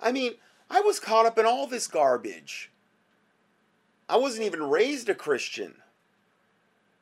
I 0.00 0.10
mean, 0.10 0.34
I 0.70 0.80
was 0.80 0.98
caught 0.98 1.26
up 1.26 1.38
in 1.38 1.46
all 1.46 1.66
this 1.66 1.86
garbage. 1.86 2.70
I 4.08 4.16
wasn't 4.16 4.46
even 4.46 4.68
raised 4.68 5.08
a 5.08 5.14
Christian. 5.14 5.74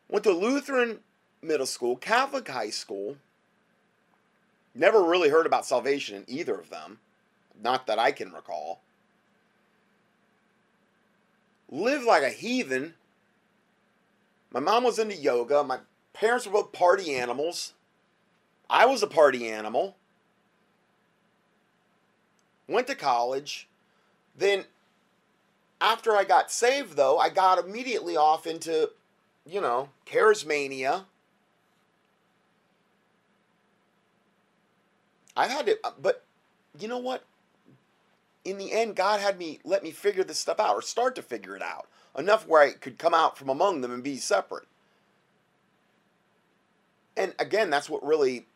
Went 0.08 0.24
to 0.24 0.32
Lutheran 0.32 0.98
middle 1.40 1.66
school, 1.66 1.96
Catholic 1.96 2.48
high 2.48 2.70
school. 2.70 3.16
Never 4.74 5.02
really 5.02 5.30
heard 5.30 5.46
about 5.46 5.64
salvation 5.64 6.16
in 6.16 6.24
either 6.28 6.54
of 6.54 6.68
them. 6.68 6.98
Not 7.62 7.86
that 7.86 7.98
I 7.98 8.12
can 8.12 8.32
recall 8.32 8.80
lived 11.70 12.04
like 12.04 12.22
a 12.22 12.30
heathen. 12.30 12.94
My 14.50 14.60
mom 14.60 14.84
was 14.84 14.98
into 14.98 15.14
yoga. 15.14 15.62
My 15.62 15.78
parents 16.12 16.46
were 16.46 16.52
both 16.52 16.72
party 16.72 17.14
animals. 17.14 17.74
I 18.68 18.86
was 18.86 19.02
a 19.02 19.06
party 19.06 19.48
animal. 19.48 19.96
Went 22.68 22.86
to 22.88 22.94
college. 22.94 23.68
Then, 24.36 24.64
after 25.80 26.16
I 26.16 26.24
got 26.24 26.50
saved, 26.50 26.96
though, 26.96 27.18
I 27.18 27.28
got 27.28 27.58
immediately 27.58 28.16
off 28.16 28.46
into, 28.46 28.90
you 29.46 29.60
know, 29.60 29.88
charismania. 30.06 31.04
I 35.36 35.46
had 35.46 35.66
to, 35.66 35.78
but 36.00 36.24
you 36.78 36.88
know 36.88 36.98
what? 36.98 37.24
In 38.44 38.58
the 38.58 38.72
end, 38.72 38.96
God 38.96 39.20
had 39.20 39.38
me 39.38 39.60
let 39.64 39.82
me 39.82 39.90
figure 39.90 40.24
this 40.24 40.38
stuff 40.38 40.60
out 40.60 40.74
or 40.74 40.82
start 40.82 41.14
to 41.16 41.22
figure 41.22 41.56
it 41.56 41.62
out 41.62 41.88
enough 42.16 42.46
where 42.46 42.62
I 42.62 42.72
could 42.72 42.98
come 42.98 43.14
out 43.14 43.38
from 43.38 43.48
among 43.48 43.80
them 43.80 43.92
and 43.92 44.02
be 44.02 44.16
separate. 44.16 44.66
And 47.16 47.34
again, 47.38 47.70
that's 47.70 47.90
what 47.90 48.04
really 48.04 48.46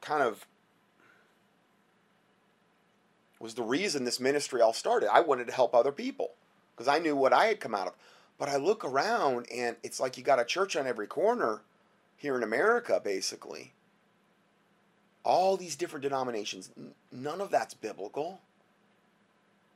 kind 0.00 0.22
of 0.22 0.46
was 3.38 3.54
the 3.54 3.62
reason 3.62 4.04
this 4.04 4.20
ministry 4.20 4.60
all 4.60 4.74
started. 4.74 5.12
I 5.12 5.20
wanted 5.20 5.46
to 5.46 5.54
help 5.54 5.74
other 5.74 5.92
people 5.92 6.32
because 6.76 6.88
I 6.88 6.98
knew 6.98 7.16
what 7.16 7.32
I 7.32 7.46
had 7.46 7.60
come 7.60 7.74
out 7.74 7.86
of. 7.86 7.94
But 8.38 8.50
I 8.50 8.56
look 8.56 8.84
around 8.84 9.46
and 9.54 9.76
it's 9.82 10.00
like 10.00 10.16
you 10.16 10.24
got 10.24 10.38
a 10.38 10.44
church 10.44 10.76
on 10.76 10.86
every 10.86 11.06
corner 11.06 11.62
here 12.16 12.36
in 12.36 12.42
America, 12.42 13.00
basically. 13.02 13.72
All 15.24 15.56
these 15.56 15.76
different 15.76 16.02
denominations. 16.02 16.70
None 17.10 17.40
of 17.40 17.50
that's 17.50 17.74
biblical. 17.74 18.40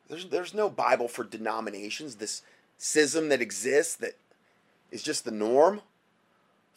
There's, 0.08 0.26
there's 0.26 0.54
no 0.54 0.68
Bible 0.68 1.08
for 1.08 1.24
denominations, 1.24 2.16
this 2.16 2.42
schism 2.76 3.28
that 3.30 3.40
exists 3.40 3.96
that 3.96 4.16
is 4.90 5.02
just 5.02 5.24
the 5.24 5.30
norm. 5.30 5.80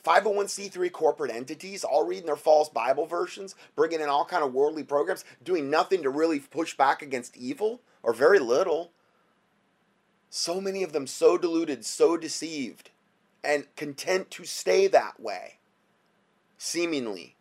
501c3 0.05 0.89
corporate 0.91 1.31
entities 1.31 1.83
all 1.83 2.05
reading 2.05 2.27
their 2.27 2.37
false 2.37 2.69
Bible 2.69 3.05
versions, 3.05 3.55
bringing 3.75 3.99
in 3.99 4.07
all 4.07 4.23
kind 4.23 4.43
of 4.43 4.53
worldly 4.53 4.83
programs, 4.83 5.25
doing 5.43 5.69
nothing 5.69 6.01
to 6.03 6.09
really 6.09 6.39
push 6.39 6.77
back 6.77 7.01
against 7.01 7.35
evil 7.35 7.81
or 8.03 8.13
very 8.13 8.39
little. 8.39 8.91
So 10.29 10.61
many 10.61 10.83
of 10.83 10.93
them 10.93 11.07
so 11.07 11.37
deluded, 11.37 11.85
so 11.85 12.15
deceived, 12.15 12.91
and 13.43 13.65
content 13.75 14.31
to 14.31 14.45
stay 14.45 14.87
that 14.87 15.19
way, 15.19 15.57
seemingly. 16.57 17.35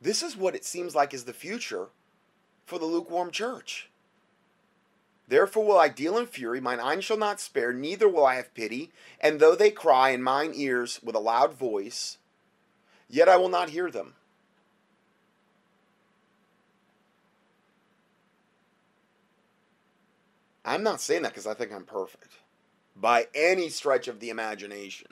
This 0.00 0.22
is 0.22 0.36
what 0.36 0.54
it 0.54 0.64
seems 0.64 0.94
like 0.94 1.12
is 1.12 1.24
the 1.24 1.32
future 1.32 1.88
for 2.64 2.78
the 2.78 2.86
lukewarm 2.86 3.30
church. 3.30 3.90
Therefore 5.28 5.64
will 5.64 5.78
I 5.78 5.88
deal 5.88 6.18
in 6.18 6.26
fury, 6.26 6.60
mine 6.60 6.80
eye 6.80 7.00
shall 7.00 7.16
not 7.16 7.40
spare, 7.40 7.72
neither 7.72 8.08
will 8.08 8.26
I 8.26 8.34
have 8.34 8.54
pity. 8.54 8.90
And 9.20 9.40
though 9.40 9.54
they 9.54 9.70
cry 9.70 10.10
in 10.10 10.22
mine 10.22 10.52
ears 10.54 11.00
with 11.02 11.14
a 11.14 11.20
loud 11.20 11.54
voice, 11.54 12.18
yet 13.08 13.28
I 13.28 13.36
will 13.36 13.48
not 13.48 13.70
hear 13.70 13.90
them. 13.90 14.14
I'm 20.64 20.82
not 20.82 21.00
saying 21.00 21.22
that 21.22 21.30
because 21.30 21.46
I 21.46 21.54
think 21.54 21.72
I'm 21.72 21.84
perfect 21.84 22.34
by 22.94 23.26
any 23.34 23.68
stretch 23.68 24.08
of 24.08 24.20
the 24.20 24.30
imagination. 24.30 25.08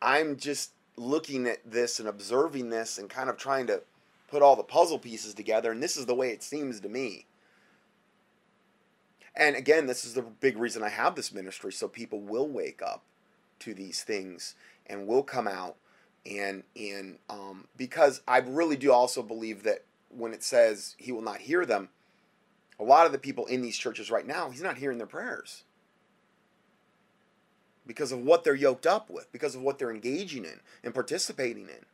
I'm 0.00 0.36
just 0.36 0.70
looking 0.96 1.46
at 1.46 1.58
this 1.70 1.98
and 1.98 2.08
observing 2.08 2.70
this 2.70 2.96
and 2.98 3.10
kind 3.10 3.28
of 3.28 3.36
trying 3.36 3.66
to 3.66 3.82
put 4.30 4.42
all 4.42 4.56
the 4.56 4.62
puzzle 4.62 4.98
pieces 4.98 5.34
together, 5.34 5.72
and 5.72 5.82
this 5.82 5.96
is 5.96 6.06
the 6.06 6.14
way 6.14 6.30
it 6.30 6.42
seems 6.42 6.80
to 6.80 6.88
me. 6.88 7.26
And 9.34 9.56
again, 9.56 9.86
this 9.86 10.04
is 10.04 10.14
the 10.14 10.22
big 10.22 10.56
reason 10.56 10.82
I 10.82 10.88
have 10.88 11.14
this 11.14 11.32
ministry, 11.32 11.72
so 11.72 11.88
people 11.88 12.20
will 12.20 12.48
wake 12.48 12.82
up 12.82 13.02
to 13.60 13.74
these 13.74 14.02
things 14.02 14.54
and 14.86 15.06
will 15.06 15.22
come 15.22 15.46
out 15.46 15.76
and 16.26 16.64
and 16.76 17.18
um, 17.28 17.66
because 17.76 18.20
I 18.28 18.38
really 18.38 18.76
do 18.76 18.92
also 18.92 19.22
believe 19.22 19.62
that 19.62 19.84
when 20.10 20.32
it 20.32 20.42
says 20.42 20.94
he 20.98 21.12
will 21.12 21.22
not 21.22 21.38
hear 21.38 21.64
them, 21.64 21.88
a 22.78 22.84
lot 22.84 23.06
of 23.06 23.12
the 23.12 23.18
people 23.18 23.46
in 23.46 23.62
these 23.62 23.76
churches 23.76 24.10
right 24.10 24.26
now, 24.26 24.50
he's 24.50 24.62
not 24.62 24.78
hearing 24.78 24.98
their 24.98 25.06
prayers 25.06 25.64
because 27.86 28.12
of 28.12 28.20
what 28.20 28.44
they're 28.44 28.54
yoked 28.54 28.86
up 28.86 29.10
with, 29.10 29.30
because 29.32 29.54
of 29.54 29.62
what 29.62 29.78
they're 29.78 29.90
engaging 29.90 30.44
in 30.44 30.60
and 30.84 30.94
participating 30.94 31.64
in. 31.64 31.86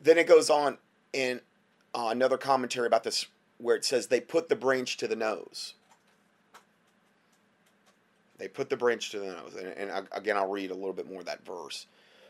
Then 0.00 0.18
it 0.18 0.26
goes 0.26 0.50
on 0.50 0.78
in 1.12 1.40
uh, 1.94 2.08
another 2.10 2.38
commentary 2.38 2.86
about 2.86 3.04
this 3.04 3.26
where 3.58 3.76
it 3.76 3.84
says 3.84 4.06
they 4.06 4.20
put 4.20 4.48
the 4.48 4.56
branch 4.56 4.96
to 4.98 5.08
the 5.08 5.16
nose. 5.16 5.74
They 8.38 8.46
put 8.46 8.70
the 8.70 8.76
branch 8.76 9.10
to 9.10 9.18
the 9.18 9.26
nose. 9.26 9.56
And, 9.58 9.90
and 9.90 10.08
again, 10.12 10.36
I'll 10.36 10.48
read 10.48 10.70
a 10.70 10.74
little 10.74 10.92
bit 10.92 11.10
more 11.10 11.20
of 11.20 11.26
that 11.26 11.44
verse. 11.44 11.86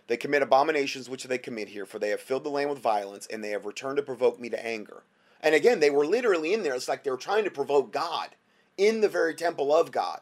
They 0.07 0.17
commit 0.17 0.41
abominations 0.41 1.11
which 1.11 1.25
they 1.25 1.37
commit 1.37 1.69
here, 1.69 1.85
for 1.85 1.99
they 1.99 2.09
have 2.09 2.21
filled 2.21 2.45
the 2.45 2.49
land 2.49 2.71
with 2.71 2.79
violence, 2.79 3.27
and 3.27 3.45
they 3.45 3.51
have 3.51 3.67
returned 3.67 3.99
to 3.99 4.03
provoke 4.03 4.41
me 4.41 4.49
to 4.49 4.67
anger. 4.67 5.03
And 5.43 5.55
again, 5.55 5.81
they 5.81 5.91
were 5.91 6.07
literally 6.07 6.55
in 6.55 6.63
there. 6.63 6.75
It's 6.75 6.89
like 6.89 7.05
they 7.05 7.11
were 7.11 7.19
trying 7.19 7.45
to 7.45 7.51
provoke 7.51 7.93
God 7.93 8.31
in 8.79 9.03
the 9.03 9.09
very 9.09 9.35
temple 9.35 9.75
of 9.75 9.93
God. 9.93 10.21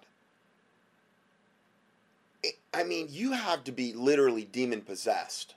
I 2.74 2.82
mean, 2.82 3.06
you 3.10 3.32
have 3.32 3.62
to 3.64 3.72
be 3.72 3.92
literally 3.92 4.44
demon 4.44 4.80
possessed 4.80 5.54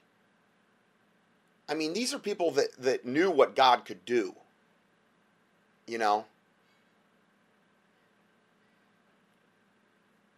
I 1.70 1.76
mean, 1.76 1.94
these 1.94 2.14
are 2.14 2.20
people 2.20 2.52
that, 2.52 2.70
that 2.80 3.06
knew 3.06 3.30
what 3.30 3.56
God 3.56 3.86
could 3.86 4.04
do. 4.04 4.36
You 5.88 6.00
know? 6.00 6.26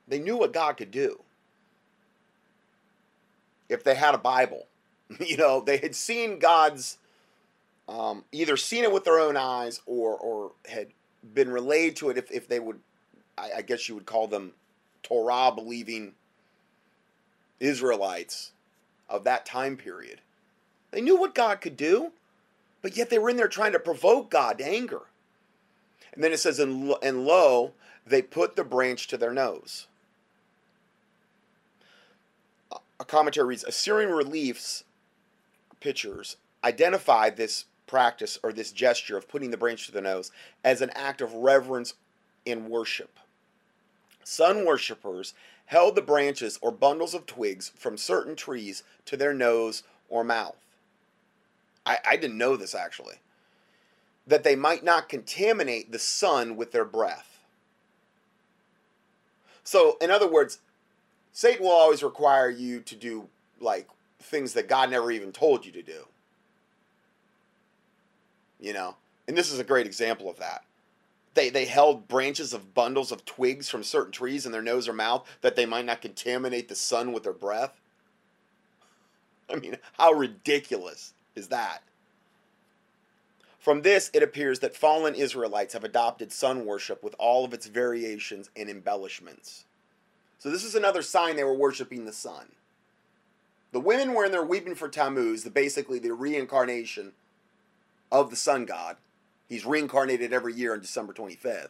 They 0.08 0.20
knew 0.20 0.36
what 0.36 0.52
God 0.52 0.74
could 0.74 0.92
do. 0.92 1.22
If 3.70 3.84
they 3.84 3.96
had 3.96 4.14
a 4.14 4.18
Bible. 4.18 4.68
you 5.20 5.38
know, 5.38 5.62
they 5.62 5.78
had 5.78 5.96
seen 5.96 6.38
God's 6.38 6.98
um, 7.88 8.24
either 8.32 8.58
seen 8.58 8.84
it 8.84 8.92
with 8.92 9.04
their 9.04 9.20
own 9.20 9.36
eyes 9.38 9.82
or 9.86 10.16
or 10.16 10.52
had 10.70 10.88
been 11.34 11.50
relayed 11.50 11.96
to 11.98 12.10
it 12.10 12.18
if, 12.18 12.32
if 12.32 12.48
they 12.48 12.60
would 12.60 12.80
I, 13.38 13.52
I 13.58 13.62
guess 13.62 13.90
you 13.90 13.96
would 13.96 14.06
call 14.06 14.28
them 14.28 14.54
Torah 15.04 15.52
believing 15.54 16.14
Israelites 17.60 18.52
of 19.10 19.24
that 19.26 19.46
time 19.46 19.78
period. 19.78 20.22
They 20.92 21.02
knew 21.02 21.18
what 21.18 21.36
God 21.36 21.62
could 21.62 21.78
do, 21.78 22.12
but 22.82 22.98
yet 22.98 23.10
they 23.10 23.20
were 23.20 23.30
in 23.30 23.38
there 23.38 23.48
trying 23.48 23.72
to 23.72 23.80
provoke 23.80 24.30
God 24.30 24.58
to 24.58 24.66
anger. 24.66 25.02
And 26.14 26.24
then 26.24 26.34
it 26.34 26.40
says, 26.40 26.60
and, 26.60 26.94
and 27.02 27.26
lo, 27.26 27.72
they 28.06 28.22
put 28.22 28.56
the 28.56 28.64
branch 28.64 29.08
to 29.08 29.18
their 29.18 29.34
nose. 29.34 29.88
A 33.00 33.06
commentary 33.06 33.48
reads 33.48 33.64
Assyrian 33.64 34.12
reliefs 34.12 34.84
pictures 35.80 36.38
identify 36.64 37.30
this 37.30 37.66
practice 37.88 38.38
or 38.44 38.54
this 38.54 38.72
gesture 38.72 39.18
of 39.18 39.28
putting 39.28 39.52
the 39.52 39.58
branch 39.58 39.86
to 39.86 39.92
the 39.92 40.02
nose 40.02 40.32
as 40.64 40.82
an 40.82 40.92
act 40.92 41.20
of 41.20 41.34
reverence 41.34 41.96
and 42.46 42.70
worship. 42.70 43.18
Sun 44.24 44.66
worshippers 44.66 45.34
held 45.66 45.96
the 45.96 46.02
branches 46.02 46.60
or 46.62 46.72
bundles 46.72 47.14
of 47.14 47.26
twigs 47.26 47.72
from 47.76 47.98
certain 47.98 48.36
trees 48.36 48.84
to 49.06 49.18
their 49.18 49.34
nose 49.34 49.84
or 50.10 50.24
mouth. 50.24 50.56
I, 51.86 51.98
I 52.06 52.16
didn't 52.18 52.38
know 52.38 52.56
this 52.56 52.76
actually. 52.76 53.16
That 54.28 54.44
they 54.44 54.56
might 54.56 54.84
not 54.84 55.10
contaminate 55.10 55.92
the 55.92 56.00
sun 56.00 56.56
with 56.56 56.72
their 56.72 56.86
breath. 56.86 57.40
So, 59.64 59.98
in 60.02 60.12
other 60.12 60.30
words, 60.30 60.60
Satan 61.32 61.64
will 61.64 61.72
always 61.72 62.04
require 62.04 62.50
you 62.50 62.82
to 62.82 62.96
do 62.96 63.28
like 63.60 63.88
things 64.20 64.54
that 64.54 64.68
God 64.68 64.90
never 64.90 65.12
even 65.12 65.32
told 65.32 65.66
you 65.66 65.72
to 65.72 65.82
do. 65.82 66.08
You 68.60 68.74
know? 68.74 68.96
And 69.28 69.38
this 69.38 69.52
is 69.52 69.60
a 69.60 69.64
great 69.64 69.86
example 69.86 70.30
of 70.30 70.38
that. 70.40 70.64
They, 71.34 71.50
they 71.50 71.66
held 71.66 72.08
branches 72.08 72.54
of 72.54 72.74
bundles 72.74 73.12
of 73.12 73.24
twigs 73.24 73.70
from 73.70 73.84
certain 73.84 74.12
trees 74.12 74.46
in 74.46 74.52
their 74.52 74.62
nose 74.62 74.88
or 74.90 74.94
mouth 74.94 75.26
that 75.42 75.56
they 75.56 75.66
might 75.66 75.86
not 75.86 76.02
contaminate 76.02 76.68
the 76.68 76.76
sun 76.76 77.14
with 77.14 77.24
their 77.24 77.32
breath. 77.32 77.80
I 79.50 79.56
mean, 79.56 79.78
how 79.94 80.12
ridiculous 80.12 81.14
is 81.36 81.48
that. 81.50 81.82
From 83.60 83.84
this, 83.84 84.10
it 84.14 84.24
appears 84.24 84.60
that 84.60 84.76
fallen 84.76 85.14
Israelites 85.14 85.74
have 85.74 85.84
adopted 85.84 86.32
sun 86.32 86.66
worship 86.66 87.04
with 87.04 87.16
all 87.20 87.46
of 87.46 87.54
its 87.54 87.68
variations 87.68 88.50
and 88.56 88.70
embellishments. 88.70 89.66
So, 90.40 90.50
this 90.50 90.64
is 90.64 90.74
another 90.74 91.04
sign 91.04 91.36
they 91.36 91.44
were 91.44 91.54
worshiping 91.54 92.06
the 92.06 92.12
sun. 92.12 92.48
The 93.72 93.80
women 93.80 94.14
were 94.14 94.26
in 94.26 94.32
there 94.32 94.44
weeping 94.44 94.74
for 94.74 94.90
Tammuz, 94.90 95.44
the, 95.44 95.52
basically 95.52 96.00
the 96.00 96.14
reincarnation 96.14 97.12
of 98.12 98.32
the 98.32 98.36
sun 98.36 98.66
god. 98.66 98.98
He's 99.48 99.66
reincarnated 99.66 100.34
every 100.34 100.54
year 100.54 100.74
on 100.74 100.80
December 100.80 101.14
25th. 101.14 101.70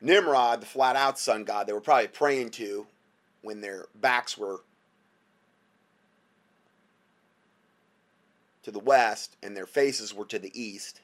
Nimrod, 0.00 0.60
the 0.60 0.66
flat 0.66 0.96
out 0.96 1.18
sun 1.18 1.44
god, 1.44 1.66
they 1.66 1.72
were 1.72 1.80
probably 1.80 2.08
praying 2.08 2.50
to 2.50 2.86
when 3.42 3.60
their 3.60 3.86
backs 3.94 4.36
were 4.36 4.60
to 8.64 8.70
the 8.70 8.78
west 8.78 9.36
and 9.42 9.56
their 9.56 9.66
faces 9.66 10.12
were 10.12 10.24
to 10.26 10.38
the 10.38 10.52
east. 10.60 11.00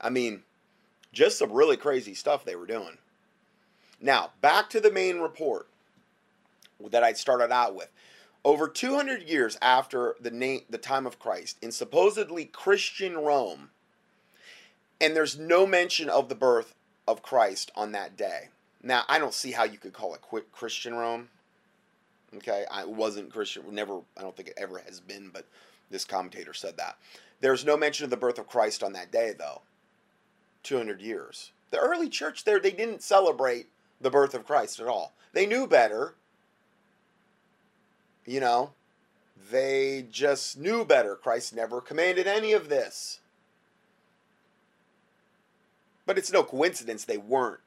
I 0.00 0.10
mean, 0.10 0.42
just 1.12 1.38
some 1.38 1.52
really 1.52 1.76
crazy 1.76 2.14
stuff 2.14 2.44
they 2.44 2.56
were 2.56 2.66
doing. 2.66 2.98
Now, 4.00 4.32
back 4.40 4.68
to 4.70 4.80
the 4.80 4.90
main 4.90 5.20
report 5.20 5.68
that 6.90 7.04
I 7.04 7.12
started 7.12 7.52
out 7.52 7.74
with. 7.74 7.90
Over 8.44 8.68
200 8.68 9.22
years 9.22 9.56
after 9.62 10.16
the, 10.20 10.30
name, 10.30 10.62
the 10.68 10.76
time 10.76 11.06
of 11.06 11.18
Christ, 11.18 11.56
in 11.62 11.72
supposedly 11.72 12.44
Christian 12.44 13.16
Rome, 13.16 13.70
and 15.00 15.16
there's 15.16 15.38
no 15.38 15.66
mention 15.66 16.10
of 16.10 16.28
the 16.28 16.34
birth 16.34 16.74
of 17.08 17.22
Christ 17.22 17.72
on 17.74 17.92
that 17.92 18.16
day. 18.16 18.48
Now, 18.82 19.04
I 19.08 19.18
don't 19.18 19.32
see 19.32 19.52
how 19.52 19.64
you 19.64 19.78
could 19.78 19.94
call 19.94 20.14
it 20.14 20.20
Christian 20.52 20.94
Rome. 20.94 21.30
Okay, 22.36 22.64
I 22.70 22.84
wasn't 22.84 23.32
Christian. 23.32 23.62
Never. 23.70 24.00
I 24.16 24.22
don't 24.22 24.36
think 24.36 24.48
it 24.48 24.58
ever 24.58 24.78
has 24.78 25.00
been. 25.00 25.30
But 25.32 25.46
this 25.90 26.04
commentator 26.04 26.54
said 26.54 26.76
that 26.76 26.96
there's 27.40 27.64
no 27.64 27.76
mention 27.76 28.04
of 28.04 28.10
the 28.10 28.16
birth 28.16 28.38
of 28.38 28.48
Christ 28.48 28.82
on 28.82 28.92
that 28.94 29.12
day, 29.12 29.32
though. 29.36 29.62
200 30.62 31.00
years. 31.00 31.52
The 31.70 31.78
early 31.78 32.08
church 32.08 32.44
there, 32.44 32.58
they 32.58 32.70
didn't 32.70 33.02
celebrate 33.02 33.66
the 34.00 34.10
birth 34.10 34.34
of 34.34 34.46
Christ 34.46 34.80
at 34.80 34.86
all. 34.86 35.12
They 35.32 35.46
knew 35.46 35.66
better. 35.66 36.14
You 38.24 38.40
know, 38.40 38.70
they 39.50 40.06
just 40.10 40.58
knew 40.58 40.84
better. 40.84 41.16
Christ 41.16 41.54
never 41.54 41.80
commanded 41.80 42.26
any 42.26 42.52
of 42.52 42.68
this. 42.68 43.20
But 46.06 46.16
it's 46.16 46.32
no 46.32 46.42
coincidence 46.42 47.04
they 47.04 47.18
weren't 47.18 47.60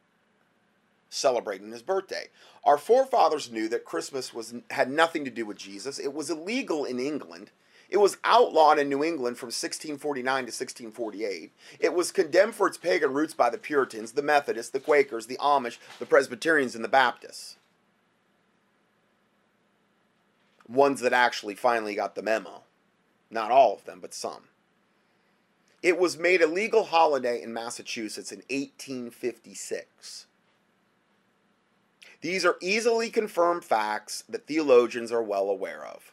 celebrating 1.10 1.72
his 1.72 1.82
birthday. 1.82 2.28
Our 2.64 2.78
forefathers 2.78 3.52
knew 3.52 3.70
that 3.70 3.86
Christmas 3.86 4.34
was 4.34 4.54
had 4.72 4.92
nothing 4.92 5.24
to 5.26 5.32
do 5.32 5.46
with 5.46 5.58
Jesus. 5.58 6.00
It 6.00 6.14
was 6.14 6.30
illegal 6.30 6.86
in 6.86 7.00
England. 7.00 7.52
It 7.90 7.98
was 7.98 8.18
outlawed 8.24 8.80
in 8.80 8.90
New 8.90 9.04
England 9.04 9.38
from 9.38 9.48
1649 9.48 10.24
to 10.24 10.48
1648. 10.48 11.54
It 11.80 11.94
was 11.94 12.12
condemned 12.12 12.56
for 12.56 12.68
its 12.68 12.78
pagan 12.78 13.14
roots 13.14 13.34
by 13.34 13.50
the 13.50 13.58
Puritans, 13.58 14.12
the 14.12 14.22
Methodists, 14.22 14.72
the 14.72 14.80
Quakers, 14.80 15.28
the 15.28 15.38
Amish, 15.38 15.78
the 16.00 16.06
Presbyterians, 16.06 16.76
and 16.76 16.84
the 16.84 16.90
Baptists. 16.90 17.56
Ones 20.68 21.00
that 21.00 21.14
actually 21.14 21.56
finally 21.56 21.96
got 21.96 22.16
the 22.16 22.22
memo. 22.22 22.64
Not 23.32 23.52
all 23.52 23.74
of 23.74 23.86
them, 23.86 24.00
but 24.02 24.14
some. 24.14 24.50
It 25.82 25.98
was 25.98 26.18
made 26.18 26.42
a 26.42 26.48
legal 26.48 26.86
holiday 26.86 27.42
in 27.42 27.54
Massachusetts 27.54 28.34
in 28.34 28.40
1856. 28.50 30.26
These 32.28 32.44
are 32.44 32.58
easily 32.60 33.10
confirmed 33.10 33.64
facts 33.64 34.26
that 34.28 34.48
theologians 34.48 35.14
are 35.14 35.24
well 35.24 35.50
aware 35.50 35.86
of, 35.86 36.12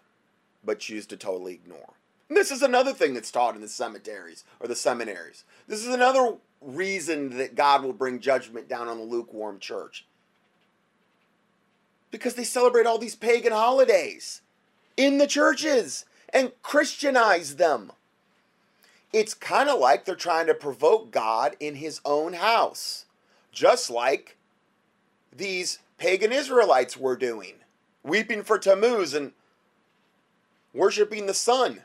but 0.64 0.78
choose 0.78 1.06
to 1.06 1.16
totally 1.16 1.54
ignore. 1.54 1.94
And 2.28 2.36
this 2.36 2.52
is 2.52 2.62
another 2.62 2.92
thing 2.92 3.14
that's 3.14 3.32
taught 3.32 3.56
in 3.56 3.60
the 3.60 3.66
cemeteries 3.66 4.44
or 4.60 4.68
the 4.68 4.76
seminaries. 4.76 5.42
This 5.66 5.84
is 5.84 5.92
another 5.92 6.36
reason 6.60 7.36
that 7.38 7.56
God 7.56 7.82
will 7.82 7.92
bring 7.92 8.20
judgment 8.20 8.68
down 8.68 8.86
on 8.86 8.98
the 8.98 9.04
lukewarm 9.04 9.58
church. 9.58 10.06
Because 12.12 12.36
they 12.36 12.44
celebrate 12.44 12.86
all 12.86 12.98
these 12.98 13.16
pagan 13.16 13.50
holidays 13.50 14.40
in 14.96 15.18
the 15.18 15.26
churches 15.26 16.04
and 16.32 16.52
Christianize 16.62 17.56
them. 17.56 17.90
It's 19.12 19.34
kind 19.34 19.68
of 19.68 19.80
like 19.80 20.04
they're 20.04 20.14
trying 20.14 20.46
to 20.46 20.54
provoke 20.54 21.10
God 21.10 21.56
in 21.58 21.74
his 21.74 22.00
own 22.04 22.34
house, 22.34 23.04
just 23.50 23.90
like 23.90 24.36
these 25.36 25.80
pagan 25.98 26.32
Israelites 26.32 26.96
were 26.96 27.16
doing, 27.16 27.54
weeping 28.02 28.42
for 28.42 28.58
Tammuz 28.58 29.14
and 29.14 29.32
worshiping 30.72 31.26
the 31.26 31.34
sun. 31.34 31.82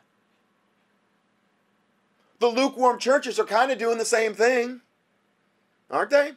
The 2.40 2.48
lukewarm 2.48 3.00
churches 3.00 3.40
are 3.40 3.46
kind 3.46 3.72
of 3.72 3.78
doing 3.78 3.98
the 3.98 4.06
same 4.06 4.34
thing, 4.34 4.82
aren't 5.92 6.10
they? 6.10 6.32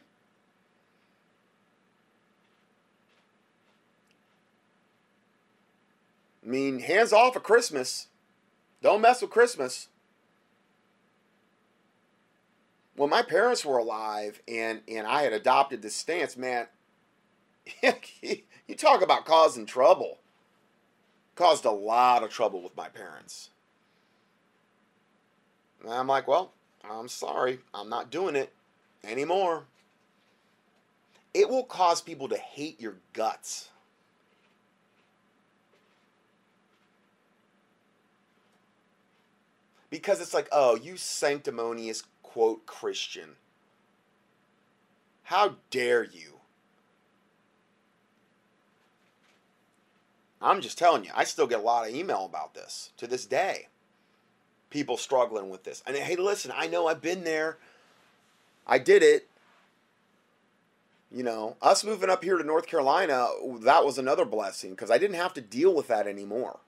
I 6.43 6.49
mean, 6.49 6.79
hands 6.79 7.13
off 7.13 7.35
of 7.37 7.43
Christmas. 7.43 8.07
Don't 8.81 9.01
mess 9.01 9.21
with 9.21 9.31
Christmas. 9.31 9.87
When 12.95 13.09
my 13.09 13.21
parents 13.21 13.65
were 13.65 13.77
alive 13.77 14.41
and, 14.47 14.81
and 14.87 15.07
I 15.07 15.23
had 15.23 15.33
adopted 15.33 15.81
this 15.81 15.95
stance, 15.95 16.35
man, 16.35 16.67
you 17.81 18.75
talk 18.75 19.01
about 19.01 19.25
causing 19.25 19.65
trouble. 19.65 20.19
Caused 21.35 21.65
a 21.65 21.71
lot 21.71 22.23
of 22.23 22.29
trouble 22.29 22.61
with 22.61 22.77
my 22.77 22.87
parents. 22.89 23.49
And 25.81 25.91
I'm 25.91 26.07
like, 26.07 26.27
well, 26.27 26.53
I'm 26.89 27.07
sorry. 27.07 27.59
I'm 27.73 27.89
not 27.89 28.11
doing 28.11 28.35
it 28.35 28.53
anymore. 29.03 29.63
It 31.33 31.49
will 31.49 31.63
cause 31.63 32.01
people 32.01 32.29
to 32.29 32.37
hate 32.37 32.79
your 32.79 32.97
guts. 33.13 33.69
Because 39.89 40.21
it's 40.21 40.33
like, 40.33 40.47
oh, 40.51 40.75
you 40.75 40.97
sanctimonious, 40.97 42.03
quote, 42.23 42.65
Christian. 42.65 43.35
How 45.23 45.55
dare 45.69 46.03
you? 46.03 46.32
I'm 50.43 50.59
just 50.59 50.77
telling 50.77 51.05
you, 51.05 51.11
I 51.15 51.23
still 51.23 51.47
get 51.47 51.59
a 51.59 51.63
lot 51.63 51.87
of 51.87 51.95
email 51.95 52.25
about 52.25 52.53
this 52.53 52.91
to 52.97 53.07
this 53.07 53.25
day. 53.25 53.69
People 54.69 54.97
struggling 54.97 55.49
with 55.49 55.63
this. 55.63 55.81
And 55.87 55.95
hey, 55.95 56.17
listen, 56.17 56.51
I 56.53 56.67
know 56.67 56.87
I've 56.87 57.01
been 57.01 57.23
there. 57.23 57.57
I 58.67 58.77
did 58.77 59.01
it. 59.01 59.29
You 61.09 61.23
know, 61.23 61.55
us 61.61 61.83
moving 61.83 62.09
up 62.09 62.23
here 62.23 62.37
to 62.37 62.43
North 62.43 62.67
Carolina, 62.67 63.27
that 63.61 63.85
was 63.85 63.97
another 63.97 64.25
blessing 64.25 64.71
because 64.71 64.91
I 64.91 64.97
didn't 64.97 65.15
have 65.15 65.33
to 65.35 65.41
deal 65.41 65.73
with 65.73 65.87
that 65.87 66.07
anymore. 66.07 66.59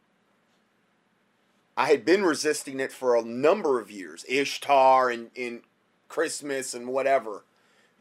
I 1.76 1.88
had 1.88 2.05
been 2.05 2.23
resisting 2.23 2.80
it 2.80 2.93
for 2.93 3.15
a 3.15 3.23
number 3.23 3.82
of 3.82 3.91
years, 3.91 4.23
Ishtar 4.30 5.09
and 5.09 5.32
in 5.36 5.61
Christmas 6.07 6.73
and 6.73 6.88
whatever. 6.88 7.43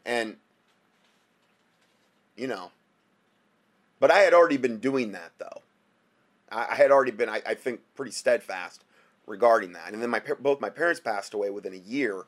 And 0.05 0.37
you 2.37 2.47
know, 2.47 2.71
but 3.99 4.11
I 4.11 4.19
had 4.19 4.33
already 4.33 4.57
been 4.57 4.77
doing 4.77 5.11
that 5.11 5.31
though. 5.39 5.63
I, 6.51 6.75
had 6.75 6.91
already 6.91 7.11
been, 7.11 7.29
I, 7.29 7.41
I, 7.45 7.53
think, 7.55 7.81
pretty 7.95 8.11
steadfast 8.11 8.83
regarding 9.25 9.73
that. 9.73 9.93
And 9.93 10.01
then 10.01 10.09
my 10.09 10.21
both 10.39 10.61
my 10.61 10.69
parents 10.69 10.99
passed 10.99 11.33
away 11.33 11.49
within 11.49 11.73
a 11.73 11.77
year. 11.77 12.25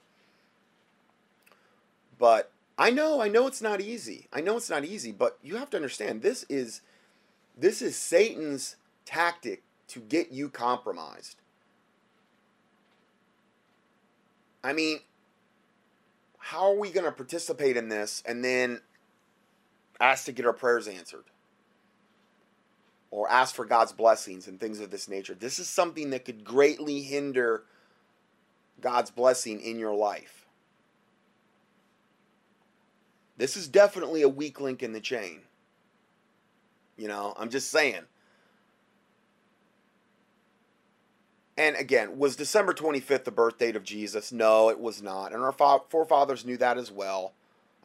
But 2.18 2.52
I 2.78 2.90
know, 2.90 3.22
I 3.22 3.28
know 3.28 3.48
it's 3.48 3.62
not 3.62 3.82
easy. 3.82 4.28
I 4.34 4.42
know 4.42 4.58
it's 4.58 4.70
not 4.70 4.86
easy, 4.86 5.12
but 5.12 5.38
you 5.44 5.58
have 5.58 5.70
to 5.72 5.78
understand 5.78 6.22
this 6.22 6.46
is 6.50 6.82
this 7.58 7.82
is 7.82 7.96
Satan's 7.96 8.76
tactic 9.06 9.64
to 9.90 10.00
get 10.00 10.32
you 10.32 10.50
compromised. 10.50 11.38
I 14.64 14.74
mean, 14.74 15.00
how 16.38 16.72
are 16.72 16.78
we 16.78 16.92
going 16.92 17.06
to 17.06 17.12
participate 17.12 17.78
in 17.78 17.90
this 17.90 18.22
and 18.26 18.44
then 18.44 18.82
ask 20.00 20.26
to 20.26 20.32
get 20.32 20.46
our 20.46 20.54
prayers 20.54 20.88
answered? 20.88 21.26
Or 23.12 23.30
ask 23.30 23.56
for 23.56 23.66
God's 23.66 23.94
blessings 23.94 24.48
and 24.48 24.60
things 24.60 24.80
of 24.80 24.92
this 24.92 25.08
nature. 25.08 25.34
This 25.34 25.60
is 25.60 25.68
something 25.70 26.10
that 26.10 26.26
could 26.26 26.44
greatly 26.44 27.02
hinder 27.02 27.64
God's 28.82 29.12
blessing 29.12 29.62
in 29.62 29.80
your 29.80 29.96
life. 29.96 30.46
This 33.38 33.56
is 33.56 33.68
definitely 33.68 34.24
a 34.24 34.30
weak 34.30 34.60
link 34.60 34.82
in 34.82 34.94
the 34.94 35.00
chain. 35.00 35.42
You 36.98 37.08
know, 37.08 37.34
I'm 37.38 37.50
just 37.50 37.70
saying. 37.70 38.02
And 41.56 41.76
again, 41.76 42.20
was 42.20 42.36
December 42.36 42.74
25th 42.74 43.24
the 43.24 43.32
birth 43.32 43.58
date 43.58 43.76
of 43.76 43.84
Jesus? 43.84 44.32
No, 44.32 44.70
it 44.70 44.80
was 44.80 45.02
not. 45.02 45.34
And 45.34 45.42
our 45.42 45.52
forefathers 45.90 46.46
knew 46.46 46.58
that 46.58 46.78
as 46.78 46.92
well. 46.92 47.34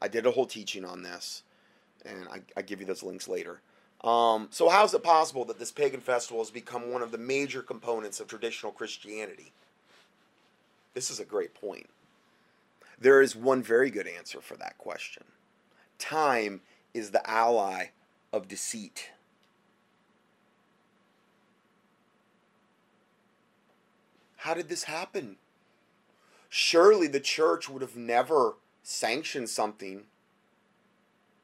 I 0.00 0.08
did 0.08 0.26
a 0.26 0.30
whole 0.30 0.46
teaching 0.46 0.84
on 0.84 1.02
this, 1.02 1.42
and 2.04 2.26
I, 2.28 2.40
I 2.56 2.62
give 2.62 2.80
you 2.80 2.86
those 2.86 3.02
links 3.02 3.28
later. 3.28 3.60
Um, 4.04 4.48
so, 4.50 4.68
how 4.68 4.84
is 4.84 4.94
it 4.94 5.04
possible 5.04 5.44
that 5.44 5.58
this 5.58 5.70
pagan 5.70 6.00
festival 6.00 6.42
has 6.42 6.50
become 6.50 6.90
one 6.90 7.02
of 7.02 7.12
the 7.12 7.18
major 7.18 7.62
components 7.62 8.18
of 8.18 8.26
traditional 8.26 8.72
Christianity? 8.72 9.52
This 10.94 11.10
is 11.10 11.20
a 11.20 11.24
great 11.24 11.54
point. 11.54 11.88
There 13.00 13.22
is 13.22 13.36
one 13.36 13.62
very 13.62 13.90
good 13.90 14.06
answer 14.06 14.40
for 14.40 14.56
that 14.56 14.78
question. 14.78 15.24
Time 15.98 16.60
is 16.94 17.10
the 17.10 17.28
ally 17.28 17.86
of 18.32 18.48
deceit. 18.48 19.10
How 24.38 24.54
did 24.54 24.68
this 24.68 24.84
happen? 24.84 25.36
Surely 26.48 27.06
the 27.06 27.20
church 27.20 27.68
would 27.68 27.80
have 27.80 27.96
never 27.96 28.54
sanctioned 28.82 29.48
something 29.48 30.04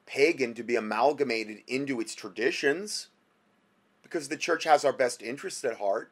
pagan 0.09 0.55
to 0.55 0.63
be 0.63 0.75
amalgamated 0.75 1.61
into 1.67 2.01
its 2.01 2.15
traditions 2.15 3.09
because 4.01 4.27
the 4.27 4.37
church 4.37 4.63
has 4.63 4.83
our 4.83 4.91
best 4.91 5.21
interests 5.21 5.63
at 5.63 5.77
heart. 5.77 6.11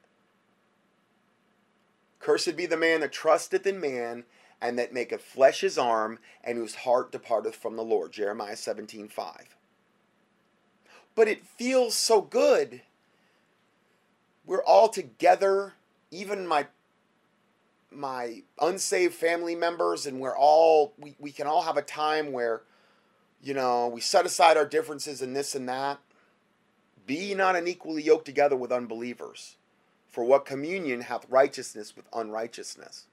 Cursed 2.20 2.56
be 2.56 2.68
the 2.68 2.78
man 2.78 3.02
that 3.02 3.12
trusteth 3.12 3.66
in 3.66 3.80
man 3.80 4.26
and 4.62 4.78
that 4.78 4.94
maketh 4.94 5.22
flesh 5.22 5.62
his 5.62 5.80
arm 5.80 6.20
and 6.44 6.58
whose 6.58 6.76
heart 6.76 7.12
departeth 7.12 7.56
from 7.56 7.76
the 7.76 7.84
Lord. 7.84 8.12
Jeremiah 8.12 8.56
17 8.56 9.08
5. 9.08 9.56
But 11.16 11.28
it 11.28 11.46
feels 11.46 11.96
so 11.96 12.22
good. 12.22 12.82
We're 14.46 14.64
all 14.64 14.90
together, 14.90 15.74
even 16.12 16.46
my 16.46 16.68
my 17.90 18.44
unsaved 18.62 19.16
family 19.16 19.56
members, 19.56 20.06
and 20.06 20.20
we're 20.20 20.38
all 20.38 20.94
we, 21.00 21.16
we 21.18 21.32
can 21.32 21.48
all 21.48 21.64
have 21.64 21.78
a 21.78 21.82
time 21.82 22.32
where 22.32 22.62
you 23.42 23.54
know, 23.54 23.88
we 23.88 24.02
set 24.02 24.26
aside 24.26 24.58
our 24.58 24.66
differences 24.66 25.22
and 25.22 25.36
this 25.36 25.56
and 25.56 25.68
that. 25.70 26.00
Be 27.06 27.34
not 27.34 27.56
unequally 27.56 28.04
yoked 28.04 28.26
together 28.26 28.56
with 28.56 28.72
unbelievers. 28.72 29.56
For 30.08 30.24
what 30.24 30.46
communion 30.46 31.02
hath 31.02 31.30
righteousness 31.30 31.96
with 31.96 32.06
unrighteousness? 32.12 33.06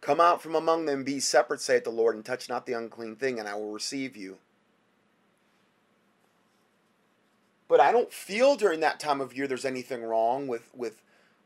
Come 0.00 0.20
out 0.20 0.42
from 0.42 0.54
among 0.54 0.84
them, 0.84 1.02
be 1.02 1.18
separate, 1.18 1.60
saith 1.60 1.84
the 1.84 1.90
Lord, 1.90 2.14
and 2.14 2.24
touch 2.24 2.48
not 2.48 2.66
the 2.66 2.74
unclean 2.74 3.16
thing, 3.16 3.38
and 3.38 3.48
I 3.48 3.54
will 3.54 3.72
receive 3.72 4.16
you. 4.16 4.36
But 7.68 7.80
I 7.80 7.90
don't 7.90 8.12
feel 8.12 8.54
during 8.54 8.80
that 8.80 9.00
time 9.00 9.20
of 9.20 9.34
year 9.36 9.46
there's 9.46 9.64
anything 9.64 10.04
wrong 10.04 10.46
with 10.46 10.70
with 10.74 11.00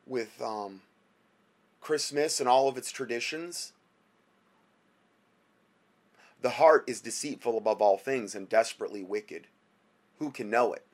with 0.06 0.42
um, 0.42 0.82
Christmas 1.80 2.40
and 2.40 2.48
all 2.48 2.68
of 2.68 2.76
its 2.76 2.90
traditions. 2.90 3.72
The 6.40 6.50
heart 6.50 6.84
is 6.86 7.00
deceitful 7.00 7.58
above 7.58 7.82
all 7.82 7.98
things 7.98 8.34
and 8.34 8.48
desperately 8.48 9.02
wicked. 9.02 9.48
Who 10.18 10.30
can 10.30 10.50
know 10.50 10.72
it? 10.72 10.84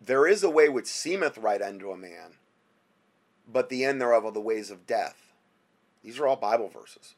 There 0.00 0.26
is 0.26 0.42
a 0.42 0.50
way 0.50 0.68
which 0.68 0.86
seemeth 0.86 1.38
right 1.38 1.60
unto 1.60 1.90
a 1.90 1.96
man, 1.96 2.38
but 3.46 3.68
the 3.68 3.84
end 3.84 4.00
thereof 4.00 4.24
are 4.24 4.32
the 4.32 4.40
ways 4.40 4.70
of 4.70 4.86
death. 4.86 5.32
These 6.02 6.18
are 6.18 6.26
all 6.26 6.36
Bible 6.36 6.68
verses. 6.68 7.14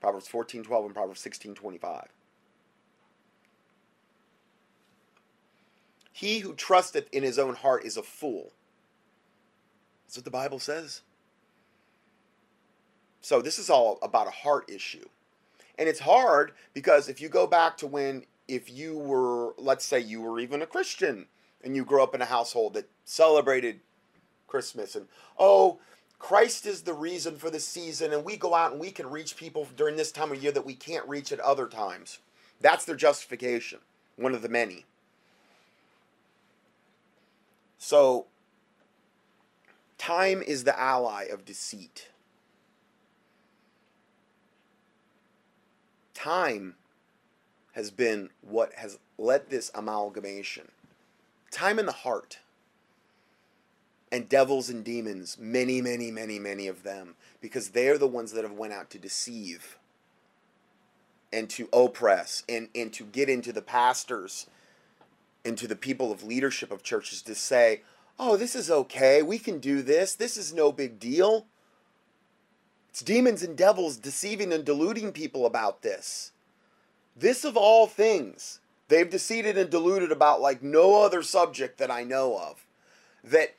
Proverbs 0.00 0.28
14:12 0.28 0.86
and 0.86 0.94
Proverbs 0.94 1.20
16:25. 1.20 2.08
He 6.12 6.38
who 6.38 6.54
trusteth 6.54 7.08
in 7.12 7.22
his 7.22 7.38
own 7.38 7.54
heart 7.56 7.84
is 7.84 7.96
a 7.96 8.02
fool. 8.02 8.52
That's 10.04 10.16
what 10.16 10.24
the 10.24 10.30
Bible 10.30 10.58
says. 10.58 11.02
So 13.20 13.42
this 13.42 13.58
is 13.58 13.68
all 13.68 13.98
about 14.00 14.28
a 14.28 14.30
heart 14.30 14.70
issue. 14.70 15.08
And 15.78 15.88
it's 15.88 16.00
hard 16.00 16.52
because 16.72 17.08
if 17.08 17.20
you 17.20 17.28
go 17.28 17.46
back 17.46 17.76
to 17.78 17.86
when, 17.86 18.24
if 18.48 18.70
you 18.70 18.96
were, 18.96 19.54
let's 19.58 19.84
say 19.84 20.00
you 20.00 20.22
were 20.22 20.40
even 20.40 20.62
a 20.62 20.66
Christian 20.66 21.26
and 21.62 21.76
you 21.76 21.84
grew 21.84 22.02
up 22.02 22.14
in 22.14 22.22
a 22.22 22.26
household 22.26 22.74
that 22.74 22.88
celebrated 23.04 23.80
Christmas 24.46 24.94
and, 24.94 25.06
oh, 25.38 25.78
Christ 26.18 26.66
is 26.66 26.82
the 26.82 26.94
reason 26.94 27.36
for 27.36 27.50
the 27.50 27.60
season, 27.60 28.12
and 28.12 28.24
we 28.24 28.36
go 28.36 28.54
out 28.54 28.72
and 28.72 28.80
we 28.80 28.90
can 28.90 29.10
reach 29.10 29.36
people 29.36 29.68
during 29.76 29.96
this 29.96 30.10
time 30.10 30.32
of 30.32 30.42
year 30.42 30.52
that 30.52 30.64
we 30.64 30.74
can't 30.74 31.06
reach 31.06 31.30
at 31.30 31.40
other 31.40 31.66
times. 31.66 32.20
That's 32.60 32.84
their 32.84 32.96
justification, 32.96 33.80
one 34.16 34.34
of 34.34 34.42
the 34.42 34.48
many. 34.48 34.86
So, 37.78 38.26
time 39.98 40.42
is 40.42 40.64
the 40.64 40.78
ally 40.78 41.24
of 41.24 41.44
deceit. 41.44 42.08
Time 46.26 46.74
has 47.74 47.92
been 47.92 48.30
what 48.40 48.72
has 48.72 48.98
led 49.16 49.48
this 49.48 49.70
amalgamation. 49.76 50.72
Time 51.52 51.78
in 51.78 51.86
the 51.86 51.92
heart 51.92 52.40
and 54.10 54.28
devils 54.28 54.68
and 54.68 54.82
demons, 54.82 55.36
many, 55.38 55.80
many, 55.80 56.10
many, 56.10 56.40
many 56.40 56.66
of 56.66 56.82
them, 56.82 57.14
because 57.40 57.68
they're 57.68 57.96
the 57.96 58.08
ones 58.08 58.32
that 58.32 58.42
have 58.42 58.58
went 58.58 58.72
out 58.72 58.90
to 58.90 58.98
deceive 58.98 59.78
and 61.32 61.48
to 61.50 61.68
oppress 61.72 62.42
and, 62.48 62.70
and 62.74 62.92
to 62.94 63.04
get 63.04 63.28
into 63.28 63.52
the 63.52 63.62
pastors 63.62 64.48
into 65.44 65.68
the 65.68 65.76
people 65.76 66.10
of 66.10 66.24
leadership 66.24 66.72
of 66.72 66.82
churches 66.82 67.22
to 67.22 67.36
say, 67.36 67.82
oh, 68.18 68.36
this 68.36 68.56
is 68.56 68.68
okay, 68.68 69.22
we 69.22 69.38
can 69.38 69.60
do 69.60 69.80
this, 69.80 70.16
this 70.16 70.36
is 70.36 70.52
no 70.52 70.72
big 70.72 70.98
deal. 70.98 71.46
It's 72.96 73.02
demons 73.02 73.42
and 73.42 73.54
devils 73.58 73.98
deceiving 73.98 74.54
and 74.54 74.64
deluding 74.64 75.12
people 75.12 75.44
about 75.44 75.82
this. 75.82 76.32
This 77.14 77.44
of 77.44 77.54
all 77.54 77.86
things, 77.86 78.60
they've 78.88 79.10
deceived 79.10 79.46
and 79.46 79.68
deluded 79.68 80.10
about 80.10 80.40
like 80.40 80.62
no 80.62 81.02
other 81.02 81.22
subject 81.22 81.76
that 81.76 81.90
I 81.90 82.04
know 82.04 82.38
of. 82.38 82.64
That 83.22 83.54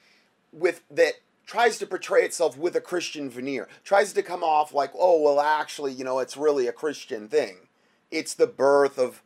with 0.52 0.82
that 0.90 1.20
tries 1.46 1.78
to 1.78 1.86
portray 1.86 2.24
itself 2.24 2.58
with 2.58 2.76
a 2.76 2.82
Christian 2.82 3.30
veneer, 3.30 3.68
tries 3.84 4.12
to 4.14 4.24
come 4.24 4.44
off 4.44 4.74
like, 4.74 4.90
oh, 4.98 5.22
well, 5.22 5.40
actually, 5.40 5.94
you 5.94 6.04
know, 6.04 6.18
it's 6.18 6.36
really 6.36 6.66
a 6.66 6.74
Christian 6.74 7.28
thing. 7.28 7.58
It's 8.10 8.34
the 8.34 8.48
birth 8.48 8.98
of 8.98 9.22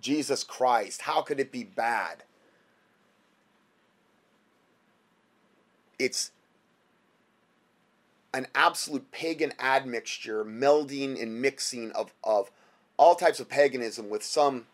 Jesus 0.00 0.44
Christ. 0.44 1.02
How 1.02 1.20
could 1.20 1.40
it 1.40 1.50
be 1.50 1.64
bad? 1.64 2.22
It's 5.98 6.30
an 8.32 8.46
absolute 8.54 9.10
pagan 9.10 9.52
admixture, 9.58 10.44
melding 10.44 11.20
and 11.20 11.40
mixing 11.40 11.90
of, 11.92 12.12
of 12.22 12.50
all 12.96 13.14
types 13.14 13.40
of 13.40 13.48
paganism 13.48 14.08
with 14.08 14.22
some 14.22 14.66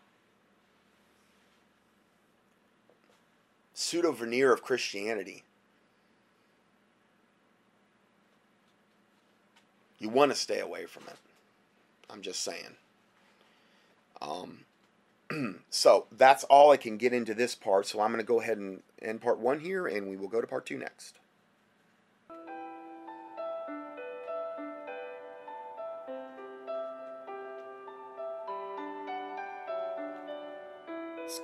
pseudo 3.73 4.11
veneer 4.11 4.51
of 4.51 4.61
Christianity. 4.61 5.43
You 9.99 10.09
want 10.09 10.31
to 10.31 10.37
stay 10.37 10.59
away 10.59 10.85
from 10.85 11.03
it. 11.07 11.17
I'm 12.09 12.21
just 12.21 12.43
saying. 12.43 12.75
Um, 14.21 14.59
so 15.69 16.05
that's 16.11 16.43
all 16.45 16.71
I 16.71 16.77
can 16.77 16.97
get 16.97 17.13
into 17.13 17.33
this 17.33 17.55
part. 17.55 17.87
So 17.87 18.01
I'm 18.01 18.11
going 18.11 18.23
to 18.23 18.27
go 18.27 18.39
ahead 18.39 18.57
and 18.57 18.81
end 19.01 19.21
part 19.21 19.39
one 19.39 19.59
here, 19.59 19.87
and 19.87 20.07
we 20.07 20.15
will 20.15 20.27
go 20.27 20.41
to 20.41 20.47
part 20.47 20.65
two 20.65 20.77
next. 20.77 21.16